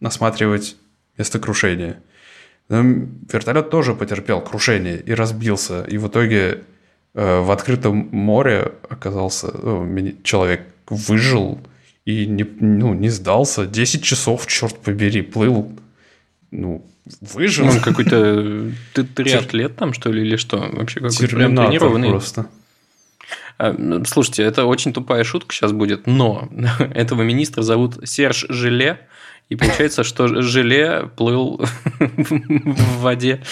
осматривать 0.00 0.76
место 1.18 1.38
крушения. 1.38 1.98
Но 2.68 2.82
вертолет 3.32 3.70
тоже 3.70 3.94
потерпел 3.94 4.40
крушение 4.40 4.98
и 4.98 5.12
разбился. 5.12 5.84
И 5.84 5.98
в 5.98 6.08
итоге 6.08 6.64
э, 7.14 7.40
в 7.40 7.50
открытом 7.50 8.08
море 8.10 8.72
оказался 8.88 9.48
ну, 9.62 10.14
человек 10.22 10.62
выжил 10.90 11.60
и 12.04 12.26
не, 12.26 12.44
ну, 12.44 12.94
не 12.94 13.08
сдался. 13.08 13.66
10 13.66 14.02
часов, 14.02 14.46
черт 14.46 14.78
побери, 14.78 15.22
плыл. 15.22 15.72
Ну, 16.50 16.86
выжил. 17.20 17.66
Он 17.68 17.80
какой-то 17.80 18.70
триатлет 19.14 19.76
там, 19.76 19.92
что 19.92 20.10
ли, 20.10 20.22
или 20.22 20.36
что? 20.36 20.58
Вообще 20.72 21.00
какой-то 21.00 21.36
прям 21.36 21.56
тренированный. 21.56 22.10
просто. 22.10 22.46
А, 23.58 23.72
ну, 23.72 24.04
слушайте, 24.04 24.42
это 24.42 24.66
очень 24.66 24.92
тупая 24.92 25.24
шутка 25.24 25.54
сейчас 25.54 25.72
будет, 25.72 26.06
но 26.06 26.48
этого 26.94 27.22
министра 27.22 27.62
зовут 27.62 27.98
Серж 28.06 28.46
Желе, 28.50 29.00
и 29.48 29.56
получается, 29.56 30.04
что 30.04 30.42
Желе 30.42 31.08
плыл 31.16 31.64
в 31.98 33.00
воде 33.00 33.42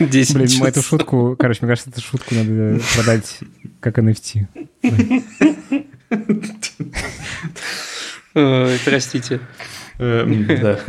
10 0.00 0.34
Блин, 0.34 0.48
часов. 0.48 0.66
эту 0.66 0.82
шутку, 0.82 1.36
короче, 1.38 1.60
мне 1.62 1.70
кажется, 1.70 1.90
эту 1.90 2.00
шутку 2.00 2.34
надо 2.34 2.80
продать 2.94 3.38
как 3.80 3.98
NFT. 3.98 4.46
Простите. 8.84 9.40
Эм, 9.98 10.46
да. 10.46 10.80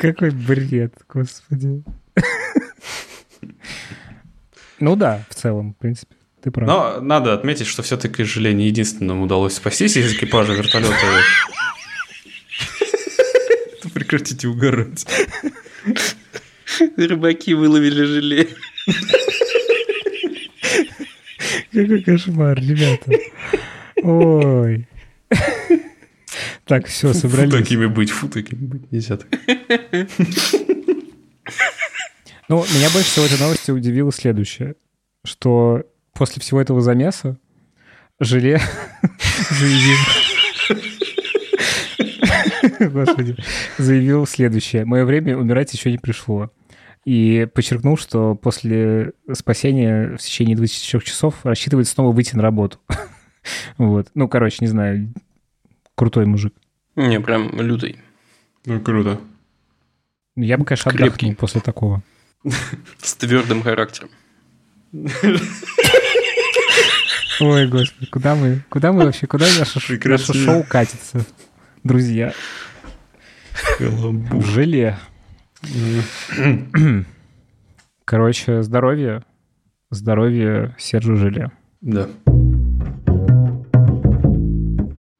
Какой 0.00 0.30
бред, 0.30 0.94
господи. 1.08 1.82
Ну 4.80 4.96
да, 4.96 5.24
в 5.30 5.34
целом, 5.34 5.74
в 5.74 5.76
принципе. 5.76 6.16
Ты 6.42 6.50
прав. 6.50 6.66
Но 6.66 7.00
надо 7.00 7.34
отметить, 7.34 7.68
что 7.68 7.82
все-таки 7.82 8.24
Желе 8.24 8.52
не 8.52 8.66
единственному 8.66 9.24
удалось 9.24 9.54
спастись 9.54 9.96
из 9.96 10.12
экипажа 10.12 10.54
вертолета. 10.54 10.96
Прекратите 13.94 14.48
угорать. 14.48 15.06
Рыбаки 16.96 17.54
выловили 17.54 18.04
желе. 18.04 18.48
Какой 21.72 22.02
кошмар, 22.02 22.58
ребята. 22.58 23.12
Ой. 24.02 24.86
Так, 26.64 26.86
все, 26.86 27.12
собрались. 27.12 27.52
Фу 27.52 27.58
такими 27.58 27.86
быть, 27.86 28.10
фу 28.10 28.28
такими 28.28 28.66
быть 28.66 28.90
нельзя 28.92 29.16
так. 29.16 29.28
Ну, 32.48 32.64
меня 32.74 32.90
больше 32.90 33.08
всего 33.08 33.24
этой 33.24 33.38
новости 33.38 33.70
удивило 33.70 34.12
следующее, 34.12 34.74
что 35.24 35.82
после 36.12 36.42
всего 36.42 36.60
этого 36.60 36.80
замеса 36.80 37.38
желе 38.20 38.60
заявил... 39.50 39.96
Господи, 42.92 43.36
заявил 43.78 44.26
следующее. 44.26 44.84
Мое 44.84 45.04
время 45.04 45.36
умирать 45.36 45.72
еще 45.72 45.90
не 45.90 45.98
пришло. 45.98 46.50
И 47.04 47.48
подчеркнул, 47.52 47.96
что 47.96 48.34
после 48.34 49.12
спасения 49.32 50.16
в 50.16 50.20
течение 50.20 50.56
24 50.56 51.02
часов 51.04 51.34
рассчитывает 51.44 51.88
снова 51.88 52.12
выйти 52.12 52.36
на 52.36 52.42
работу. 52.42 52.78
Вот. 53.76 54.06
Ну, 54.14 54.28
короче, 54.28 54.58
не 54.60 54.68
знаю. 54.68 55.12
Крутой 55.96 56.26
мужик. 56.26 56.54
Не, 56.94 57.18
прям 57.18 57.60
лютый. 57.60 57.98
Ну, 58.66 58.80
круто. 58.80 59.20
Я 60.36 60.58
бы, 60.58 60.64
конечно, 60.64 60.92
отдохнул 60.92 61.34
после 61.34 61.60
такого. 61.60 62.04
С 63.00 63.16
твердым 63.16 63.64
характером. 63.64 64.10
Ой, 67.40 67.66
господи, 67.66 68.06
куда 68.10 68.34
мы, 68.36 68.62
куда 68.68 68.92
мы 68.92 69.04
вообще, 69.06 69.26
куда 69.26 69.46
наше, 69.58 69.80
наше 70.04 70.34
шоу 70.34 70.62
катится, 70.62 71.24
друзья? 71.82 72.32
В 73.80 74.44
желе. 74.44 74.98
Короче, 78.04 78.62
здоровье, 78.62 79.22
здоровье 79.90 80.74
Сержу 80.78 81.16
Желе. 81.16 81.50
Да. 81.80 82.08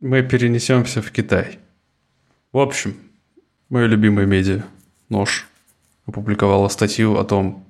Мы 0.00 0.22
перенесемся 0.22 1.00
в 1.00 1.10
Китай. 1.10 1.58
В 2.52 2.58
общем, 2.58 2.94
мое 3.68 3.86
любимое 3.86 4.26
медиа, 4.26 4.62
Нож, 5.08 5.48
опубликовала 6.06 6.68
статью 6.68 7.16
о 7.16 7.24
том, 7.24 7.64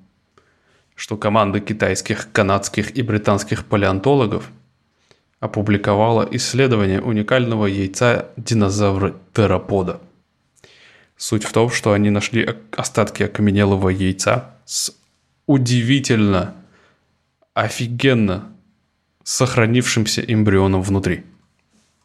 что 0.95 1.17
команда 1.17 1.59
китайских, 1.59 2.31
канадских 2.31 2.97
и 2.97 3.01
британских 3.01 3.65
палеонтологов 3.65 4.51
опубликовала 5.39 6.27
исследование 6.31 7.01
уникального 7.01 7.65
яйца 7.65 8.29
динозавра 8.37 9.13
теропода. 9.33 9.99
Суть 11.23 11.45
в 11.45 11.53
том, 11.53 11.69
что 11.69 11.93
они 11.93 12.09
нашли 12.09 12.45
остатки 12.75 13.23
окаменелого 13.23 13.87
яйца 13.87 14.55
с 14.65 14.93
удивительно, 15.45 16.53
офигенно 17.53 18.51
сохранившимся 19.23 20.21
эмбрионом 20.21 20.81
внутри. 20.81 21.23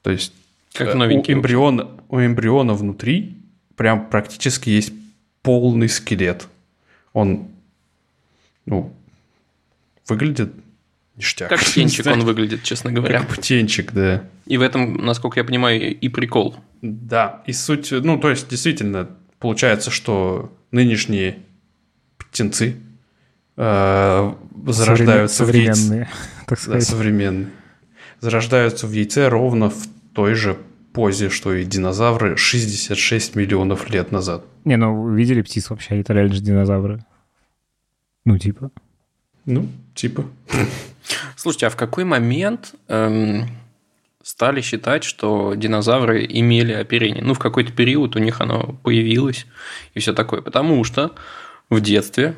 То 0.03 0.13
есть 0.13 0.33
Как 0.73 0.91
э, 0.91 0.95
новенький. 0.95 1.35
у, 1.35 1.37
эмбриона, 1.37 1.89
у 2.09 2.21
эмбриона 2.21 2.75
внутри 2.75 3.37
прям 3.75 4.09
практически 4.09 4.71
есть 4.71 4.93
полный 5.43 5.89
скелет. 5.89 6.47
Он, 7.13 7.49
ну, 8.67 8.95
выглядит 10.07 10.53
ништяк. 11.19 11.49
Как 11.51 11.61
птенчик 11.65 12.07
он 12.07 12.21
выглядит, 12.25 12.63
честно 12.63 12.91
говоря. 12.93 13.21
Как 13.21 13.37
птенчик, 13.37 13.93
да. 13.93 14.25
И 14.47 14.57
в 14.57 14.63
этом, 14.63 14.95
насколько 15.05 15.39
я 15.41 15.45
понимаю, 15.45 15.95
и 15.99 16.09
прикол. 16.09 16.57
Да, 16.81 17.43
и 17.47 17.53
суть, 17.53 17.91
ну, 17.91 18.19
то 18.19 18.31
есть, 18.31 18.49
действительно, 18.49 19.09
получается, 19.39 19.91
что 19.91 20.57
нынешние 20.71 21.39
птенцы 22.17 22.77
э, 23.57 24.33
зарождаются 24.67 25.45
в 25.45 25.53
яйце. 25.53 25.75
Современные, 25.75 26.09
так 26.47 26.59
Да, 26.59 26.63
сказать. 26.63 26.85
современные. 26.85 27.51
Зарождаются 28.21 28.87
в 28.87 28.93
яйце 28.93 29.29
ровно 29.29 29.71
в 29.71 29.87
той 30.13 30.35
же 30.35 30.57
позе, 30.93 31.29
что 31.31 31.55
и 31.55 31.65
динозавры 31.65 32.37
66 32.37 33.37
миллионов 33.37 33.91
лет 33.91 34.11
назад. 34.11 34.45
Не, 34.65 34.77
ну 34.77 35.03
вы 35.03 35.17
видели 35.17 35.43
птиц 35.43 35.71
вообще? 35.71 36.01
Это 36.01 36.13
реально 36.13 36.35
же 36.35 36.41
динозавры. 36.41 37.05
Ну, 38.25 38.39
типа. 38.39 38.71
Ну, 39.47 39.69
типа. 39.95 40.25
Слушайте, 41.37 41.67
а 41.67 41.71
в 41.71 41.77
какой 41.77 42.05
момент 42.05 42.75
эм, 42.89 43.47
стали 44.23 44.61
считать, 44.61 45.05
что 45.05 45.55
динозавры 45.55 46.27
имели 46.29 46.73
оперение? 46.73 47.23
Ну, 47.23 47.35
в 47.35 47.39
какой-то 47.39 47.73
период 47.73 48.17
у 48.17 48.19
них 48.19 48.41
оно 48.41 48.79
появилось 48.83 49.47
и 49.95 50.01
все 50.01 50.13
такое. 50.13 50.43
Потому 50.43 50.85
что 50.85 51.15
в 51.71 51.81
детстве 51.81 52.37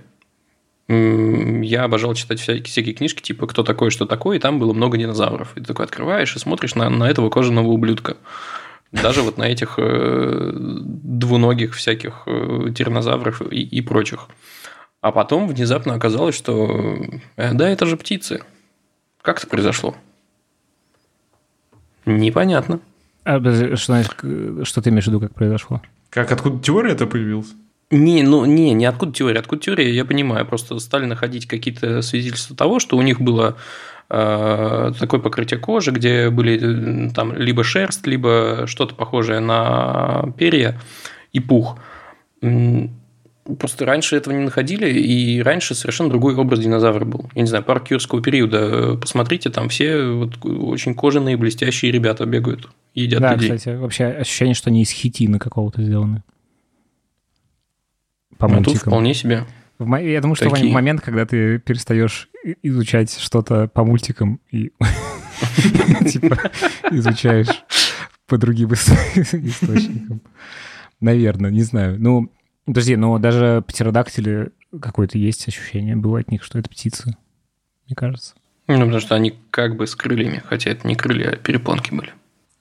я 0.89 1.85
обожал 1.85 2.15
читать 2.15 2.41
всякие, 2.41 2.65
всякие 2.65 2.95
книжки, 2.95 3.23
типа 3.23 3.47
«Кто 3.47 3.63
такой, 3.63 3.91
что 3.91 4.07
такое», 4.07 4.39
и 4.39 4.41
там 4.41 4.59
было 4.59 4.73
много 4.73 4.99
динозавров. 4.99 5.57
И 5.57 5.61
ты 5.61 5.67
такой 5.67 5.85
открываешь 5.85 6.35
и 6.35 6.41
смотришь 6.41 6.75
на, 6.75 6.91
на 6.91 7.09
этого 7.09 7.31
кожаного 7.31 7.69
ублюдка. 7.69 8.17
Даже 8.91 9.23
вот 9.23 9.39
на 9.39 9.45
этих 9.45 9.75
э, 9.79 10.53
двуногих 10.53 11.77
всяких 11.77 12.23
э, 12.27 12.73
тираннозавров 12.77 13.41
и, 13.53 13.63
и 13.63 13.81
прочих. 13.83 14.27
А 15.01 15.13
потом 15.13 15.47
внезапно 15.47 15.95
оказалось, 15.95 16.35
что 16.35 16.99
э, 17.37 17.53
да, 17.53 17.69
это 17.69 17.87
же 17.87 17.97
птицы. 17.97 18.43
Как 19.23 19.39
это 19.39 19.47
произошло? 19.47 19.95
Непонятно. 22.07 22.81
А, 23.25 23.39
что, 23.77 24.03
что 24.65 24.83
ты 24.83 24.91
имеешь 24.91 25.05
в 25.05 25.09
виду, 25.09 25.21
как 25.21 25.35
произошло? 25.35 25.83
Как, 26.09 26.33
откуда 26.33 26.63
теория 26.63 26.93
это 26.93 27.07
появилась? 27.07 27.53
Не, 27.91 28.23
ну 28.23 28.45
не, 28.45 28.73
не 28.73 28.87
откуда 28.87 29.13
теория. 29.13 29.41
Откуда 29.41 29.63
теория, 29.63 29.93
я 29.93 30.05
понимаю. 30.05 30.47
Просто 30.47 30.79
стали 30.79 31.07
находить 31.07 31.47
какие-то 31.47 32.03
свидетельства 32.03 32.57
того, 32.57 32.79
что 32.79 32.97
у 32.97 33.03
них 33.03 33.21
было 33.21 33.57
э, 34.09 34.93
такое 34.99 35.21
покрытие 35.21 35.59
кожи, 35.59 35.91
где 35.91 36.31
были 36.31 37.09
э, 37.09 37.11
там 37.11 37.35
либо 37.35 37.65
шерсть, 37.65 38.07
либо 38.07 38.65
что-то 38.67 38.95
похожее 38.95 39.41
на 39.41 40.33
перья 40.39 40.81
и 41.33 41.41
пух. 41.41 41.79
Просто 43.59 43.87
раньше 43.87 44.17
этого 44.17 44.35
не 44.35 44.45
находили, 44.45 44.91
и 44.93 45.41
раньше 45.43 45.75
совершенно 45.75 46.11
другой 46.11 46.35
образ 46.35 46.61
динозавра 46.61 47.05
был. 47.05 47.31
Я 47.35 47.43
не 47.43 47.49
знаю, 47.49 47.65
парк 47.65 47.91
юрского 47.91 48.23
периода. 48.23 48.59
э, 48.59 48.97
Посмотрите, 48.99 49.51
там 49.51 49.69
все 49.69 50.09
вот 50.11 50.45
очень 50.45 50.95
кожаные, 50.95 51.37
блестящие 51.37 51.91
ребята 51.91 52.27
бегают, 52.27 52.69
едят 52.95 53.21
да, 53.21 53.35
людей. 53.35 53.57
кстати, 53.57 53.77
вообще 53.77 54.05
ощущение, 54.07 54.55
что 54.55 54.71
они 54.71 54.83
из 54.83 54.91
хитина 54.91 55.39
какого-то 55.39 55.83
сделаны. 55.83 56.23
По 58.39 58.47
Ну, 58.49 58.57
тут 58.59 58.67
мультикам. 58.69 58.91
вполне 58.91 59.15
себе. 59.15 59.47
В 59.79 59.97
Я 59.97 60.21
думаю, 60.21 60.37
что 60.37 60.49
в 60.51 60.53
Такие. 60.53 60.73
момент, 60.73 61.01
когда 61.01 61.25
ты 61.25 61.59
перестаешь 61.59 62.29
изучать 62.63 63.17
что-то 63.19 63.69
по 63.69 63.85
мультикам 63.85 64.41
и 64.51 64.73
типа 66.11 66.39
изучаешь 66.91 67.65
по 68.27 68.37
другим 68.39 68.69
ис- 68.69 68.93
источникам. 69.49 70.21
Наверное, 71.01 71.51
не 71.51 71.63
знаю. 71.63 71.97
Ну, 71.99 72.31
подожди, 72.73 72.97
но 72.97 73.19
даже 73.19 73.63
птеродактили 73.67 74.51
какое-то 74.81 75.19
есть 75.19 75.47
ощущение 75.49 75.97
было 75.97 76.21
от 76.21 76.31
них, 76.31 76.43
что 76.45 76.59
это 76.59 76.69
птицы, 76.71 77.17
мне 77.87 77.97
кажется. 77.97 78.35
Ну, 78.69 78.79
потому 78.79 79.01
что 79.01 79.15
они 79.17 79.35
как 79.51 79.77
бы 79.77 79.87
с 79.87 79.97
крыльями, 79.97 80.43
хотя 80.47 80.71
это 80.71 80.87
не 80.87 80.95
крылья, 80.95 81.31
а 81.33 81.37
перепонки 81.37 81.91
были. 81.93 82.11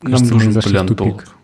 Нам 0.01 0.13
Кажется, 0.13 0.33
нужен 0.33 0.51
зашли 0.53 0.69
в 0.71 0.73
палеонтолог. 0.73 1.23
тупик. 1.23 1.35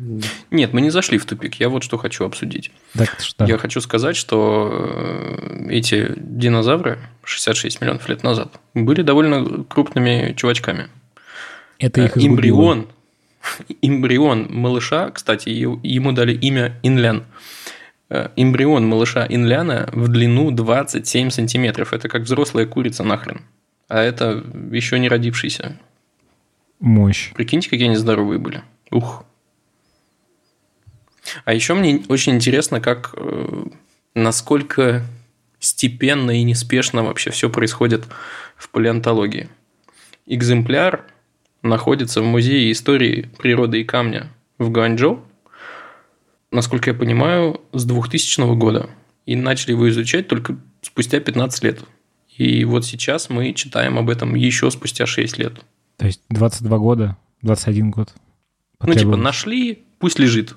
Нет, 0.50 0.72
мы 0.74 0.80
не 0.82 0.90
зашли 0.90 1.16
в 1.16 1.24
тупик. 1.24 1.54
Я 1.54 1.68
вот 1.70 1.82
что 1.82 1.96
хочу 1.96 2.24
обсудить. 2.24 2.70
Так 2.94 3.16
что? 3.20 3.44
Я 3.46 3.56
хочу 3.56 3.80
сказать, 3.80 4.16
что 4.16 4.68
э, 4.72 5.68
эти 5.70 6.12
динозавры 6.16 6.98
66 7.24 7.80
миллионов 7.80 8.06
лет 8.08 8.22
назад 8.22 8.52
были 8.74 9.00
довольно 9.02 9.64
крупными 9.64 10.34
чувачками. 10.36 10.88
Это 11.78 12.02
их 12.02 12.16
Э, 12.16 12.20
изгубило. 12.20 12.34
эмбрион, 12.74 12.86
эмбрион 13.82 14.46
малыша, 14.50 15.10
кстати, 15.10 15.48
ему 15.48 16.12
дали 16.12 16.34
имя 16.34 16.78
Инлян. 16.82 17.24
Э, 18.12 18.28
Эмбрион 18.36 18.86
малыша 18.86 19.26
Инляна 19.26 19.88
в 19.90 20.08
длину 20.08 20.50
27 20.50 21.30
сантиметров. 21.30 21.94
Это 21.94 22.10
как 22.10 22.22
взрослая 22.22 22.66
курица 22.66 23.04
нахрен. 23.04 23.40
А 23.88 24.02
это 24.02 24.44
еще 24.70 24.98
не 24.98 25.08
родившийся. 25.08 25.78
Мощь. 26.78 27.32
Прикиньте, 27.32 27.70
какие 27.70 27.86
они 27.86 27.96
здоровые 27.96 28.38
были. 28.38 28.62
Ух. 28.90 29.24
А 31.46 31.54
еще 31.54 31.72
мне 31.72 32.04
очень 32.08 32.34
интересно, 32.34 32.82
как 32.82 33.14
э, 33.16 33.64
насколько 34.14 35.02
степенно 35.58 36.32
и 36.32 36.42
неспешно 36.42 37.02
вообще 37.04 37.30
все 37.30 37.48
происходит 37.48 38.04
в 38.56 38.68
палеонтологии. 38.68 39.48
Экземпляр 40.26 41.06
находится 41.62 42.20
в 42.20 42.26
Музее 42.26 42.70
истории 42.72 43.30
природы 43.38 43.80
и 43.80 43.84
камня 43.84 44.28
в 44.58 44.68
Гуанчжоу, 44.68 45.24
насколько 46.52 46.90
я 46.90 46.94
понимаю, 46.94 47.60
с 47.72 47.84
2000 47.84 48.54
года. 48.56 48.90
И 49.26 49.36
начали 49.36 49.72
его 49.72 49.88
изучать 49.88 50.28
только 50.28 50.56
спустя 50.82 51.20
15 51.20 51.64
лет. 51.64 51.80
И 52.36 52.64
вот 52.64 52.84
сейчас 52.84 53.28
мы 53.30 53.52
читаем 53.52 53.98
об 53.98 54.08
этом 54.10 54.34
еще 54.34 54.70
спустя 54.70 55.06
6 55.06 55.38
лет. 55.38 55.60
То 55.96 56.06
есть 56.06 56.22
22 56.30 56.78
года, 56.78 57.16
21 57.42 57.90
год. 57.90 58.12
Ну, 58.80 58.94
типа, 58.94 59.16
нашли, 59.16 59.84
пусть 59.98 60.18
лежит. 60.18 60.54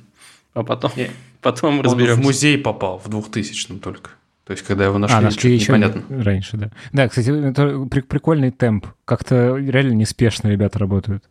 А 0.53 0.63
потом, 0.63 0.91
Не, 0.95 1.09
потом 1.41 1.79
Он 1.79 1.85
разберемся. 1.85 2.21
в 2.21 2.23
музей 2.23 2.57
попал 2.57 2.97
в 3.03 3.09
2000 3.09 3.79
только. 3.79 4.11
То 4.45 4.51
есть, 4.51 4.63
когда 4.63 4.85
его 4.85 4.97
нашли, 4.97 5.17
а, 5.17 5.21
нашли 5.21 5.53
еще 5.53 5.67
непонятно. 5.73 6.23
раньше, 6.23 6.55
да. 6.57 6.71
Да, 6.93 7.09
кстати, 7.09 7.29
это 7.49 7.85
при- 7.89 8.01
прикольный 8.01 8.51
темп. 8.51 8.87
Как-то 9.03 9.55
реально 9.57 9.93
неспешно 9.93 10.49
ребята 10.49 10.77
работают. 10.79 11.23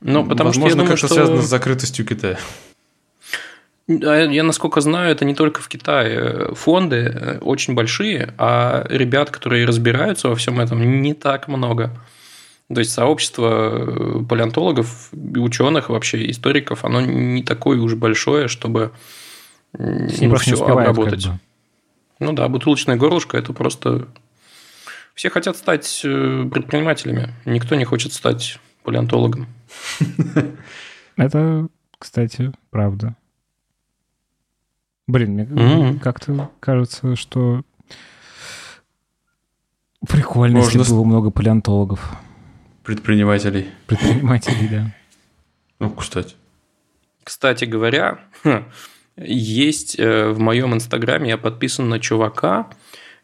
Ну, 0.00 0.24
потому 0.26 0.52
что 0.52 0.60
я 0.60 0.64
Возможно, 0.66 0.76
думаю, 0.82 0.90
как-то 0.92 1.06
что... 1.06 1.14
связано 1.14 1.42
с 1.42 1.48
закрытостью 1.48 2.06
Китая. 2.06 2.38
Я, 3.86 4.42
насколько 4.42 4.80
знаю, 4.80 5.12
это 5.12 5.24
не 5.24 5.34
только 5.34 5.60
в 5.60 5.68
Китае. 5.68 6.54
Фонды 6.54 6.96
э, 6.96 7.38
очень 7.40 7.74
большие, 7.74 8.32
а 8.38 8.86
ребят, 8.88 9.30
которые 9.30 9.66
разбираются 9.66 10.28
во 10.28 10.36
всем 10.36 10.58
этом, 10.58 11.02
не 11.02 11.12
так 11.12 11.48
много. 11.48 11.90
То 12.72 12.80
есть 12.80 12.92
сообщество 12.92 14.20
э, 14.20 14.24
палеонтологов, 14.26 15.10
ученых, 15.12 15.90
вообще 15.90 16.30
историков, 16.30 16.84
оно 16.84 17.02
не 17.02 17.42
такое 17.42 17.78
уж 17.78 17.94
большое, 17.94 18.48
чтобы 18.48 18.92
Все 19.76 20.28
ну, 20.28 20.36
все 20.36 20.54
успевают, 20.54 20.88
как 20.88 20.88
обработать. 20.88 21.26
бы. 21.26 21.38
Ну 22.20 22.32
да, 22.32 22.48
бутылочное 22.48 22.96
горлышко 22.96 23.36
это 23.36 23.52
просто. 23.52 24.08
Все 25.14 25.28
хотят 25.28 25.58
стать 25.58 26.00
э, 26.04 26.48
предпринимателями. 26.50 27.34
Никто 27.44 27.74
не 27.74 27.84
хочет 27.84 28.14
стать 28.14 28.58
палеонтологом. 28.82 29.46
Это, 31.16 31.68
кстати, 31.98 32.50
правда. 32.70 33.14
Блин, 35.06 35.32
мне 35.34 35.44
Мгм. 35.44 35.98
как-то 35.98 36.50
кажется, 36.60 37.14
что 37.16 37.62
прикольно, 40.08 40.58
Можно 40.58 40.78
если 40.78 40.92
было 40.92 41.04
много 41.04 41.30
палеонтологов, 41.30 42.16
Предпринимателей. 42.84 43.68
предпринимателей, 43.86 44.68
да. 44.68 44.94
Ну, 45.80 45.90
кстати. 45.90 46.34
Кстати 47.22 47.64
говоря, 47.64 48.18
есть 49.16 49.98
э, 49.98 50.28
в 50.30 50.38
моем 50.38 50.74
инстаграме 50.74 51.30
я 51.30 51.38
подписан 51.38 51.88
на 51.88 51.98
чувака, 52.00 52.68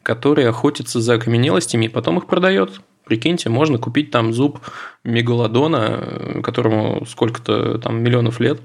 который 0.03 0.49
охотится 0.49 1.01
за 1.01 1.14
окаменелостями 1.14 1.87
и 1.87 1.89
потом 1.89 2.18
их 2.18 2.26
продает. 2.26 2.81
Прикиньте, 3.05 3.49
можно 3.51 3.76
купить 3.78 4.11
там 4.11 4.33
зуб 4.33 4.61
мегалодона, 5.05 5.99
э, 6.01 6.41
которому 6.43 7.05
сколько-то 7.07 7.78
там 7.78 8.03
миллионов 8.03 8.41
лет, 8.41 8.61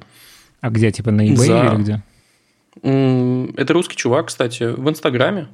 А 0.61 0.69
где, 0.69 0.91
типа 0.91 1.11
на 1.11 1.27
eBay 1.27 1.35
За- 1.35 1.65
или 1.73 1.81
где? 1.81 2.03
Это 2.81 3.73
русский 3.73 3.95
чувак, 3.95 4.27
кстати, 4.27 4.63
в 4.63 4.89
Инстаграме. 4.89 5.47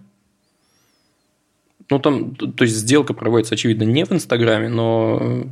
Ну, 1.90 2.00
там, 2.00 2.36
то 2.36 2.64
есть, 2.64 2.76
сделка 2.76 3.14
проводится, 3.14 3.56
очевидно, 3.56 3.84
не 3.84 4.06
в 4.06 4.12
Инстаграме, 4.12 4.70
но 4.70 5.18
э, 5.20 5.44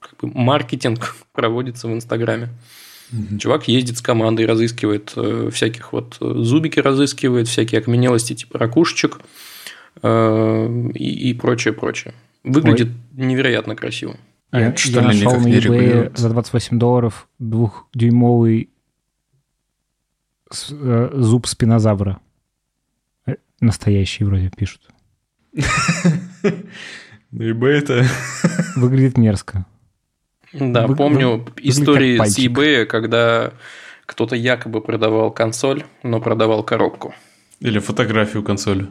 как 0.00 0.18
бы 0.20 0.30
маркетинг 0.34 1.16
проводится 1.32 1.88
в 1.88 1.92
Инстаграме. 1.92 2.48
Чувак 3.38 3.68
ездит 3.68 3.96
с 3.96 4.02
командой, 4.02 4.44
разыскивает 4.44 5.12
э, 5.16 5.48
всяких 5.50 5.94
вот 5.94 6.18
э, 6.20 6.34
зубики, 6.40 6.78
разыскивает 6.78 7.48
всякие 7.48 7.80
окаменелости 7.80 8.34
типа 8.34 8.58
ракушечек 8.58 9.20
э, 10.02 10.90
и, 10.94 11.30
и 11.30 11.34
прочее, 11.34 11.72
прочее. 11.72 12.12
Выглядит 12.44 12.88
невероятно 13.12 13.76
красиво. 13.76 14.16
А 14.50 14.60
Нет, 14.60 14.78
что 14.78 15.00
я 15.00 15.10
ли, 15.10 15.24
нашел 15.24 15.40
на 15.40 15.48
eBay 15.48 16.12
за 16.16 16.28
28 16.28 16.78
долларов 16.78 17.28
двухдюймовый 17.38 18.70
зуб 20.50 21.46
спинозавра. 21.46 22.20
Э, 23.26 23.36
Настоящий 23.60 24.24
вроде 24.24 24.50
пишут. 24.50 24.82
На 27.30 27.42
eBay 27.42 27.78
это... 27.78 28.06
Выглядит 28.76 29.18
мерзко. 29.18 29.66
Да, 30.52 30.86
Вы- 30.86 30.96
помню 30.96 31.46
истории 31.58 32.18
с 32.18 32.38
eBay, 32.38 32.86
когда 32.86 33.52
кто-то 34.06 34.34
якобы 34.36 34.80
продавал 34.80 35.30
консоль, 35.30 35.84
но 36.02 36.20
продавал 36.20 36.62
коробку. 36.62 37.14
Или 37.60 37.78
фотографию 37.78 38.42
консоли. 38.42 38.88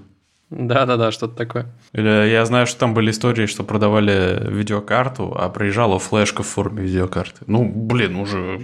Да-да-да, 0.50 1.12
что-то 1.12 1.36
такое. 1.36 1.66
Или 1.94 2.30
я 2.30 2.46
знаю, 2.46 2.68
что 2.68 2.80
там 2.80 2.94
были 2.94 3.12
истории, 3.12 3.48
что 3.48 3.64
продавали 3.64 4.50
видеокарту, 4.50 5.34
а 5.36 5.50
приезжала 5.50 6.00
флешка 6.00 6.44
в 6.44 6.48
форме 6.48 6.84
видеокарты. 6.84 7.44
Ну, 7.48 7.66
блин, 7.68 8.16
уже 8.16 8.62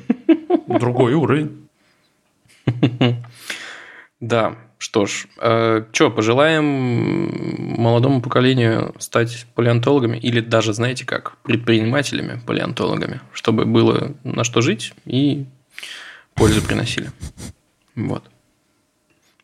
другой 0.67 1.13
уровень. 1.13 1.62
Да, 4.19 4.55
что 4.77 5.05
ж, 5.05 5.27
что, 5.35 6.09
пожелаем 6.09 7.81
молодому 7.81 8.21
поколению 8.21 8.95
стать 8.99 9.45
палеонтологами 9.53 10.17
или 10.17 10.39
даже, 10.39 10.73
знаете 10.73 11.05
как, 11.05 11.37
предпринимателями 11.43 12.39
палеонтологами, 12.45 13.19
чтобы 13.33 13.65
было 13.65 14.15
на 14.23 14.45
что 14.45 14.61
жить 14.61 14.93
и 15.05 15.45
пользу 16.35 16.61
приносили. 16.61 17.11
Вот. 17.95 18.23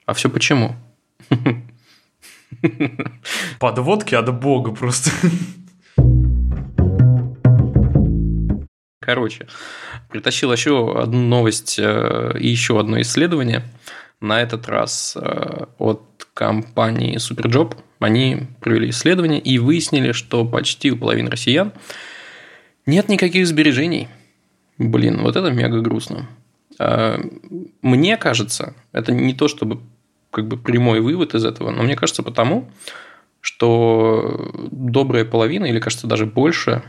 А 0.05 0.13
все 0.13 0.29
почему? 0.29 0.75
Подводки 3.59 4.15
от 4.15 4.39
бога 4.39 4.71
просто. 4.71 5.11
Короче, 8.99 9.47
притащил 10.09 10.51
еще 10.51 10.99
одну 11.01 11.19
новость 11.19 11.79
э, 11.79 12.33
и 12.37 12.47
еще 12.47 12.79
одно 12.79 12.99
исследование. 13.01 13.63
На 14.19 14.41
этот 14.41 14.67
раз 14.67 15.15
э, 15.15 15.65
от 15.77 16.27
компании 16.33 17.17
Superjob. 17.17 17.77
Они 17.99 18.47
провели 18.59 18.89
исследование 18.89 19.39
и 19.39 19.57
выяснили, 19.57 20.11
что 20.11 20.45
почти 20.45 20.91
у 20.91 20.97
половины 20.97 21.29
россиян 21.29 21.71
нет 22.85 23.07
никаких 23.07 23.47
сбережений. 23.47 24.09
Блин, 24.77 25.21
вот 25.21 25.35
это 25.35 25.49
мега 25.49 25.79
грустно. 25.79 26.27
Э, 26.77 27.17
Мне 27.81 28.17
кажется, 28.17 28.73
это 28.91 29.13
не 29.13 29.33
то 29.33 29.47
чтобы 29.47 29.79
как 30.31 30.47
бы 30.47 30.57
прямой 30.57 30.99
вывод 30.99 31.35
из 31.35 31.45
этого, 31.45 31.71
но 31.71 31.83
мне 31.83 31.95
кажется 31.95 32.21
потому, 32.21 32.69
что 33.39 34.51
добрая 34.71 35.23
половина, 35.23 35.65
или 35.65 35.79
кажется 35.79 36.07
даже 36.07 36.25
больше, 36.25 36.83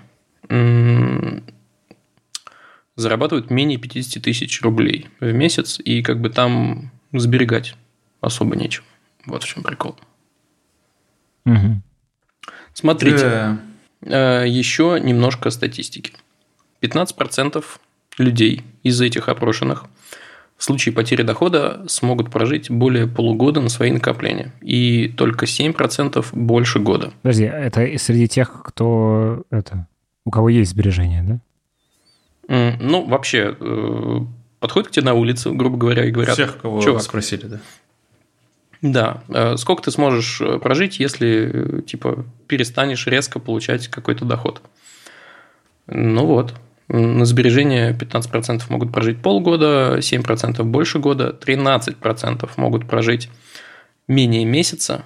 зарабатывают 3.01 3.51
менее 3.51 3.79
50 3.79 4.23
тысяч 4.23 4.61
рублей 4.63 5.09
в 5.21 5.33
месяц, 5.33 5.81
и 5.83 6.03
как 6.03 6.21
бы 6.21 6.31
там 6.31 6.91
сберегать 7.13 7.75
особо 8.21 8.57
нечего. 8.57 8.85
Вот 9.27 9.43
в 9.43 9.47
чем 9.47 9.63
прикол. 9.63 9.97
Мгм. 11.45 11.83
Смотрите, 12.73 13.59
э, 14.03 14.45
еще 14.47 14.99
немножко 15.03 15.51
статистики. 15.51 16.13
15% 16.81 17.81
людей 18.19 18.63
из 18.83 19.01
этих 19.01 19.29
опрошенных 19.29 19.87
в 20.57 20.65
случае 20.65 20.95
потери 20.95 21.23
дохода 21.23 21.83
смогут 21.89 22.31
прожить 22.31 22.71
более 22.71 23.07
полугода 23.07 23.63
на 23.63 23.71
свои 23.71 23.91
накопления. 23.91 24.53
И 24.61 25.09
только 25.09 25.47
7% 25.47 26.27
больше 26.33 26.79
года. 26.81 27.13
Подожди, 27.23 27.45
это 27.45 27.83
и 27.85 27.97
среди 27.97 28.29
тех, 28.29 28.63
кто 28.63 29.43
это, 29.51 29.87
у 30.27 30.31
кого 30.31 30.51
есть 30.51 30.73
сбережения, 30.73 31.23
да? 31.27 31.41
Ну, 32.51 33.07
вообще, 33.07 33.57
э, 33.61 34.17
подходят 34.59 34.89
к 34.89 34.91
тебе 34.91 35.07
на 35.07 35.15
улице, 35.15 35.51
грубо 35.53 35.77
говоря, 35.77 36.05
и 36.05 36.11
говорят, 36.11 36.35
Всех, 36.35 36.59
кого 36.59 36.83
чувак, 36.83 37.03
спросили, 37.03 37.47
да. 37.47 37.61
Да. 38.83 39.23
Э, 39.29 39.57
Сколько 39.57 39.85
ты 39.85 39.93
сможешь 39.93 40.41
э, 40.41 40.59
прожить, 40.59 40.99
если 40.99 41.83
типа 41.87 42.25
перестанешь 42.49 43.07
резко 43.07 43.39
получать 43.39 43.87
какой-то 43.87 44.25
доход? 44.25 44.63
Ну 45.87 46.27
вот. 46.27 46.55
На 46.89 47.25
сбережения 47.25 47.97
15% 47.97 48.63
могут 48.69 48.93
прожить 48.93 49.23
полгода, 49.23 49.99
7% 49.99 50.61
больше 50.65 50.99
года, 50.99 51.39
13% 51.41 52.51
могут 52.57 52.89
прожить 52.89 53.31
менее 54.09 54.45
месяца, 54.45 55.05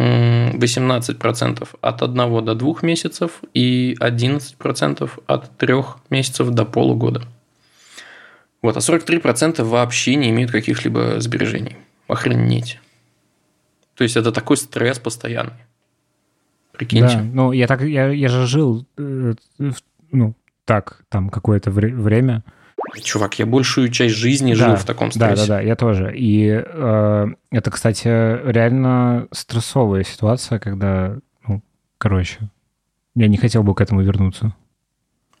18% 0.00 1.68
от 1.80 2.02
1 2.02 2.44
до 2.44 2.54
2 2.54 2.74
месяцев 2.82 3.42
и 3.54 3.96
11% 4.00 5.10
от 5.26 5.58
3 5.58 5.74
месяцев 6.10 6.50
до 6.50 6.64
полугода. 6.64 7.22
Вот, 8.62 8.76
а 8.76 8.80
43% 8.80 9.62
вообще 9.62 10.16
не 10.16 10.30
имеют 10.30 10.50
каких-либо 10.50 11.20
сбережений. 11.20 11.76
Охренеть. 12.08 12.78
То 13.94 14.04
есть 14.04 14.16
это 14.16 14.32
такой 14.32 14.56
стресс 14.56 14.98
постоянный. 14.98 15.52
Прикиньте. 16.72 17.16
Да, 17.16 17.22
ну 17.22 17.52
я 17.52 17.66
так, 17.66 17.82
я, 17.82 18.08
я 18.08 18.28
же 18.28 18.46
жил, 18.46 18.86
э, 18.96 19.34
ну, 20.10 20.34
так, 20.64 21.02
там 21.08 21.28
какое-то 21.28 21.70
вре- 21.70 21.94
время. 21.94 22.42
Чувак, 23.02 23.38
я 23.38 23.46
большую 23.46 23.88
часть 23.90 24.14
жизни 24.14 24.54
Да, 24.54 24.66
жил 24.66 24.76
в 24.76 24.84
таком 24.84 25.10
Да, 25.10 25.12
стрессе. 25.34 25.48
да, 25.48 25.56
да, 25.56 25.60
я 25.60 25.76
тоже. 25.76 26.12
И 26.16 26.48
э, 26.48 27.26
это, 27.50 27.70
кстати, 27.70 28.08
реально 28.08 29.28
стрессовая 29.32 30.02
ситуация, 30.04 30.58
когда, 30.58 31.16
ну, 31.46 31.62
короче, 31.98 32.38
я 33.14 33.28
не 33.28 33.36
хотел 33.36 33.62
бы 33.62 33.74
к 33.74 33.80
этому 33.80 34.02
вернуться. 34.02 34.54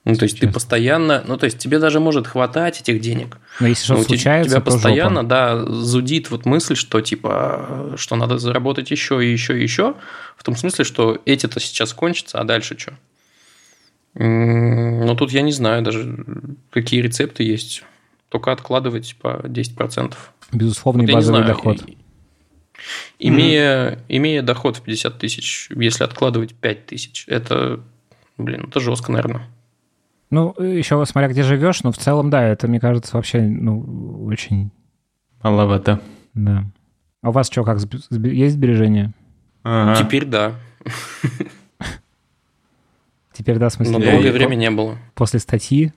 Ну, 0.06 0.14
то 0.14 0.22
есть 0.22 0.36
ты 0.36 0.46
Честно. 0.46 0.54
постоянно, 0.54 1.22
ну, 1.26 1.36
то 1.36 1.44
есть 1.44 1.58
тебе 1.58 1.78
даже 1.78 2.00
может 2.00 2.26
хватать 2.26 2.80
этих 2.80 3.02
денег. 3.02 3.36
Но 3.60 3.66
если 3.66 3.84
что-то 3.84 4.00
у 4.00 4.04
те- 4.04 4.08
случается, 4.08 4.50
тебя 4.52 4.60
то 4.60 4.70
постоянно, 4.70 5.16
жопа. 5.22 5.28
да, 5.28 5.64
зудит 5.66 6.30
вот 6.30 6.46
мысль, 6.46 6.74
что 6.74 7.02
типа, 7.02 7.92
что 7.96 8.16
надо 8.16 8.38
заработать 8.38 8.90
еще 8.90 9.22
и 9.24 9.30
еще 9.30 9.58
и 9.58 9.62
еще. 9.62 9.96
В 10.38 10.42
том 10.44 10.56
смысле, 10.56 10.86
что 10.86 11.18
эти-то 11.26 11.60
сейчас 11.60 11.92
кончатся, 11.92 12.38
а 12.40 12.44
дальше 12.44 12.78
что? 12.78 12.94
Ну, 14.14 15.14
тут 15.16 15.30
я 15.30 15.42
не 15.42 15.52
знаю 15.52 15.82
даже, 15.82 16.16
какие 16.70 17.00
рецепты 17.00 17.44
есть. 17.44 17.84
Только 18.28 18.52
откладывать 18.52 19.16
по 19.20 19.40
10%. 19.44 20.14
Безусловный 20.52 21.06
Вот 21.06 21.12
базовый 21.12 21.42
знаю, 21.42 21.54
доход. 21.54 21.84
Имея, 23.18 23.98
имея 24.08 24.42
доход 24.42 24.76
в 24.76 24.82
50 24.82 25.18
тысяч, 25.18 25.68
если 25.74 26.04
откладывать 26.04 26.54
5 26.54 26.86
тысяч, 26.86 27.24
это, 27.28 27.80
блин, 28.38 28.66
это 28.68 28.80
жестко, 28.80 29.12
наверное. 29.12 29.48
Ну, 30.30 30.54
еще 30.58 31.04
смотря 31.06 31.28
где 31.28 31.42
живешь, 31.42 31.82
но 31.82 31.92
в 31.92 31.98
целом, 31.98 32.30
да, 32.30 32.42
это, 32.42 32.68
мне 32.68 32.80
кажется, 32.80 33.16
вообще, 33.16 33.40
ну, 33.40 34.24
очень, 34.26 34.70
Маловато. 35.42 36.00
да. 36.34 36.64
А 37.22 37.28
у 37.30 37.32
вас 37.32 37.50
что, 37.50 37.64
как, 37.64 37.78
есть 38.10 38.54
сбережения? 38.54 39.12
Ага. 39.62 40.02
Теперь 40.02 40.24
да. 40.24 40.54
Теперь, 43.40 43.56
да, 43.56 43.70
в 43.70 43.72
смысле, 43.72 43.96
Но 43.96 44.04
долгое 44.04 44.32
время 44.32 44.54
не 44.54 44.70
было. 44.70 44.98
после 45.14 45.40
статьи? 45.40 45.94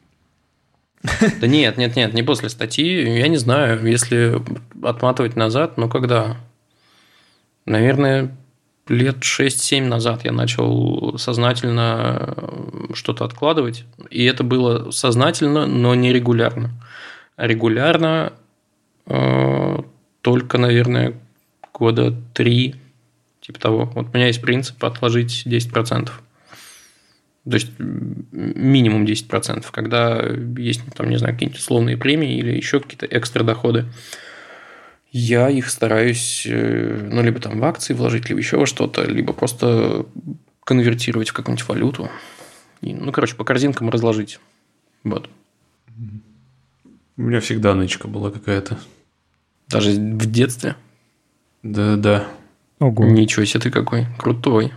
Да 1.41 1.45
нет, 1.47 1.77
нет, 1.77 1.97
нет, 1.97 2.13
не 2.13 2.23
после 2.23 2.47
статьи. 2.47 3.17
Я 3.17 3.27
не 3.27 3.35
знаю, 3.35 3.85
если 3.85 4.41
отматывать 4.81 5.35
назад, 5.35 5.75
ну 5.75 5.89
когда? 5.89 6.37
Наверное, 7.65 8.33
лет 8.87 9.17
6-7 9.17 9.85
назад 9.87 10.23
я 10.23 10.31
начал 10.31 11.17
сознательно 11.17 12.33
э, 12.37 12.93
что-то 12.93 13.25
откладывать. 13.25 13.83
И 14.09 14.23
это 14.23 14.45
было 14.45 14.91
сознательно, 14.91 15.67
но 15.67 15.95
не 15.95 16.13
регулярно. 16.13 16.71
Регулярно 17.35 18.31
э, 19.07 19.79
только, 20.21 20.57
наверное, 20.57 21.19
года 21.73 22.15
три, 22.33 22.75
типа 23.41 23.59
того. 23.59 23.91
Вот 23.93 24.07
у 24.13 24.17
меня 24.17 24.27
есть 24.27 24.41
принцип 24.41 24.81
отложить 24.85 25.43
10%. 25.45 26.09
То 27.45 27.55
есть 27.55 27.71
минимум 27.77 29.03
10%, 29.03 29.65
когда 29.71 30.23
есть, 30.57 30.81
там, 30.95 31.09
не 31.09 31.17
знаю, 31.17 31.33
какие-нибудь 31.33 31.59
условные 31.59 31.97
премии 31.97 32.37
или 32.37 32.55
еще 32.55 32.79
какие-то 32.79 33.05
экстра 33.05 33.43
доходы. 33.43 33.85
Я 35.11 35.49
их 35.49 35.69
стараюсь, 35.69 36.47
э, 36.47 37.09
ну, 37.11 37.21
либо 37.21 37.39
там 37.39 37.59
в 37.59 37.65
акции 37.65 37.93
вложить, 37.93 38.29
либо 38.29 38.39
еще 38.39 38.57
во 38.57 38.65
что-то, 38.65 39.03
либо 39.03 39.33
просто 39.33 40.05
конвертировать 40.63 41.29
в 41.29 41.33
какую-нибудь 41.33 41.67
валюту. 41.67 42.09
И, 42.81 42.93
ну, 42.93 43.11
короче, 43.11 43.35
по 43.35 43.43
корзинкам 43.43 43.89
разложить. 43.89 44.39
Вот. 45.03 45.29
У 47.17 47.21
меня 47.21 47.41
всегда 47.41 47.75
нычка 47.75 48.07
была 48.07 48.31
какая-то. 48.31 48.79
Даже 49.67 49.91
в 49.91 50.31
детстве? 50.31 50.75
Да-да. 51.61 52.25
Ого. 52.79 53.05
Ничего 53.05 53.45
себе 53.45 53.61
ты 53.61 53.71
какой. 53.71 54.07
Крутой. 54.17 54.73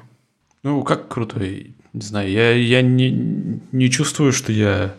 Ну, 0.62 0.82
как 0.82 1.08
крутой? 1.08 1.75
Не 1.96 2.02
знаю, 2.02 2.30
я, 2.30 2.52
я 2.52 2.82
не, 2.82 3.10
не 3.72 3.90
чувствую, 3.90 4.30
что 4.30 4.52
я... 4.52 4.94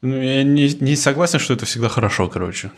Ну, 0.00 0.16
я 0.16 0.42
не, 0.42 0.74
не 0.80 0.96
согласен, 0.96 1.38
что 1.38 1.52
это 1.52 1.66
всегда 1.66 1.90
хорошо, 1.90 2.26
короче. 2.26 2.70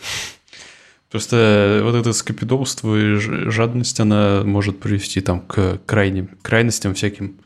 Просто 1.09 1.83
вот 1.85 1.95
это 1.95 2.13
скопидомство 2.13 2.97
и 2.97 3.15
жадность, 3.15 4.01
она 4.01 4.43
может 4.45 4.81
привести 4.81 5.21
там 5.21 5.41
к 5.41 5.79
крайним, 5.87 6.31
крайностям 6.43 6.95
всяким. 6.95 7.37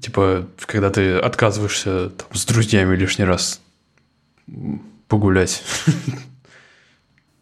Типа, 0.00 0.46
когда 0.60 0.90
ты 0.90 1.16
отказываешься 1.16 2.10
там, 2.10 2.28
с 2.34 2.46
друзьями 2.46 2.94
лишний 2.94 3.24
раз 3.24 3.60
погулять. 5.08 5.64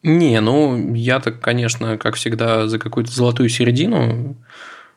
Не, 0.03 0.41
ну, 0.41 0.95
я-то, 0.95 1.33
конечно, 1.33 1.99
как 1.99 2.15
всегда, 2.17 2.67
за 2.67 2.79
какую-то 2.79 3.13
золотую 3.13 3.51
середину. 3.51 4.37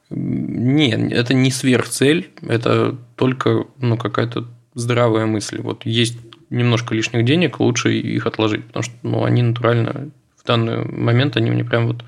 Не, 0.09 0.91
это 0.91 1.33
не 1.33 1.51
сверхцель, 1.51 2.29
это 2.41 2.97
только 3.15 3.65
ну, 3.79 3.97
какая-то 3.97 4.47
здравая 4.73 5.25
мысль. 5.25 5.59
Вот 5.59 5.85
есть 5.85 6.17
немножко 6.49 6.95
лишних 6.95 7.25
денег, 7.25 7.59
лучше 7.59 7.93
их 7.93 8.25
отложить, 8.25 8.65
потому 8.65 8.83
что 8.83 8.93
ну, 9.03 9.23
они 9.25 9.41
натурально 9.41 10.11
в 10.41 10.45
данный 10.45 10.85
момент 10.85 11.35
они 11.35 11.51
мне 11.51 11.65
прям 11.65 11.87
вот 11.87 12.05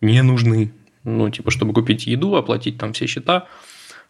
не 0.00 0.22
нужны. 0.22 0.72
Ну, 1.02 1.28
типа, 1.30 1.50
чтобы 1.50 1.72
купить 1.72 2.06
еду, 2.06 2.36
оплатить 2.36 2.78
там 2.78 2.92
все 2.92 3.06
счета, 3.06 3.46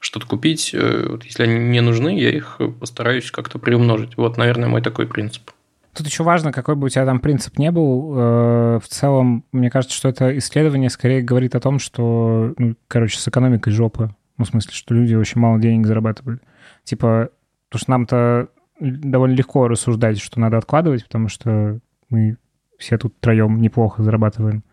что-то 0.00 0.26
купить. 0.26 0.70
Э, 0.74 1.06
вот 1.10 1.24
если 1.24 1.44
они 1.44 1.54
не 1.54 1.80
нужны, 1.80 2.18
я 2.18 2.30
их 2.30 2.60
постараюсь 2.78 3.30
как-то 3.30 3.58
приумножить. 3.58 4.16
Вот, 4.16 4.36
наверное, 4.36 4.68
мой 4.68 4.82
такой 4.82 5.06
принцип. 5.06 5.50
Тут 5.94 6.06
еще 6.06 6.22
важно, 6.22 6.52
какой 6.52 6.76
бы 6.76 6.86
у 6.86 6.88
тебя 6.88 7.04
там 7.04 7.18
принцип 7.18 7.58
не 7.58 7.70
был. 7.72 8.14
Э, 8.16 8.78
в 8.80 8.86
целом, 8.86 9.44
мне 9.50 9.70
кажется, 9.70 9.96
что 9.96 10.08
это 10.08 10.36
исследование 10.38 10.88
скорее 10.88 11.22
говорит 11.22 11.54
о 11.54 11.60
том, 11.60 11.78
что, 11.78 12.54
ну, 12.58 12.76
короче, 12.86 13.18
с 13.18 13.26
экономикой 13.26 13.72
жопа. 13.72 14.14
Ну, 14.38 14.44
в 14.44 14.48
смысле, 14.48 14.72
что 14.72 14.94
люди 14.94 15.14
очень 15.14 15.40
мало 15.40 15.58
денег 15.58 15.86
зарабатывают. 15.86 16.42
Типа, 16.84 17.30
потому 17.68 17.80
что 17.80 17.90
нам-то 17.90 18.48
довольно 18.80 19.34
легко 19.34 19.68
рассуждать, 19.68 20.20
что 20.20 20.40
надо 20.40 20.58
откладывать, 20.58 21.04
потому 21.04 21.28
что 21.28 21.80
мы 22.08 22.36
все 22.78 22.96
тут 22.96 23.18
троем 23.20 23.60
неплохо 23.60 24.02
зарабатываем. 24.02 24.64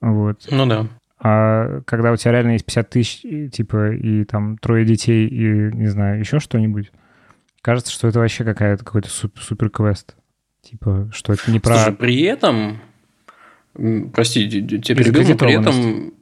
Вот. 0.00 0.46
Ну 0.50 0.66
да. 0.66 0.86
А 1.18 1.80
когда 1.82 2.12
у 2.12 2.16
тебя 2.16 2.32
реально 2.32 2.52
есть 2.52 2.66
50 2.66 2.90
тысяч, 2.90 3.52
типа, 3.52 3.92
и 3.92 4.24
там 4.24 4.58
трое 4.58 4.84
детей, 4.84 5.26
и, 5.26 5.74
не 5.74 5.86
знаю, 5.86 6.20
еще 6.20 6.38
что-нибудь, 6.38 6.92
кажется, 7.62 7.92
что 7.92 8.08
это 8.08 8.18
вообще 8.18 8.44
какая-то 8.44 8.84
какой-то 8.84 9.08
супер 9.08 9.70
квест. 9.70 10.14
Типа, 10.64 11.08
что 11.12 11.32
это 11.32 11.50
не 11.50 11.60
про... 11.60 11.76
Слушай, 11.76 11.92
при 11.94 12.22
этом, 12.22 12.80
прости, 14.12 14.48
тебе 14.48 14.94
перебил, 14.94 15.36
при 15.36 15.60
этом 15.60 16.14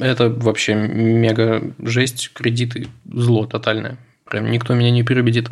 это 0.00 0.28
вообще 0.28 0.74
мега 0.74 1.62
жесть, 1.78 2.30
кредиты, 2.34 2.88
зло 3.06 3.46
тотальное. 3.46 3.98
Прям 4.24 4.50
никто 4.50 4.74
меня 4.74 4.90
не 4.90 5.02
переубедит. 5.02 5.50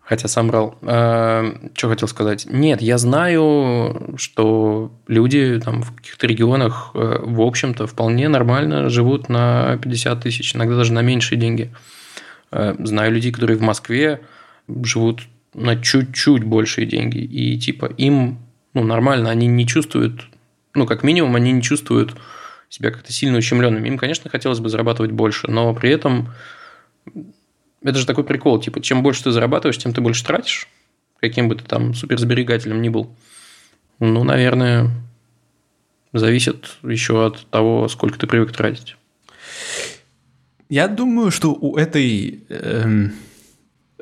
Хотя 0.00 0.28
сам 0.28 0.48
брал. 0.48 0.76
А, 0.82 1.54
что 1.74 1.88
хотел 1.88 2.08
сказать? 2.08 2.46
Нет, 2.46 2.82
я 2.82 2.98
знаю, 2.98 4.14
что 4.16 4.92
люди 5.06 5.58
там 5.64 5.82
в 5.82 5.94
каких-то 5.96 6.26
регионах, 6.26 6.90
э, 6.94 7.20
в 7.22 7.40
общем-то, 7.40 7.86
вполне 7.86 8.28
нормально 8.28 8.90
живут 8.90 9.30
на 9.30 9.78
50 9.78 10.20
тысяч, 10.20 10.54
иногда 10.54 10.76
даже 10.76 10.92
на 10.92 11.00
меньшие 11.00 11.38
деньги. 11.38 11.72
Э, 12.50 12.74
знаю 12.78 13.12
людей, 13.12 13.32
которые 13.32 13.56
в 13.56 13.62
Москве 13.62 14.20
живут 14.68 15.22
на 15.54 15.80
чуть-чуть 15.80 16.44
большие 16.44 16.86
деньги. 16.86 17.18
И 17.18 17.58
типа 17.58 17.86
им 17.86 18.38
ну, 18.74 18.82
нормально, 18.82 19.30
они 19.30 19.46
не 19.46 19.66
чувствуют, 19.66 20.26
ну, 20.74 20.84
как 20.86 21.04
минимум, 21.04 21.36
они 21.36 21.52
не 21.52 21.62
чувствуют 21.62 22.14
себя 22.68 22.90
как-то 22.90 23.12
сильно 23.12 23.38
ущемленными. 23.38 23.88
Им, 23.88 23.96
конечно, 23.96 24.28
хотелось 24.28 24.58
бы 24.58 24.68
зарабатывать 24.68 25.12
больше, 25.12 25.48
но 25.48 25.72
при 25.72 25.90
этом 25.90 26.32
это 27.82 27.98
же 27.98 28.06
такой 28.06 28.24
прикол, 28.24 28.60
типа, 28.60 28.80
чем 28.80 29.02
больше 29.02 29.24
ты 29.24 29.30
зарабатываешь, 29.30 29.78
тем 29.78 29.92
ты 29.92 30.00
больше 30.00 30.24
тратишь, 30.24 30.68
каким 31.20 31.48
бы 31.48 31.54
ты 31.54 31.64
там 31.64 31.94
суперсберегателем 31.94 32.82
ни 32.82 32.88
был. 32.88 33.14
Ну, 34.00 34.24
наверное, 34.24 34.90
зависит 36.12 36.78
еще 36.82 37.26
от 37.26 37.46
того, 37.50 37.88
сколько 37.88 38.18
ты 38.18 38.26
привык 38.26 38.52
тратить. 38.52 38.96
Я 40.68 40.88
думаю, 40.88 41.30
что 41.30 41.52
у 41.52 41.76
этой, 41.76 42.42
э, 42.48 43.08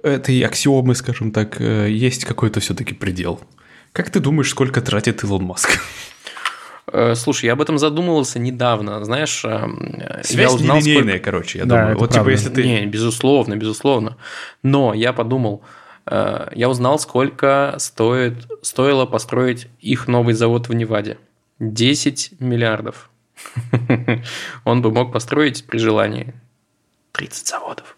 этой 0.03 0.40
аксиомы, 0.42 0.94
скажем 0.94 1.32
так, 1.32 1.61
э, 1.61 1.90
есть 1.90 2.24
какой-то 2.24 2.61
все-таки 2.61 2.94
предел. 2.94 3.40
Как 3.92 4.11
ты 4.11 4.20
думаешь, 4.20 4.50
сколько 4.50 4.80
тратит 4.80 5.22
Илон 5.22 5.44
Маск? 5.44 5.78
Э, 6.92 7.14
слушай, 7.14 7.46
я 7.46 7.53
об 7.53 7.62
этом 7.62 7.78
задумывался 7.78 8.38
недавно, 8.38 9.05
знаешь. 9.05 9.44
Э, 9.44 9.66
Связь 10.22 10.50
я 10.50 10.55
узнал, 10.55 10.76
нелинейная, 10.78 11.14
сколько... 11.14 11.24
короче, 11.24 11.59
я 11.61 11.64
да, 11.64 11.80
думаю. 11.80 11.98
Вот 11.98 12.11
правда. 12.11 12.18
типа 12.18 12.30
если 12.30 12.50
ты... 12.50 12.64
Не, 12.64 12.86
безусловно, 12.86 13.57
безусловно. 13.57 14.16
Но 14.62 14.92
я 14.94 15.12
подумал, 15.12 15.62
я 16.11 16.68
узнал, 16.68 16.98
сколько 16.98 17.76
стоит, 17.78 18.48
стоило 18.62 19.07
построить 19.07 19.68
их 19.78 20.09
новый 20.09 20.34
завод 20.34 20.68
в 20.68 20.74
Неваде. 20.74 21.18
10 21.61 22.40
миллиардов. 22.40 23.09
Он 24.64 24.82
бы 24.82 24.90
мог 24.90 25.12
построить 25.12 25.64
при 25.64 25.78
желании 25.78 26.34
30 27.12 27.46
заводов. 27.46 27.96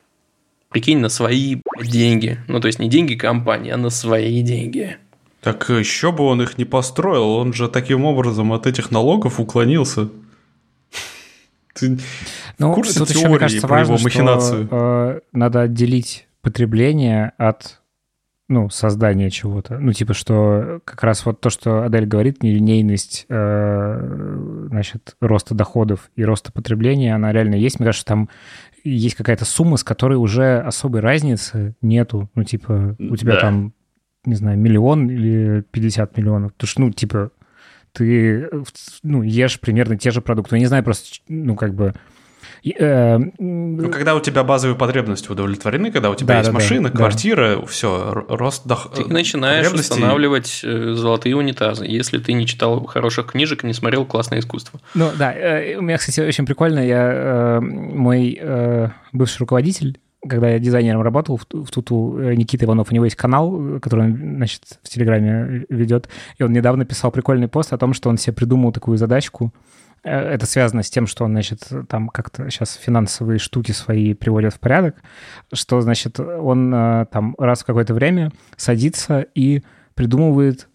Прикинь, 0.75 0.99
на 0.99 1.09
свои 1.09 1.59
деньги. 1.85 2.41
Ну, 2.49 2.59
то 2.59 2.67
есть 2.67 2.81
не 2.81 2.89
деньги 2.89 3.15
компании, 3.15 3.71
а 3.71 3.77
на 3.77 3.91
свои 3.91 4.43
деньги. 4.43 4.97
Так 5.41 5.69
еще 5.69 6.11
бы 6.11 6.25
он 6.25 6.43
их 6.43 6.59
не 6.59 6.65
построил, 6.65 7.29
он 7.37 7.53
же 7.53 7.69
таким 7.69 8.05
образом 8.05 8.53
от 8.53 8.67
этих 8.67 8.91
налогов 8.91 9.39
уклонился. 9.39 10.09
Ты 11.75 11.97
ну, 12.59 12.73
в 12.73 12.75
курсе 12.75 12.99
тут 12.99 13.07
теории 13.07 13.21
еще, 13.21 13.29
мне 13.29 13.39
кажется, 13.39 13.69
про 13.69 13.77
важно, 13.77 13.93
его 13.93 14.03
махинацию? 14.03 14.67
Что, 14.67 14.77
э, 14.77 15.21
надо 15.31 15.61
отделить 15.61 16.27
потребление 16.43 17.35
от 17.39 17.81
ну, 18.49 18.69
создания 18.69 19.31
чего-то. 19.31 19.79
Ну, 19.79 19.93
типа, 19.93 20.13
что 20.13 20.81
как 20.85 21.05
раз 21.05 21.25
вот 21.25 21.41
то, 21.41 21.51
что 21.51 21.85
Адель 21.85 22.07
говорит, 22.07 22.43
нелинейность, 22.43 23.27
э, 23.29 24.67
значит, 24.71 25.15
роста 25.21 25.55
доходов 25.55 26.11
и 26.17 26.25
роста 26.25 26.51
потребления, 26.51 27.15
она 27.15 27.33
реально 27.33 27.55
есть. 27.55 27.79
Мне 27.79 27.87
кажется, 27.87 28.07
там 28.07 28.29
есть 28.85 29.17
какая-то 29.17 29.45
сумма, 29.45 29.77
с 29.77 29.85
которой 29.85 30.15
уже 30.15 30.61
особой 30.61 31.01
разницы 31.01 31.75
нету. 31.83 32.31
Ну, 32.35 32.45
типа, 32.45 32.97
у 32.99 33.17
тебя 33.17 33.35
да. 33.35 33.41
там 33.41 33.75
не 34.27 34.35
знаю, 34.35 34.59
миллион 34.59 35.11
или 35.11 35.65
50 35.71 36.17
миллионов. 36.17 36.55
Потому 36.55 36.69
что, 36.69 36.81
ну, 36.81 36.91
типа, 36.91 37.31
ты, 37.93 38.49
ну, 39.03 39.23
ешь 39.23 39.61
примерно 39.61 39.97
те 39.97 40.11
же 40.11 40.21
продукты. 40.21 40.57
Я 40.57 40.61
не 40.61 40.67
знаю, 40.67 40.85
просто, 40.85 41.21
ну, 41.29 41.57
как 41.57 41.75
бы... 41.75 41.95
Э, 42.79 43.19
ну, 43.39 43.91
когда 43.91 44.15
у 44.15 44.21
тебя 44.21 44.45
базовые 44.45 44.77
потребности 44.77 45.31
удовлетворены, 45.31 45.91
когда 45.91 46.11
у 46.11 46.15
тебя 46.15 46.29
да, 46.29 46.39
есть 46.39 46.51
да, 46.51 46.55
машина, 46.55 46.91
да, 46.91 46.97
квартира, 46.97 47.57
да. 47.57 47.67
все, 47.67 48.25
рост 48.29 48.67
доход. 48.67 48.95
Ты 48.95 49.13
начинаешь 49.13 49.73
устанавливать 49.73 50.61
э, 50.65 50.95
золотые 50.95 51.37
унитазы, 51.37 51.85
если 51.87 52.19
ты 52.19 52.33
не 52.33 52.47
читал 52.47 52.85
хороших 52.85 53.33
книжек 53.33 53.65
и 53.65 53.67
не 53.67 53.75
смотрел 53.75 54.05
классное 54.05 54.41
искусство. 54.41 54.81
Ну 54.95 55.11
да, 55.17 55.33
э, 55.33 55.77
у 55.77 55.83
меня, 55.83 55.99
кстати, 55.99 56.21
очень 56.21 56.47
прикольно, 56.47 56.79
я 56.79 57.61
мой 57.61 58.41
бывший 59.13 59.39
руководитель 59.39 59.99
когда 60.29 60.49
я 60.49 60.59
дизайнером 60.59 61.03
работал 61.03 61.37
в, 61.37 61.43
в 61.43 61.71
Туту, 61.71 62.19
Никита 62.35 62.65
Иванов, 62.65 62.91
у 62.91 62.95
него 62.95 63.05
есть 63.05 63.17
канал, 63.17 63.79
который 63.81 64.07
он, 64.07 64.37
значит, 64.37 64.63
в 64.83 64.89
Телеграме 64.89 65.67
ведет, 65.69 66.09
и 66.39 66.43
он 66.43 66.53
недавно 66.53 66.85
писал 66.85 67.11
прикольный 67.11 67.49
пост 67.49 67.73
о 67.73 67.79
том, 67.79 67.93
что 67.93 68.09
он 68.09 68.17
себе 68.17 68.33
придумал 68.33 68.73
такую 68.73 68.97
задачку. 68.97 69.53
Э, 70.05 70.35
это 70.35 70.47
связано 70.47 70.83
с 70.83 70.91
тем, 70.91 71.07
что 71.07 71.25
он, 71.25 71.33
значит, 71.33 71.69
там 71.89 72.09
как-то 72.09 72.49
сейчас 72.51 72.75
финансовые 72.75 73.39
штуки 73.39 73.73
свои 73.73 74.15
приводит 74.15 74.55
в 74.55 74.61
порядок, 74.61 74.97
что, 75.53 75.81
значит, 75.81 76.21
он 76.21 76.73
э, 76.73 77.07
там 77.11 77.35
раз 77.39 77.63
в 77.63 77.67
какое-то 77.67 77.95
время 77.95 78.31
садится 78.57 79.27
и 79.35 79.63
придумывает 79.95 80.69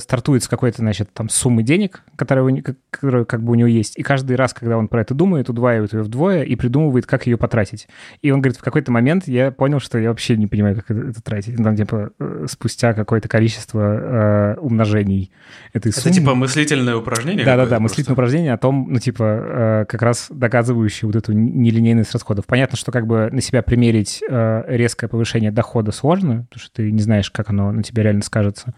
стартует 0.00 0.42
с 0.42 0.48
какой-то, 0.48 0.78
значит, 0.78 1.12
там 1.12 1.28
суммы 1.28 1.62
денег, 1.62 2.02
которая, 2.16 2.62
которая 2.90 3.24
как 3.24 3.42
бы 3.42 3.52
у 3.52 3.54
него 3.54 3.68
есть, 3.68 3.98
и 3.98 4.02
каждый 4.02 4.36
раз, 4.36 4.52
когда 4.52 4.76
он 4.76 4.88
про 4.88 5.02
это 5.02 5.14
думает, 5.14 5.48
удваивает 5.48 5.92
ее 5.92 6.02
вдвое 6.02 6.42
и 6.42 6.56
придумывает, 6.56 7.06
как 7.06 7.26
ее 7.26 7.36
потратить. 7.36 7.88
И 8.20 8.30
он 8.30 8.40
говорит, 8.40 8.58
в 8.58 8.62
какой-то 8.62 8.92
момент 8.92 9.28
я 9.28 9.50
понял, 9.50 9.80
что 9.80 9.98
я 9.98 10.08
вообще 10.10 10.36
не 10.36 10.46
понимаю, 10.46 10.76
как 10.76 10.90
это, 10.90 11.08
это 11.08 11.22
тратить. 11.22 11.56
Там, 11.56 11.76
типа, 11.76 12.10
э, 12.18 12.46
спустя 12.48 12.92
какое-то 12.92 13.28
количество 13.28 13.80
э, 13.80 14.54
умножений 14.60 15.30
этой 15.72 15.92
суммы. 15.92 16.10
Это, 16.10 16.20
типа, 16.20 16.34
мыслительное 16.34 16.96
упражнение? 16.96 17.44
Да-да-да, 17.44 17.80
мыслительное 17.80 18.14
упражнение 18.14 18.52
о 18.52 18.58
том, 18.58 18.88
ну, 18.90 18.98
типа, 18.98 19.22
э, 19.22 19.84
как 19.88 20.02
раз 20.02 20.28
доказывающее 20.30 21.06
вот 21.06 21.16
эту 21.16 21.32
нелинейность 21.32 22.12
расходов. 22.12 22.46
Понятно, 22.46 22.76
что 22.76 22.92
как 22.92 23.06
бы 23.06 23.28
на 23.32 23.40
себя 23.40 23.62
примерить 23.62 24.22
э, 24.28 24.64
резкое 24.68 25.08
повышение 25.08 25.50
дохода 25.50 25.92
сложно, 25.92 26.46
потому 26.50 26.60
что 26.62 26.72
ты 26.74 26.90
не 26.90 27.02
знаешь, 27.02 27.30
как 27.30 27.50
оно 27.50 27.72
на 27.72 27.82
тебя 27.82 28.02
реально 28.02 28.22
скажется. 28.22 28.74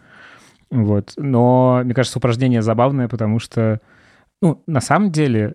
Вот. 0.82 1.12
Но, 1.16 1.80
мне 1.84 1.94
кажется, 1.94 2.18
упражнение 2.18 2.60
забавное, 2.62 3.06
потому 3.08 3.38
что, 3.38 3.80
ну, 4.42 4.62
на 4.66 4.80
самом 4.80 5.10
деле, 5.12 5.54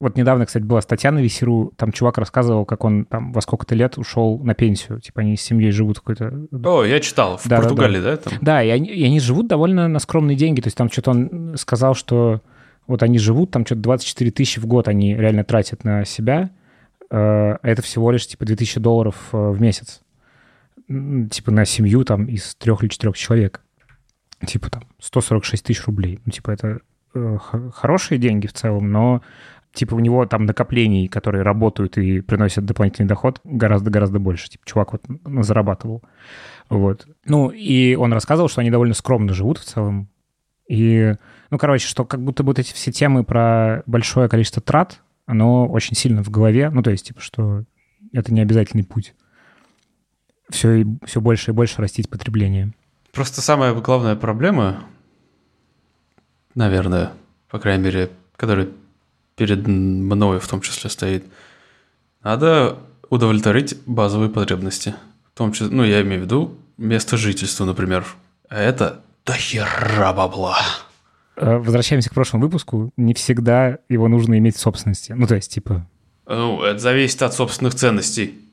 Вот 0.00 0.16
недавно, 0.16 0.46
кстати, 0.46 0.62
была 0.62 0.80
статья 0.80 1.10
на 1.10 1.18
Весеру, 1.18 1.72
там 1.76 1.90
чувак 1.90 2.18
рассказывал, 2.18 2.64
как 2.64 2.84
он 2.84 3.04
там 3.04 3.32
во 3.32 3.40
сколько-то 3.40 3.74
лет 3.74 3.98
ушел 3.98 4.38
на 4.38 4.54
пенсию. 4.54 5.00
Типа 5.00 5.22
они 5.22 5.36
с 5.36 5.42
семьей 5.42 5.72
живут 5.72 5.98
какой-то... 5.98 6.46
О, 6.52 6.84
я 6.84 7.00
читал, 7.00 7.36
в 7.36 7.48
Да, 7.48 7.56
да, 7.56 7.62
Португалии, 7.62 8.00
да? 8.00 8.16
там? 8.16 8.32
Да, 8.40 8.62
и 8.62 8.68
они, 8.68 8.90
и 8.90 9.04
они 9.04 9.18
живут 9.18 9.48
довольно 9.48 9.88
на 9.88 9.98
скромные 9.98 10.36
деньги. 10.36 10.60
То 10.60 10.68
есть 10.68 10.76
там 10.76 10.88
что-то 10.88 11.10
он 11.10 11.56
сказал, 11.56 11.94
что 11.94 12.42
вот 12.86 13.02
они 13.02 13.18
живут, 13.18 13.50
там 13.50 13.66
что-то 13.66 13.80
24 13.80 14.30
тысячи 14.30 14.60
в 14.60 14.66
год 14.66 14.86
они 14.86 15.16
реально 15.16 15.42
тратят 15.42 15.82
на 15.82 16.04
себя. 16.04 16.50
э, 17.10 17.16
А 17.16 17.58
это 17.62 17.82
всего 17.82 18.12
лишь 18.12 18.24
типа 18.28 18.44
2000 18.44 18.78
долларов 18.78 19.16
э, 19.32 19.36
в 19.36 19.60
месяц. 19.60 20.02
Типа 20.86 21.50
на 21.50 21.64
семью 21.64 22.04
там 22.04 22.26
из 22.26 22.54
трех 22.54 22.82
или 22.84 22.88
четырех 22.88 23.16
человек. 23.16 23.62
Типа 24.46 24.70
там 24.70 24.84
146 25.00 25.64
тысяч 25.64 25.84
рублей. 25.86 26.20
Ну, 26.24 26.32
типа 26.32 26.50
это 26.52 26.80
э, 27.14 27.38
хорошие 27.72 28.18
деньги 28.18 28.46
в 28.46 28.52
целом, 28.52 28.90
но 28.92 29.22
типа 29.72 29.94
у 29.94 30.00
него 30.00 30.26
там 30.26 30.46
накоплений, 30.46 31.08
которые 31.08 31.42
работают 31.42 31.98
и 31.98 32.20
приносят 32.20 32.64
дополнительный 32.64 33.08
доход, 33.08 33.40
гораздо-гораздо 33.44 34.18
больше. 34.18 34.48
Типа 34.48 34.66
чувак 34.66 34.92
вот 34.92 35.04
зарабатывал. 35.44 36.02
Вот. 36.68 37.06
Ну, 37.24 37.48
и 37.48 37.94
он 37.94 38.12
рассказывал, 38.12 38.48
что 38.48 38.60
они 38.60 38.70
довольно 38.70 38.94
скромно 38.94 39.32
живут 39.32 39.58
в 39.58 39.64
целом. 39.64 40.08
И, 40.68 41.14
ну, 41.50 41.58
короче, 41.58 41.86
что 41.86 42.04
как 42.04 42.22
будто 42.22 42.42
вот 42.42 42.58
эти 42.58 42.72
все 42.74 42.92
темы 42.92 43.24
про 43.24 43.82
большое 43.86 44.28
количество 44.28 44.62
трат, 44.62 45.00
оно 45.26 45.66
очень 45.66 45.96
сильно 45.96 46.22
в 46.22 46.30
голове. 46.30 46.70
Ну, 46.70 46.82
то 46.82 46.90
есть, 46.90 47.06
типа, 47.06 47.20
что 47.20 47.64
это 48.12 48.32
не 48.32 48.40
обязательный 48.40 48.84
путь. 48.84 49.14
Все, 50.50 50.84
все 51.04 51.20
больше 51.20 51.50
и 51.50 51.54
больше 51.54 51.80
растить 51.80 52.08
потребление. 52.08 52.72
Просто 53.18 53.42
самая 53.42 53.74
главная 53.74 54.14
проблема, 54.14 54.84
наверное, 56.54 57.10
по 57.48 57.58
крайней 57.58 57.82
мере, 57.82 58.10
которая 58.36 58.68
перед 59.34 59.66
мной 59.66 60.38
в 60.38 60.46
том 60.46 60.60
числе 60.60 60.88
стоит, 60.88 61.24
надо 62.22 62.78
удовлетворить 63.10 63.76
базовые 63.86 64.30
потребности. 64.30 64.94
В 65.34 65.36
том 65.36 65.50
числе, 65.50 65.66
ну, 65.66 65.82
я 65.82 66.02
имею 66.02 66.20
в 66.20 66.24
виду 66.26 66.58
место 66.76 67.16
жительства, 67.16 67.64
например. 67.64 68.06
А 68.48 68.60
это 68.60 69.00
до 69.26 69.32
хера 69.32 70.12
бабла. 70.12 70.58
Э, 71.34 71.56
Возвращаемся 71.56 72.10
к 72.10 72.14
прошлому 72.14 72.44
выпуску. 72.44 72.92
Не 72.96 73.14
всегда 73.14 73.78
его 73.88 74.06
нужно 74.06 74.38
иметь 74.38 74.54
в 74.54 74.60
собственности. 74.60 75.10
Ну, 75.10 75.26
то 75.26 75.34
есть, 75.34 75.52
типа... 75.52 75.84
Ну, 76.26 76.62
это 76.62 76.78
зависит 76.78 77.20
от 77.22 77.34
собственных 77.34 77.74
ценностей. 77.74 78.47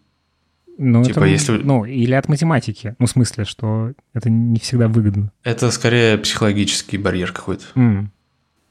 Ну, 0.78 1.04
Типа, 1.04 1.20
это, 1.20 1.28
если- 1.28 1.58
Ну, 1.58 1.86
или 1.86 2.14
от 2.14 2.28
математики. 2.28 2.96
Ну, 3.00 3.06
в 3.06 3.10
смысле, 3.10 3.46
что 3.46 3.94
это 4.14 4.30
не 4.30 4.60
всегда 4.60 4.88
выгодно. 4.88 5.32
Это 5.44 5.72
скорее 5.72 6.18
психологический 6.18 6.98
барьер 6.98 7.32
какой-то. 7.32 7.64
М. 7.76 8.12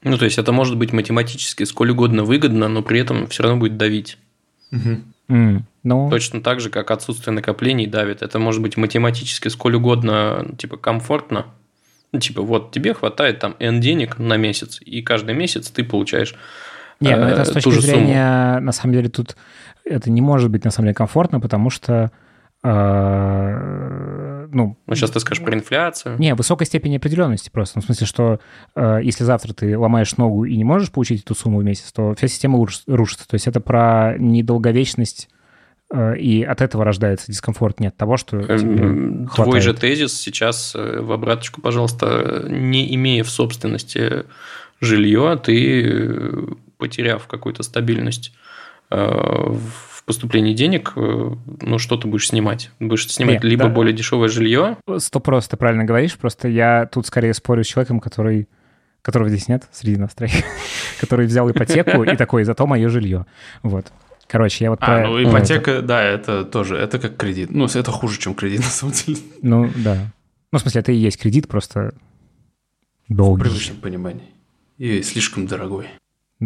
Ну, 0.03 0.19
то 0.19 0.27
есть 0.27 0.37
это 0.37 0.53
может 0.53 0.77
быть 0.77 0.93
математически 0.93 1.65
сколь 1.65 1.91
угодно 1.93 2.25
выгодно, 2.25 2.69
но 2.69 2.83
при 2.83 3.01
этом 3.01 3.27
все 3.29 3.43
равно 3.43 3.59
будет 3.59 3.79
давить. 3.79 4.19
М. 5.29 5.67
Ну, 5.83 6.11
Точно 6.11 6.43
так 6.43 6.61
же, 6.61 6.69
как 6.71 6.91
отсутствие 6.91 7.33
накоплений 7.35 7.87
давит. 7.87 8.21
Это 8.23 8.39
может 8.39 8.61
быть 8.61 8.77
математически 8.77 9.49
сколь 9.49 9.75
угодно, 9.77 10.47
типа, 10.59 10.77
комфортно. 10.77 11.47
Ну, 12.13 12.21
типа, 12.21 12.43
вот 12.43 12.71
тебе 12.73 12.95
хватает 12.95 13.39
там 13.39 13.57
N 13.59 13.81
денег 13.81 14.19
на 14.19 14.37
месяц, 14.37 14.81
и 14.85 15.03
каждый 15.03 15.35
месяц 15.35 15.71
ты 15.71 15.83
получаешь 15.85 16.35
Не, 17.01 17.11
э, 17.11 17.17
это 17.17 17.45
с 17.45 17.49
ту 17.49 17.55
точки 17.55 17.71
же 17.71 17.81
сумму. 17.83 17.97
зрения, 17.97 18.59
на 18.61 18.73
самом 18.73 18.95
деле, 18.95 19.09
тут 19.09 19.37
это 19.85 20.11
не 20.11 20.21
может 20.21 20.51
быть, 20.51 20.65
на 20.65 20.71
самом 20.71 20.87
деле, 20.87 20.95
комфортно, 20.95 21.41
потому 21.41 21.71
что, 21.71 22.11
э, 22.63 24.47
ну... 24.53 24.77
Ну, 24.87 24.95
сейчас 24.95 25.11
ты 25.11 25.21
скажешь 25.21 25.45
про 25.45 25.55
инфляцию. 25.55 26.19
Не, 26.19 26.35
высокой 26.35 26.67
степени 26.67 26.97
определенности 26.97 27.51
просто. 27.51 27.79
Ну, 27.79 27.83
в 27.83 27.85
смысле, 27.87 28.07
что 28.07 28.41
э, 28.75 29.01
если 29.03 29.25
завтра 29.25 29.53
ты 29.53 29.77
ломаешь 29.77 30.17
ногу 30.17 30.45
и 30.45 30.57
не 30.57 30.65
можешь 30.65 30.91
получить 30.91 31.23
эту 31.23 31.35
сумму 31.35 31.59
в 31.59 31.65
месяц, 31.65 31.93
то 31.93 32.15
вся 32.15 32.29
система 32.29 32.59
руш- 32.59 32.83
рушится. 32.87 33.27
То 33.29 33.35
есть 33.35 33.47
это 33.47 33.61
про 33.61 34.15
недолговечность, 34.19 35.29
э, 35.93 36.17
и 36.19 36.43
от 36.43 36.61
этого 36.63 36.85
рождается 36.85 37.31
дискомфорт, 37.31 37.81
не 37.81 37.89
от 37.89 37.97
того, 37.97 38.17
что 38.17 38.39
Эм, 38.39 39.27
Твой 39.27 39.45
хватает. 39.47 39.63
же 39.65 39.75
тезис 39.75 40.15
сейчас 40.15 40.75
э, 40.75 41.01
в 41.01 41.13
обраточку, 41.13 41.61
пожалуйста, 41.61 42.45
не 42.49 42.95
имея 42.95 43.25
в 43.25 43.31
собственности 43.31 44.25
жилье, 44.81 45.39
ты, 45.43 45.83
э, 45.87 46.43
потеряв 46.85 47.27
какую-то 47.27 47.63
стабильность 47.63 48.33
э, 48.91 48.97
в 48.97 50.05
поступлении 50.05 50.53
денег, 50.53 50.93
э, 50.97 51.31
ну, 51.63 51.79
что 51.79 51.97
ты 51.97 52.07
будешь 52.09 52.29
снимать? 52.29 52.71
Будешь 52.79 53.09
снимать 53.11 53.43
Не, 53.43 53.49
либо 53.51 53.65
да. 53.65 53.69
более 53.71 53.95
дешевое 53.95 54.29
жилье, 54.29 54.77
Сто 54.99 55.21
просто 55.21 55.53
ты 55.53 55.57
правильно 55.57 55.85
говоришь, 55.85 56.17
просто 56.19 56.49
я 56.49 56.87
тут 56.93 57.07
скорее 57.07 57.33
спорю 57.33 57.65
с 57.65 57.67
человеком, 57.67 58.01
который 58.01 58.47
которого 59.03 59.29
здесь 59.31 59.49
нет 59.49 59.65
среди 59.73 59.97
нас 59.97 60.15
троих, 60.15 60.33
который 61.01 61.27
взял 61.27 61.51
ипотеку 61.51 62.05
и 62.05 62.17
такой, 62.17 62.45
зато 62.45 62.67
мое 62.67 62.89
жилье. 62.91 63.25
Вот. 63.63 63.87
Короче, 64.29 64.65
я 64.65 64.71
вот 64.71 64.79
А, 64.83 64.87
про- 64.87 65.07
ну 65.09 65.23
ипотека, 65.23 65.81
да, 65.83 66.03
это 66.03 66.45
тоже, 66.45 66.77
это 66.77 66.99
как 66.99 67.17
кредит. 67.17 67.51
Ну, 67.51 67.65
это 67.67 67.91
хуже, 67.91 68.19
чем 68.19 68.35
кредит, 68.35 68.61
на 68.61 68.71
самом 68.71 68.95
деле. 68.95 69.19
это. 69.19 69.47
Ну, 69.47 69.71
да. 69.77 69.97
Ну, 70.53 70.59
в 70.59 70.63
смысле, 70.63 70.81
это 70.81 70.93
и 70.93 70.97
есть 70.97 71.19
кредит, 71.21 71.49
просто 71.49 71.95
В 73.09 73.15
долгий. 73.15 73.43
привычном 73.45 73.77
понимании. 73.79 74.29
И 74.79 75.03
слишком 75.03 75.47
дорогой. 75.47 75.87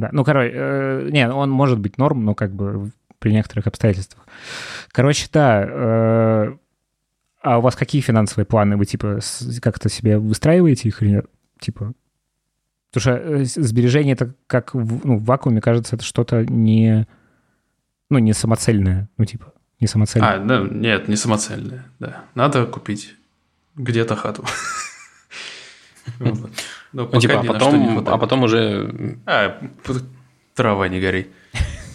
Да, 0.00 0.10
ну, 0.12 0.24
короче, 0.24 0.52
э, 0.54 1.08
не, 1.10 1.28
он 1.28 1.50
может 1.50 1.78
быть 1.78 1.98
норм, 1.98 2.24
но 2.24 2.34
как 2.34 2.52
бы 2.52 2.92
при 3.18 3.32
некоторых 3.32 3.66
обстоятельствах. 3.66 4.26
Короче, 4.92 5.28
да, 5.32 5.64
э, 5.66 6.56
а 7.42 7.58
у 7.58 7.60
вас 7.60 7.76
какие 7.76 8.00
финансовые 8.02 8.46
планы? 8.46 8.76
Вы, 8.76 8.84
типа, 8.84 9.20
как-то 9.60 9.88
себе 9.88 10.18
выстраиваете 10.18 10.88
их 10.88 11.02
или 11.02 11.10
нет? 11.10 11.26
Типа, 11.60 11.92
потому 12.92 13.00
что 13.00 13.12
э, 13.12 13.44
сбережение 13.44 14.14
это 14.14 14.34
как 14.46 14.74
в, 14.74 15.06
ну, 15.06 15.18
в 15.18 15.24
вакууме, 15.24 15.60
кажется, 15.60 15.96
это 15.96 16.04
что-то 16.04 16.44
не, 16.44 17.06
ну, 18.10 18.18
не 18.18 18.32
самоцельное, 18.32 19.08
ну, 19.16 19.24
типа, 19.24 19.52
не 19.80 19.86
самоцельное. 19.86 20.34
А, 20.34 20.38
да, 20.38 20.60
нет, 20.60 21.08
не 21.08 21.16
самоцельное, 21.16 21.84
да. 21.98 22.24
Надо 22.34 22.66
купить 22.66 23.14
где-то 23.76 24.16
хату. 24.16 24.44
Но 26.92 27.02
ну, 27.02 27.08
пока 27.08 27.20
типа, 27.20 27.40
а 27.40 27.44
потом, 27.44 28.08
а 28.08 28.18
потом 28.18 28.42
уже 28.44 29.18
А, 29.26 29.60
трава 30.54 30.88
не 30.88 31.00
гори. 31.00 31.28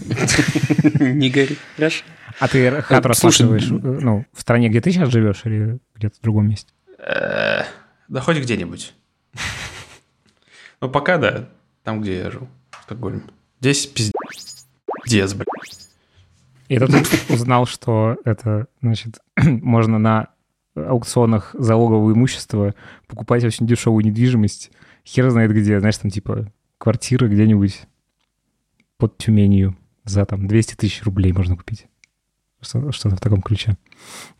не 0.99 1.29
гори. 1.29 1.57
Хорошо. 1.75 2.03
А 2.39 2.47
ты 2.47 2.81
хату 2.81 3.09
Э, 3.09 3.13
слушай, 3.13 3.43
рассматриваешь, 3.43 3.71
э, 3.71 3.99
ну, 4.01 4.25
в 4.33 4.41
стране, 4.41 4.69
где 4.69 4.81
ты 4.81 4.91
сейчас 4.91 5.09
живешь, 5.09 5.41
или 5.45 5.79
где-то 5.95 6.17
в 6.17 6.21
другом 6.21 6.49
месте? 6.49 6.71
Э, 6.99 7.63
Да 8.07 8.21
хоть 8.21 8.37
где-нибудь. 8.37 8.93
Ну, 10.81 10.89
пока 10.89 11.17
да, 11.17 11.49
там, 11.83 12.01
где 12.01 12.17
я 12.19 12.31
жил, 12.31 12.47
в 12.71 12.83
Стокгольме. 12.83 13.21
Здесь 13.61 13.85
пиздец, 13.87 15.33
блядь. 15.33 15.47
И 16.67 16.77
тут 16.77 16.91
узнал, 17.29 17.65
что 17.65 18.17
это, 18.25 18.67
значит, 18.81 19.19
можно 19.37 19.99
на 19.99 20.27
аукционах 20.75 21.55
залогового 21.57 22.11
имущества 22.11 22.73
покупать 23.07 23.43
очень 23.43 23.67
дешевую 23.67 24.03
недвижимость. 24.03 24.71
Хер 25.05 25.29
знает 25.29 25.51
где, 25.51 25.79
знаешь, 25.79 25.97
там 25.97 26.11
типа 26.11 26.51
квартира 26.77 27.27
где-нибудь 27.27 27.81
под 28.97 29.17
Тюменью 29.17 29.75
за 30.05 30.25
там 30.25 30.47
200 30.47 30.75
тысяч 30.75 31.03
рублей 31.03 31.33
можно 31.33 31.55
купить. 31.57 31.87
Что- 32.61 32.91
Что-то 32.93 33.17
в 33.17 33.19
таком 33.19 33.41
ключе. 33.41 33.75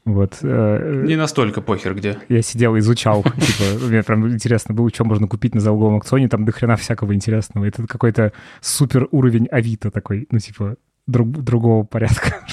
Вот. 0.05 0.38
э, 0.41 1.03
Не 1.05 1.18
настолько 1.18 1.59
похер 1.61 1.93
где. 1.93 2.18
Я 2.30 2.41
сидел 2.41 2.76
и 2.76 2.80
изучал, 2.80 3.22
типа, 3.24 3.86
мне 3.86 4.01
прям 4.03 4.28
интересно 4.30 4.74
было, 4.74 4.89
что 4.89 5.03
можно 5.03 5.28
купить 5.28 5.53
на 5.55 5.59
залоговом 5.61 5.95
аукционе, 5.95 6.30
там 6.30 6.45
дохрена 6.45 6.78
всякого 6.78 7.14
интересного. 7.14 7.66
Это 7.66 7.86
какой-то 7.86 8.32
супер 8.61 9.07
уровень 9.11 9.47
Авито 9.47 9.91
такой, 9.91 10.28
ну, 10.32 10.39
типа, 10.39 10.78
друг- 11.07 11.43
другого 11.43 11.84
порядка. 11.84 12.45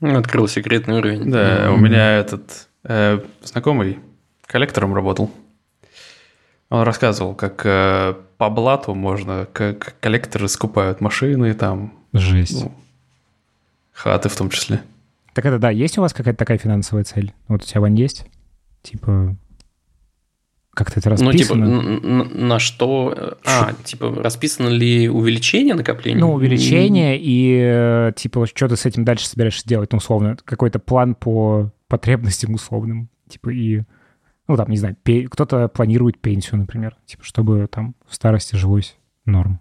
Открыл 0.00 0.46
секретный 0.46 0.98
уровень. 0.98 1.28
Да, 1.28 1.72
у 1.72 1.76
меня 1.76 2.12
этот 2.18 2.68
э, 2.84 3.20
знакомый 3.42 3.98
коллектором 4.46 4.94
работал. 4.94 5.28
Он 6.70 6.82
рассказывал, 6.82 7.34
как 7.34 7.62
э, 7.64 8.14
по 8.36 8.50
блату 8.50 8.94
можно, 8.94 9.46
как 9.52 9.96
коллекторы 10.00 10.48
скупают 10.48 11.00
машины, 11.00 11.54
там, 11.54 11.94
Жесть. 12.12 12.62
ну, 12.64 12.72
хаты 13.92 14.28
в 14.28 14.36
том 14.36 14.50
числе. 14.50 14.82
Так 15.34 15.46
это 15.46 15.58
да, 15.58 15.70
есть 15.70 15.96
у 15.98 16.02
вас 16.02 16.12
какая-то 16.12 16.38
такая 16.38 16.58
финансовая 16.58 17.04
цель? 17.04 17.32
Вот 17.48 17.62
у 17.62 17.66
тебя, 17.66 17.80
Вань, 17.80 17.98
есть? 17.98 18.26
Типа, 18.82 19.34
как-то 20.74 21.00
это 21.00 21.08
Ну, 21.10 21.16
типа, 21.16 21.54
расписано? 21.54 21.64
н- 21.64 22.20
н- 22.20 22.48
на 22.48 22.58
что... 22.58 23.14
э, 23.16 23.32
А, 23.46 23.72
типа, 23.84 24.14
расписано 24.22 24.68
ли 24.68 25.08
увеличение 25.08 25.74
накоплений? 25.74 26.20
Ну, 26.20 26.34
увеличение 26.34 27.18
и, 27.18 27.58
э, 27.62 28.12
типа, 28.14 28.46
что 28.46 28.68
ты 28.68 28.76
с 28.76 28.84
этим 28.84 29.04
дальше 29.04 29.26
собираешься 29.26 29.66
делать, 29.66 29.90
ну, 29.92 29.98
условно, 29.98 30.36
какой-то 30.44 30.78
план 30.78 31.14
по 31.14 31.70
потребностям 31.88 32.52
условным, 32.54 33.08
типа, 33.28 33.48
и, 33.50 33.82
ну, 34.48 34.56
там, 34.56 34.70
не 34.70 34.78
знаю, 34.78 34.96
кто-то 35.30 35.68
планирует 35.68 36.18
пенсию, 36.18 36.56
например, 36.56 36.96
типа, 37.06 37.22
чтобы 37.22 37.68
там 37.70 37.94
в 38.08 38.14
старости 38.14 38.56
жилось 38.56 38.96
норм. 39.26 39.60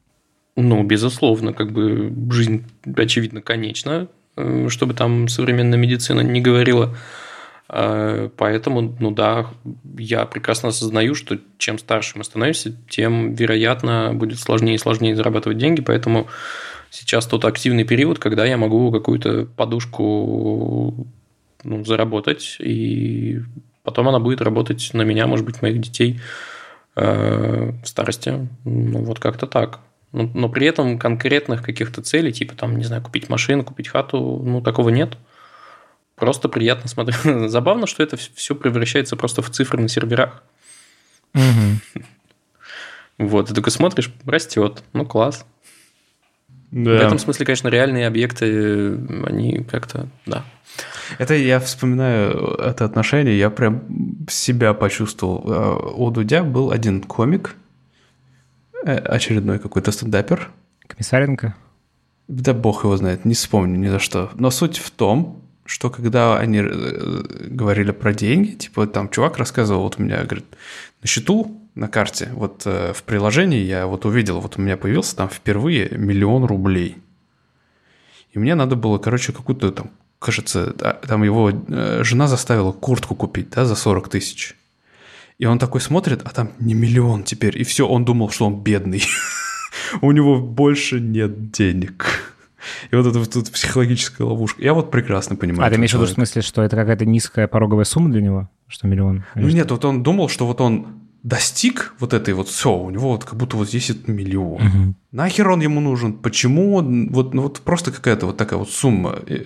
Ну, 0.55 0.81
безусловно, 0.83 1.53
как 1.53 1.71
бы 1.71 2.11
жизнь, 2.31 2.65
очевидно, 2.95 3.41
конечна, 3.41 4.07
э, 4.38 4.67
чтобы 4.69 4.93
там 4.93 5.27
современная 5.27 5.77
медицина 5.77 6.21
не 6.21 6.41
говорила. 6.41 6.95
Э, 7.69 8.29
Поэтому, 8.38 8.95
ну 8.99 9.11
да, 9.11 9.47
я 9.97 10.25
прекрасно 10.25 10.69
осознаю, 10.69 11.15
что 11.15 11.38
чем 11.57 11.77
старше 11.77 12.17
мы 12.17 12.23
становимся, 12.23 12.73
тем, 12.89 13.33
вероятно, 13.33 14.13
будет 14.13 14.39
сложнее 14.39 14.75
и 14.75 14.79
сложнее 14.79 15.15
зарабатывать 15.15 15.57
деньги, 15.57 15.81
поэтому 15.81 16.27
сейчас 16.89 17.27
тот 17.27 17.45
активный 17.45 17.83
период, 17.83 18.19
когда 18.19 18.45
я 18.45 18.57
могу 18.57 18.91
какую-то 18.91 19.47
подушку 19.57 21.07
ну, 21.63 21.83
заработать, 21.83 22.57
и 22.59 23.41
потом 23.88 24.09
она 24.09 24.19
будет 24.19 24.41
работать 24.41 24.89
на 24.91 25.03
меня, 25.03 25.27
может 25.27 25.45
быть, 25.45 25.61
моих 25.61 25.79
детей 25.79 26.19
э, 26.97 27.71
в 27.81 27.88
старости. 27.88 28.49
Ну, 28.65 28.99
вот 29.05 29.21
как-то 29.21 29.47
так. 29.47 29.79
Но, 30.11 30.29
но 30.33 30.49
при 30.49 30.67
этом 30.67 30.99
конкретных 30.99 31.63
каких-то 31.63 32.01
целей, 32.01 32.33
типа 32.33 32.53
там, 32.53 32.77
не 32.77 32.83
знаю, 32.83 33.01
купить 33.01 33.29
машину, 33.29 33.63
купить 33.63 33.88
хату, 33.88 34.41
ну, 34.43 34.59
такого 34.59 34.89
нет. 34.89 35.17
Просто 36.15 36.49
приятно 36.49 36.89
смотреть. 36.89 37.21
Забавно, 37.49 37.88
что 37.88 38.03
это 38.03 38.17
все 38.17 38.55
превращается 38.55 39.15
просто 39.15 39.41
в 39.41 39.49
цифры 39.51 39.81
на 39.81 39.88
серверах. 39.88 40.43
Угу. 41.33 42.03
Вот, 43.19 43.47
ты 43.47 43.55
такой 43.55 43.71
смотришь, 43.71 44.13
растет, 44.27 44.83
ну 44.93 45.03
класс. 45.03 45.43
Да. 46.72 46.91
В 46.91 46.95
этом 46.95 47.20
смысле, 47.20 47.45
конечно, 47.45 47.70
реальные 47.70 48.07
объекты, 48.07 48.97
они 49.26 49.63
как-то, 49.63 50.07
да. 50.26 50.43
Это 51.18 51.34
я 51.34 51.59
вспоминаю 51.59 52.55
это 52.59 52.86
отношение, 52.86 53.38
я 53.38 53.49
прям 53.49 53.84
себя 54.30 54.74
почувствовал. 54.74 55.43
Э, 55.47 55.91
у 55.95 56.11
Дудя 56.11 56.43
был 56.43 56.72
один 56.72 57.01
комик, 57.01 57.55
э, 58.86 58.97
очередной 58.97 59.59
какой-то 59.59 59.91
стендапер. 59.91 60.49
Комиссаренко? 60.88 61.55
Да 62.28 62.53
бог 62.53 62.84
его 62.84 62.97
знает, 62.97 63.24
не 63.26 63.34
вспомню 63.34 63.78
ни 63.78 63.88
за 63.88 63.99
что. 63.99 64.30
Но 64.36 64.51
суть 64.51 64.78
в 64.78 64.91
том, 64.91 65.41
что 65.65 65.89
когда 65.89 66.38
они 66.38 66.59
э, 66.59 67.24
говорили 67.47 67.91
про 67.91 68.13
деньги, 68.13 68.51
типа 68.51 68.88
там 68.88 69.09
чувак 69.09 69.38
рассказывал, 69.38 69.84
вот 69.84 69.95
у 69.97 70.03
меня, 70.03 70.24
говорит, 70.24 70.45
на 71.01 71.07
счету 71.07 71.66
на 71.78 71.88
карте, 71.88 72.30
вот 72.34 72.63
э, 72.65 72.93
в 72.93 73.03
приложении 73.03 73.61
я 73.61 73.86
вот 73.86 74.05
увидел, 74.05 74.39
вот 74.39 74.57
у 74.57 74.61
меня 74.61 74.78
появился 74.78 75.15
там 75.15 75.30
впервые 75.30 75.89
миллион 75.91 76.43
рублей. 76.45 76.97
И 78.34 78.39
мне 78.39 78.55
надо 78.55 78.75
было, 78.75 78.97
короче, 78.97 79.32
какую-то 79.32 79.71
там, 79.71 79.91
кажется, 80.19 80.73
там 80.73 81.23
его 81.23 81.51
э, 81.51 82.03
жена 82.03 82.28
заставила 82.28 82.71
куртку 82.71 83.15
купить, 83.15 83.51
да, 83.51 83.65
за 83.65 83.75
40 83.75 84.09
тысяч. 84.09 84.55
И 85.38 85.45
он 85.45 85.59
такой 85.59 85.82
смотрит, 85.82 86.21
а 86.25 86.30
там 86.32 86.51
не 86.59 86.73
миллион 86.73 87.23
теперь. 87.23 87.59
И 87.59 87.63
все, 87.63 87.88
он 87.88 88.05
думал, 88.05 88.32
что 88.32 88.47
он 88.47 88.63
бедный. 88.63 89.03
У 90.01 90.11
него 90.11 90.39
больше 90.41 90.99
нет 90.99 91.51
денег. 91.51 92.34
И 92.89 92.95
вот 92.95 93.05
это 93.05 93.19
вот 93.19 93.51
психологическая 93.51 94.25
ловушка. 94.25 94.61
Я 94.63 94.73
вот 94.73 94.89
прекрасно 94.89 95.36
понимаю. 95.36 95.67
А 95.67 95.69
ты 95.69 95.75
имеешь 95.75 95.91
в 95.91 95.93
виду 95.93 96.05
в 96.05 96.09
смысле, 96.09 96.41
что 96.41 96.63
это 96.63 96.75
какая-то 96.75 97.05
низкая 97.05 97.47
пороговая 97.47 97.86
сумма 97.86 98.09
для 98.09 98.21
него? 98.21 98.49
Что 98.67 98.88
миллион? 98.88 99.23
Ну 99.36 99.47
нет, 99.47 99.69
вот 99.69 99.86
он 99.86 100.01
думал, 100.01 100.28
что 100.28 100.47
вот 100.47 100.59
он 100.59 101.06
достиг 101.28 101.93
вот 101.99 102.13
этой 102.13 102.34
вот, 102.34 102.47
все, 102.47 102.73
у 102.73 102.89
него 102.89 103.09
вот 103.09 103.25
как 103.25 103.36
будто 103.36 103.57
вот 103.57 103.67
здесь 103.67 103.89
это 103.89 104.09
миллион. 104.09 104.65
Угу. 104.65 104.93
Нахер 105.11 105.49
он 105.49 105.59
ему 105.59 105.82
нужен? 105.82 106.13
Почему 106.13 106.75
он, 106.75 107.09
вот, 107.09 107.34
ну, 107.34 107.41
вот 107.43 107.59
просто 107.59 107.91
какая-то 107.91 108.28
вот 108.28 108.38
такая 108.38 108.57
вот 108.57 108.69
сумма. 108.69 109.19
И, 109.28 109.45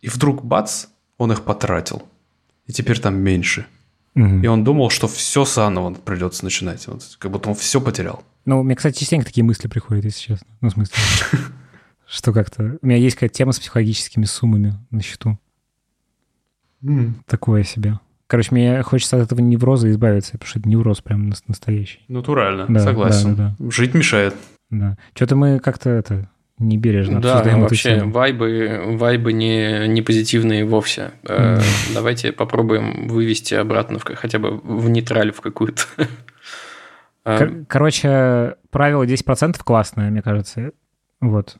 и 0.00 0.08
вдруг 0.08 0.44
бац, 0.44 0.86
он 1.18 1.30
их 1.30 1.42
потратил. 1.42 2.02
И 2.66 2.72
теперь 2.72 2.98
там 2.98 3.16
меньше. 3.16 3.66
Угу. 4.16 4.40
И 4.42 4.46
он 4.48 4.64
думал, 4.64 4.90
что 4.90 5.06
все 5.06 5.44
заново 5.44 5.94
придется 5.94 6.42
начинать. 6.42 6.84
Вот, 6.88 7.16
как 7.20 7.30
будто 7.30 7.50
он 7.50 7.54
все 7.54 7.80
потерял. 7.80 8.24
Ну, 8.44 8.64
мне, 8.64 8.74
кстати, 8.74 8.98
частенько 8.98 9.26
такие 9.26 9.44
мысли 9.44 9.68
приходят, 9.68 10.04
если 10.04 10.20
честно. 10.20 10.48
Ну, 10.60 10.70
в 10.70 10.72
смысле, 10.72 10.96
что 12.08 12.32
как-то... 12.32 12.76
У 12.82 12.86
меня 12.86 12.96
есть 12.96 13.14
какая-то 13.14 13.36
тема 13.36 13.52
с 13.52 13.60
психологическими 13.60 14.24
суммами 14.24 14.74
на 14.90 15.00
счету. 15.00 15.38
Такое 17.26 17.62
себе. 17.62 18.00
Короче, 18.26 18.48
мне 18.52 18.82
хочется 18.82 19.16
от 19.16 19.22
этого 19.22 19.40
невроза 19.40 19.90
избавиться, 19.90 20.32
потому 20.32 20.48
что 20.48 20.58
это 20.58 20.68
невроз 20.68 21.00
прям 21.00 21.32
настоящий. 21.46 22.00
Натурально, 22.08 22.66
да, 22.68 22.80
согласен. 22.80 23.36
Да, 23.36 23.54
да. 23.58 23.70
Жить 23.70 23.94
мешает. 23.94 24.34
Да. 24.70 24.96
Что-то 25.14 25.36
мы 25.36 25.60
как-то 25.60 25.90
это 25.90 26.28
небережно 26.58 27.20
да, 27.20 27.34
обсуждаем 27.34 27.60
вообще 27.62 27.90
эту 27.90 28.08
вайбы, 28.08 28.96
вайбы 28.96 29.32
не, 29.32 29.86
не 29.88 30.02
позитивные 30.02 30.64
вовсе. 30.64 31.12
Mm. 31.22 31.62
Давайте 31.94 32.32
попробуем 32.32 33.08
вывести 33.08 33.54
обратно 33.54 33.98
в, 33.98 34.04
хотя 34.04 34.38
бы 34.38 34.58
в 34.58 34.88
нейтраль 34.88 35.32
в 35.32 35.40
какую-то. 35.40 35.82
Короче, 37.68 38.56
правило 38.70 39.04
10% 39.04 39.60
классное, 39.62 40.10
мне 40.10 40.22
кажется. 40.22 40.72
Вот. 41.20 41.58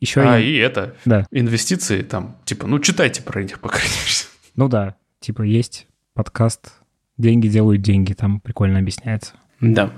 Еще 0.00 0.20
а, 0.20 0.38
и, 0.38 0.44
и 0.44 0.56
это, 0.56 0.94
да. 1.04 1.26
инвестиции 1.32 2.02
там, 2.02 2.36
типа, 2.44 2.66
ну, 2.66 2.78
читайте 2.78 3.22
про 3.22 3.42
них, 3.42 3.58
по 3.58 3.68
крайней 3.68 3.88
мере. 3.88 4.28
Ну 4.54 4.68
да, 4.68 4.94
типа 5.20 5.42
есть 5.42 5.86
подкаст 6.14 6.72
«Деньги 7.16 7.48
делают 7.48 7.82
деньги», 7.82 8.12
там 8.12 8.40
прикольно 8.40 8.78
объясняется. 8.78 9.34
Да. 9.60 9.92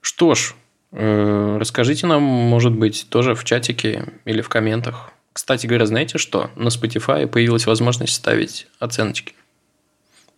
Что 0.00 0.34
ж, 0.34 0.54
э, 0.92 1.56
расскажите 1.58 2.06
нам, 2.06 2.22
может 2.22 2.74
быть, 2.74 3.06
тоже 3.10 3.34
в 3.34 3.44
чатике 3.44 4.12
или 4.24 4.42
в 4.42 4.48
комментах. 4.48 5.12
Кстати 5.32 5.66
говоря, 5.66 5.86
знаете 5.86 6.18
что? 6.18 6.50
На 6.56 6.68
Spotify 6.68 7.26
появилась 7.26 7.66
возможность 7.66 8.14
ставить 8.14 8.66
оценочки. 8.78 9.34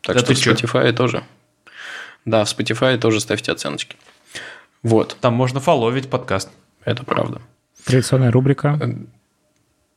Так 0.02 0.16
да 0.16 0.22
что 0.22 0.34
в 0.34 0.36
Spotify 0.36 0.88
что? 0.88 0.92
тоже. 0.92 1.24
Да, 2.24 2.44
в 2.44 2.48
Spotify 2.48 2.98
тоже 2.98 3.20
ставьте 3.20 3.52
оценочки. 3.52 3.96
Вот. 4.82 5.16
Там 5.20 5.34
можно 5.34 5.60
фоловить 5.60 6.08
подкаст. 6.08 6.50
Это 6.84 7.04
правда. 7.04 7.40
Традиционная 7.84 8.30
рубрика. 8.30 8.78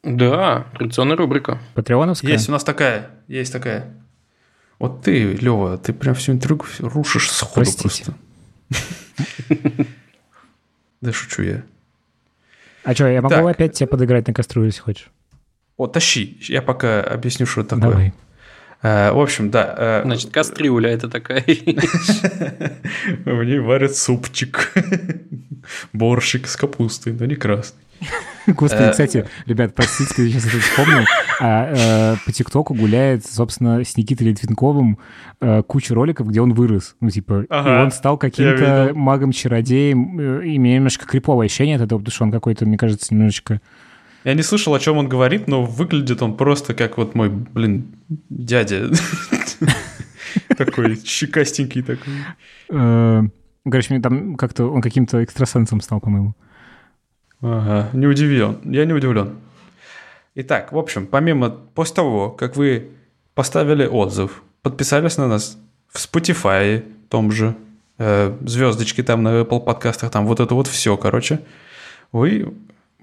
Э, 0.03 0.11
да, 0.11 0.67
традиционная 0.77 1.15
рубрика. 1.17 1.59
Патреоновская? 1.73 2.31
Есть 2.31 2.49
у 2.49 2.51
нас 2.51 2.63
такая, 2.63 3.09
есть 3.27 3.51
такая. 3.51 3.93
Вот 4.79 5.01
ты, 5.01 5.33
Лева, 5.33 5.77
ты 5.77 5.93
прям 5.93 6.13
всю 6.15 6.33
интригу 6.33 6.65
рушишь 6.79 7.31
сходу 7.31 7.55
Простите. 7.55 7.83
просто. 7.87 8.13
Да 11.01 11.11
шучу 11.11 11.41
я. 11.43 11.63
А 12.83 12.93
что, 12.93 13.07
я 13.07 13.21
могу 13.21 13.47
опять 13.47 13.73
тебе 13.73 13.87
подыграть 13.87 14.27
на 14.27 14.33
кастрюлю, 14.33 14.67
если 14.67 14.81
хочешь? 14.81 15.09
О, 15.77 15.87
тащи. 15.87 16.37
Я 16.41 16.61
пока 16.61 17.01
объясню, 17.01 17.45
что 17.45 17.61
это 17.61 17.75
такое. 17.75 17.91
Давай. 17.91 18.13
А, 18.81 19.13
в 19.13 19.19
общем, 19.19 19.49
да. 19.49 19.75
А... 19.77 20.01
Значит, 20.03 20.31
кастрюля 20.31 20.89
это 20.89 21.09
такая. 21.09 21.43
В 23.25 23.43
ней 23.43 23.59
варят 23.59 23.95
супчик. 23.95 24.73
Борщик 25.93 26.47
с 26.47 26.55
капустой, 26.57 27.13
но 27.13 27.25
не 27.25 27.35
красный. 27.35 27.82
Господи, 28.47 28.83
э, 28.83 28.91
кстати, 28.91 29.25
ребят, 29.45 29.73
простите, 29.75 30.25
я 30.25 30.39
сейчас 30.39 30.47
это 30.47 30.59
вспомнил. 30.59 31.05
А, 31.39 32.13
э, 32.13 32.15
по 32.25 32.31
ТикТоку 32.31 32.73
гуляет, 32.73 33.25
собственно, 33.25 33.83
с 33.83 33.95
Никитой 33.97 34.27
Литвинковым 34.27 34.97
э, 35.41 35.63
куча 35.63 35.93
роликов, 35.93 36.27
где 36.27 36.41
он 36.41 36.53
вырос. 36.53 36.95
Ну, 36.99 37.09
типа, 37.09 37.45
ага, 37.49 37.81
и 37.81 37.83
он 37.83 37.91
стал 37.91 38.17
каким-то 38.17 38.91
магом-чародеем. 38.93 40.41
И 40.41 40.59
мне 40.59 40.75
немножко 40.75 41.05
криповое 41.05 41.45
ощущение 41.45 41.77
от 41.77 41.83
этого, 41.83 41.99
потому 41.99 42.13
что 42.13 42.23
он 42.25 42.31
какой-то, 42.31 42.65
мне 42.65 42.77
кажется, 42.77 43.13
немножечко... 43.13 43.61
Я 44.23 44.35
не 44.35 44.43
слышал, 44.43 44.73
о 44.73 44.79
чем 44.79 44.97
он 44.97 45.09
говорит, 45.09 45.47
но 45.47 45.63
выглядит 45.63 46.21
он 46.21 46.37
просто 46.37 46.73
как 46.73 46.97
вот 46.97 47.13
мой, 47.13 47.29
блин, 47.29 47.95
дядя. 48.29 48.89
Такой 50.57 50.97
щекастенький 51.03 51.83
такой. 51.83 52.13
Короче, 53.65 53.93
мне 53.93 54.01
там 54.01 54.35
как-то 54.35 54.65
он 54.65 54.81
каким-то 54.81 55.23
экстрасенсом 55.23 55.81
стал, 55.81 55.99
по-моему. 55.99 56.35
Ага, 57.43 57.89
не 57.91 58.07
удивлен. 58.07 58.59
Я 58.63 58.85
не 58.85 58.93
удивлен. 58.93 59.35
Итак, 60.35 60.71
в 60.71 60.77
общем, 60.77 61.05
помимо, 61.05 61.49
после 61.49 61.95
того, 61.95 62.31
как 62.31 62.55
вы 62.55 62.91
поставили 63.35 63.85
отзыв, 63.85 64.41
подписались 64.61 65.17
на 65.17 65.27
нас 65.27 65.57
в 65.89 65.97
Spotify 65.97 66.85
том 67.09 67.31
же, 67.31 67.55
э, 67.97 68.33
звездочки 68.45 69.03
там 69.03 69.23
на 69.23 69.41
Apple 69.41 69.59
подкастах, 69.59 70.09
там 70.09 70.25
вот 70.25 70.39
это 70.39 70.55
вот 70.55 70.67
все, 70.67 70.95
короче, 70.95 71.41
вы 72.13 72.53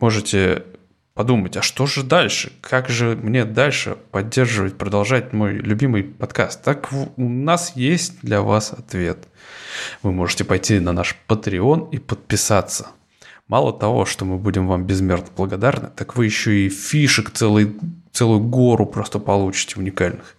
можете 0.00 0.64
подумать, 1.12 1.58
а 1.58 1.62
что 1.62 1.84
же 1.86 2.02
дальше? 2.02 2.50
Как 2.62 2.88
же 2.88 3.16
мне 3.22 3.44
дальше 3.44 3.98
поддерживать, 4.10 4.78
продолжать 4.78 5.34
мой 5.34 5.52
любимый 5.52 6.02
подкаст? 6.02 6.64
Так 6.64 6.88
у 6.92 7.28
нас 7.28 7.76
есть 7.76 8.20
для 8.22 8.40
вас 8.40 8.72
ответ. 8.72 9.18
Вы 10.02 10.12
можете 10.12 10.44
пойти 10.44 10.80
на 10.80 10.92
наш 10.92 11.14
Patreon 11.28 11.90
и 11.90 11.98
подписаться– 11.98 12.88
Мало 13.50 13.72
того, 13.72 14.04
что 14.04 14.24
мы 14.24 14.38
будем 14.38 14.68
вам 14.68 14.86
безмерно 14.86 15.26
благодарны, 15.36 15.88
так 15.96 16.14
вы 16.14 16.26
еще 16.26 16.66
и 16.66 16.68
фишек 16.68 17.32
целый, 17.32 17.76
целую 18.12 18.38
гору 18.38 18.86
просто 18.86 19.18
получите 19.18 19.80
уникальных. 19.80 20.36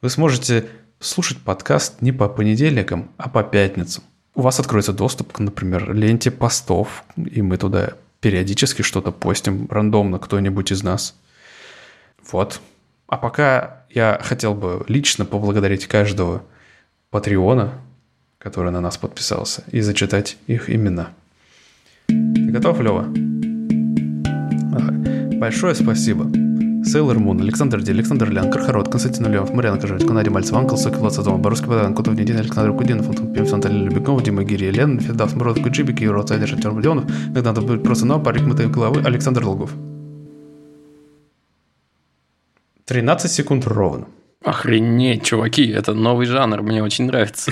Вы 0.00 0.08
сможете 0.08 0.66
слушать 0.98 1.36
подкаст 1.36 2.00
не 2.00 2.10
по 2.10 2.26
понедельникам, 2.26 3.10
а 3.18 3.28
по 3.28 3.42
пятницам. 3.42 4.02
У 4.34 4.40
вас 4.40 4.60
откроется 4.60 4.94
доступ 4.94 5.32
к, 5.32 5.40
например, 5.40 5.92
ленте 5.92 6.30
постов, 6.30 7.04
и 7.18 7.42
мы 7.42 7.58
туда 7.58 7.92
периодически 8.20 8.80
что-то 8.80 9.12
постим 9.12 9.68
рандомно, 9.70 10.18
кто-нибудь 10.18 10.72
из 10.72 10.82
нас. 10.82 11.14
Вот. 12.32 12.62
А 13.08 13.18
пока 13.18 13.84
я 13.90 14.18
хотел 14.22 14.54
бы 14.54 14.86
лично 14.88 15.26
поблагодарить 15.26 15.86
каждого 15.86 16.42
патреона, 17.10 17.74
который 18.38 18.72
на 18.72 18.80
нас 18.80 18.96
подписался, 18.96 19.64
и 19.70 19.82
зачитать 19.82 20.38
их 20.46 20.70
имена– 20.70 21.10
ты 22.06 22.50
готов, 22.50 22.80
Лева? 22.80 23.06
Большое 25.38 25.74
спасибо 25.74 26.30
Сейлор 26.84 27.18
Мун, 27.18 27.40
Александр 27.40 27.82
Ди, 27.82 27.92
Александр 27.92 28.30
Лян, 28.30 28.50
Кархарот, 28.50 28.90
Константин 28.90 29.26
Ульянов, 29.26 29.52
Марьяна 29.54 29.80
Кожевич, 29.80 30.06
Канади 30.06 30.28
Мальцев, 30.28 30.54
Анкл, 30.54 30.76
Сокол, 30.76 31.04
Лацатон, 31.04 31.40
Боруский 31.40 31.66
Бадан, 31.66 31.94
Котов, 31.94 32.14
Недин, 32.14 32.36
Александр 32.36 32.76
Кудинов, 32.76 33.08
Антон 33.08 33.32
Пимсон, 33.32 33.60
Талия 33.60 33.84
Любиков, 33.84 34.22
Дима 34.22 34.44
Гири, 34.44 34.70
Лен, 34.70 35.00
Федав, 35.00 35.30
Смородов, 35.30 35.62
Куджибик, 35.62 36.00
Юро, 36.00 36.22
Цайдер, 36.22 36.48
Шатер 36.48 36.72
Будионов, 36.72 37.10
иногда 37.28 37.52
надо 37.52 37.62
будет 37.62 37.82
просто 37.82 38.06
на 38.06 38.18
парик 38.18 38.42
мытой 38.42 38.68
головы, 38.68 39.00
Александр 39.04 39.42
Долгов. 39.42 39.72
13 42.84 43.30
секунд 43.30 43.66
ровно. 43.66 44.06
Охренеть, 44.44 45.24
чуваки, 45.24 45.66
это 45.68 45.94
новый 45.94 46.26
жанр, 46.26 46.60
мне 46.62 46.82
очень 46.82 47.06
нравится. 47.06 47.50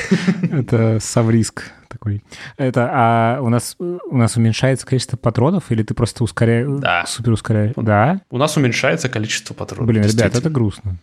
Это 0.52 0.98
совриск 1.00 1.72
такой. 1.88 2.22
Это, 2.58 2.90
а 2.92 3.38
у 3.40 3.48
нас, 3.48 3.76
у 3.78 4.16
нас 4.16 4.36
уменьшается 4.36 4.86
количество 4.86 5.16
патронов, 5.16 5.70
или 5.70 5.82
ты 5.82 5.94
просто 5.94 6.22
ускоряешь, 6.22 6.68
Да. 6.80 7.04
супер 7.06 7.32
ускоряешь? 7.32 7.72
Да? 7.76 8.20
У 8.30 8.36
нас 8.36 8.56
уменьшается 8.58 9.08
количество 9.08 9.54
патронов. 9.54 9.86
Блин, 9.88 10.02
ребят, 10.04 10.34
это 10.36 10.50
грустно. 10.50 10.96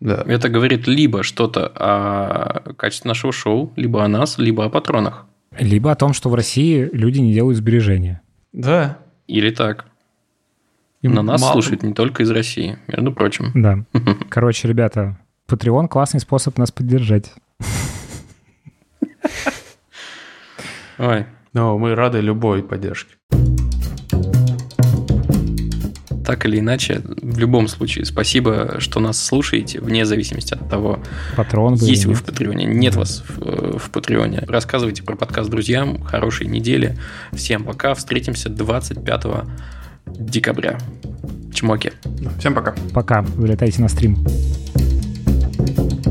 Да. 0.00 0.24
Это 0.26 0.48
говорит 0.48 0.88
либо 0.88 1.22
что-то 1.22 1.70
о 1.74 2.72
качестве 2.74 3.08
нашего 3.08 3.32
шоу, 3.32 3.72
либо 3.76 4.02
о 4.04 4.08
нас, 4.08 4.36
либо 4.38 4.64
о 4.64 4.68
патронах. 4.68 5.26
Либо 5.58 5.92
о 5.92 5.94
том, 5.94 6.12
что 6.12 6.28
в 6.28 6.34
России 6.34 6.88
люди 6.92 7.20
не 7.20 7.32
делают 7.34 7.56
сбережения. 7.58 8.20
Да. 8.52 8.98
Или 9.26 9.50
так. 9.50 9.86
Им 11.02 11.14
На 11.14 11.22
нас 11.22 11.40
мало- 11.40 11.52
слушают 11.52 11.82
не 11.82 11.94
только 11.94 12.22
из 12.22 12.30
России, 12.30 12.78
между 12.86 13.12
прочим. 13.12 13.52
Да. 13.54 13.84
Короче, 14.28 14.68
ребята, 14.68 15.18
Patreon 15.48 15.88
классный 15.88 16.20
способ 16.20 16.58
нас 16.58 16.70
поддержать. 16.70 17.32
Ой, 20.98 21.24
Но 21.54 21.78
мы 21.78 21.94
рады 21.94 22.20
любой 22.20 22.62
поддержке. 22.62 23.14
так 26.26 26.46
или 26.46 26.60
иначе, 26.60 27.02
в 27.04 27.38
любом 27.38 27.66
случае, 27.66 28.04
спасибо, 28.04 28.76
что 28.78 29.00
нас 29.00 29.20
слушаете, 29.20 29.80
вне 29.80 30.04
зависимости 30.06 30.54
от 30.54 30.68
того, 30.70 31.00
Патрон 31.36 31.74
вы 31.74 31.86
есть 31.88 32.04
вы 32.04 32.12
нет. 32.12 32.20
в 32.20 32.24
Патреоне, 32.24 32.66
нет 32.66 32.94
вас 32.94 33.24
в, 33.28 33.78
в 33.78 33.90
Патреоне. 33.90 34.44
Рассказывайте 34.46 35.02
про 35.02 35.16
подкаст 35.16 35.50
друзьям, 35.50 36.00
хорошей 36.02 36.46
недели. 36.46 36.96
Всем 37.32 37.64
пока, 37.64 37.94
встретимся 37.94 38.48
25 38.48 39.24
декабря. 40.18 40.78
Чмоки. 41.52 41.92
Всем 42.38 42.54
пока. 42.54 42.74
Пока. 42.92 43.22
Вылетайте 43.22 43.80
на 43.82 43.88
стрим. 43.88 44.16
thank 45.76 46.06
you 46.06 46.09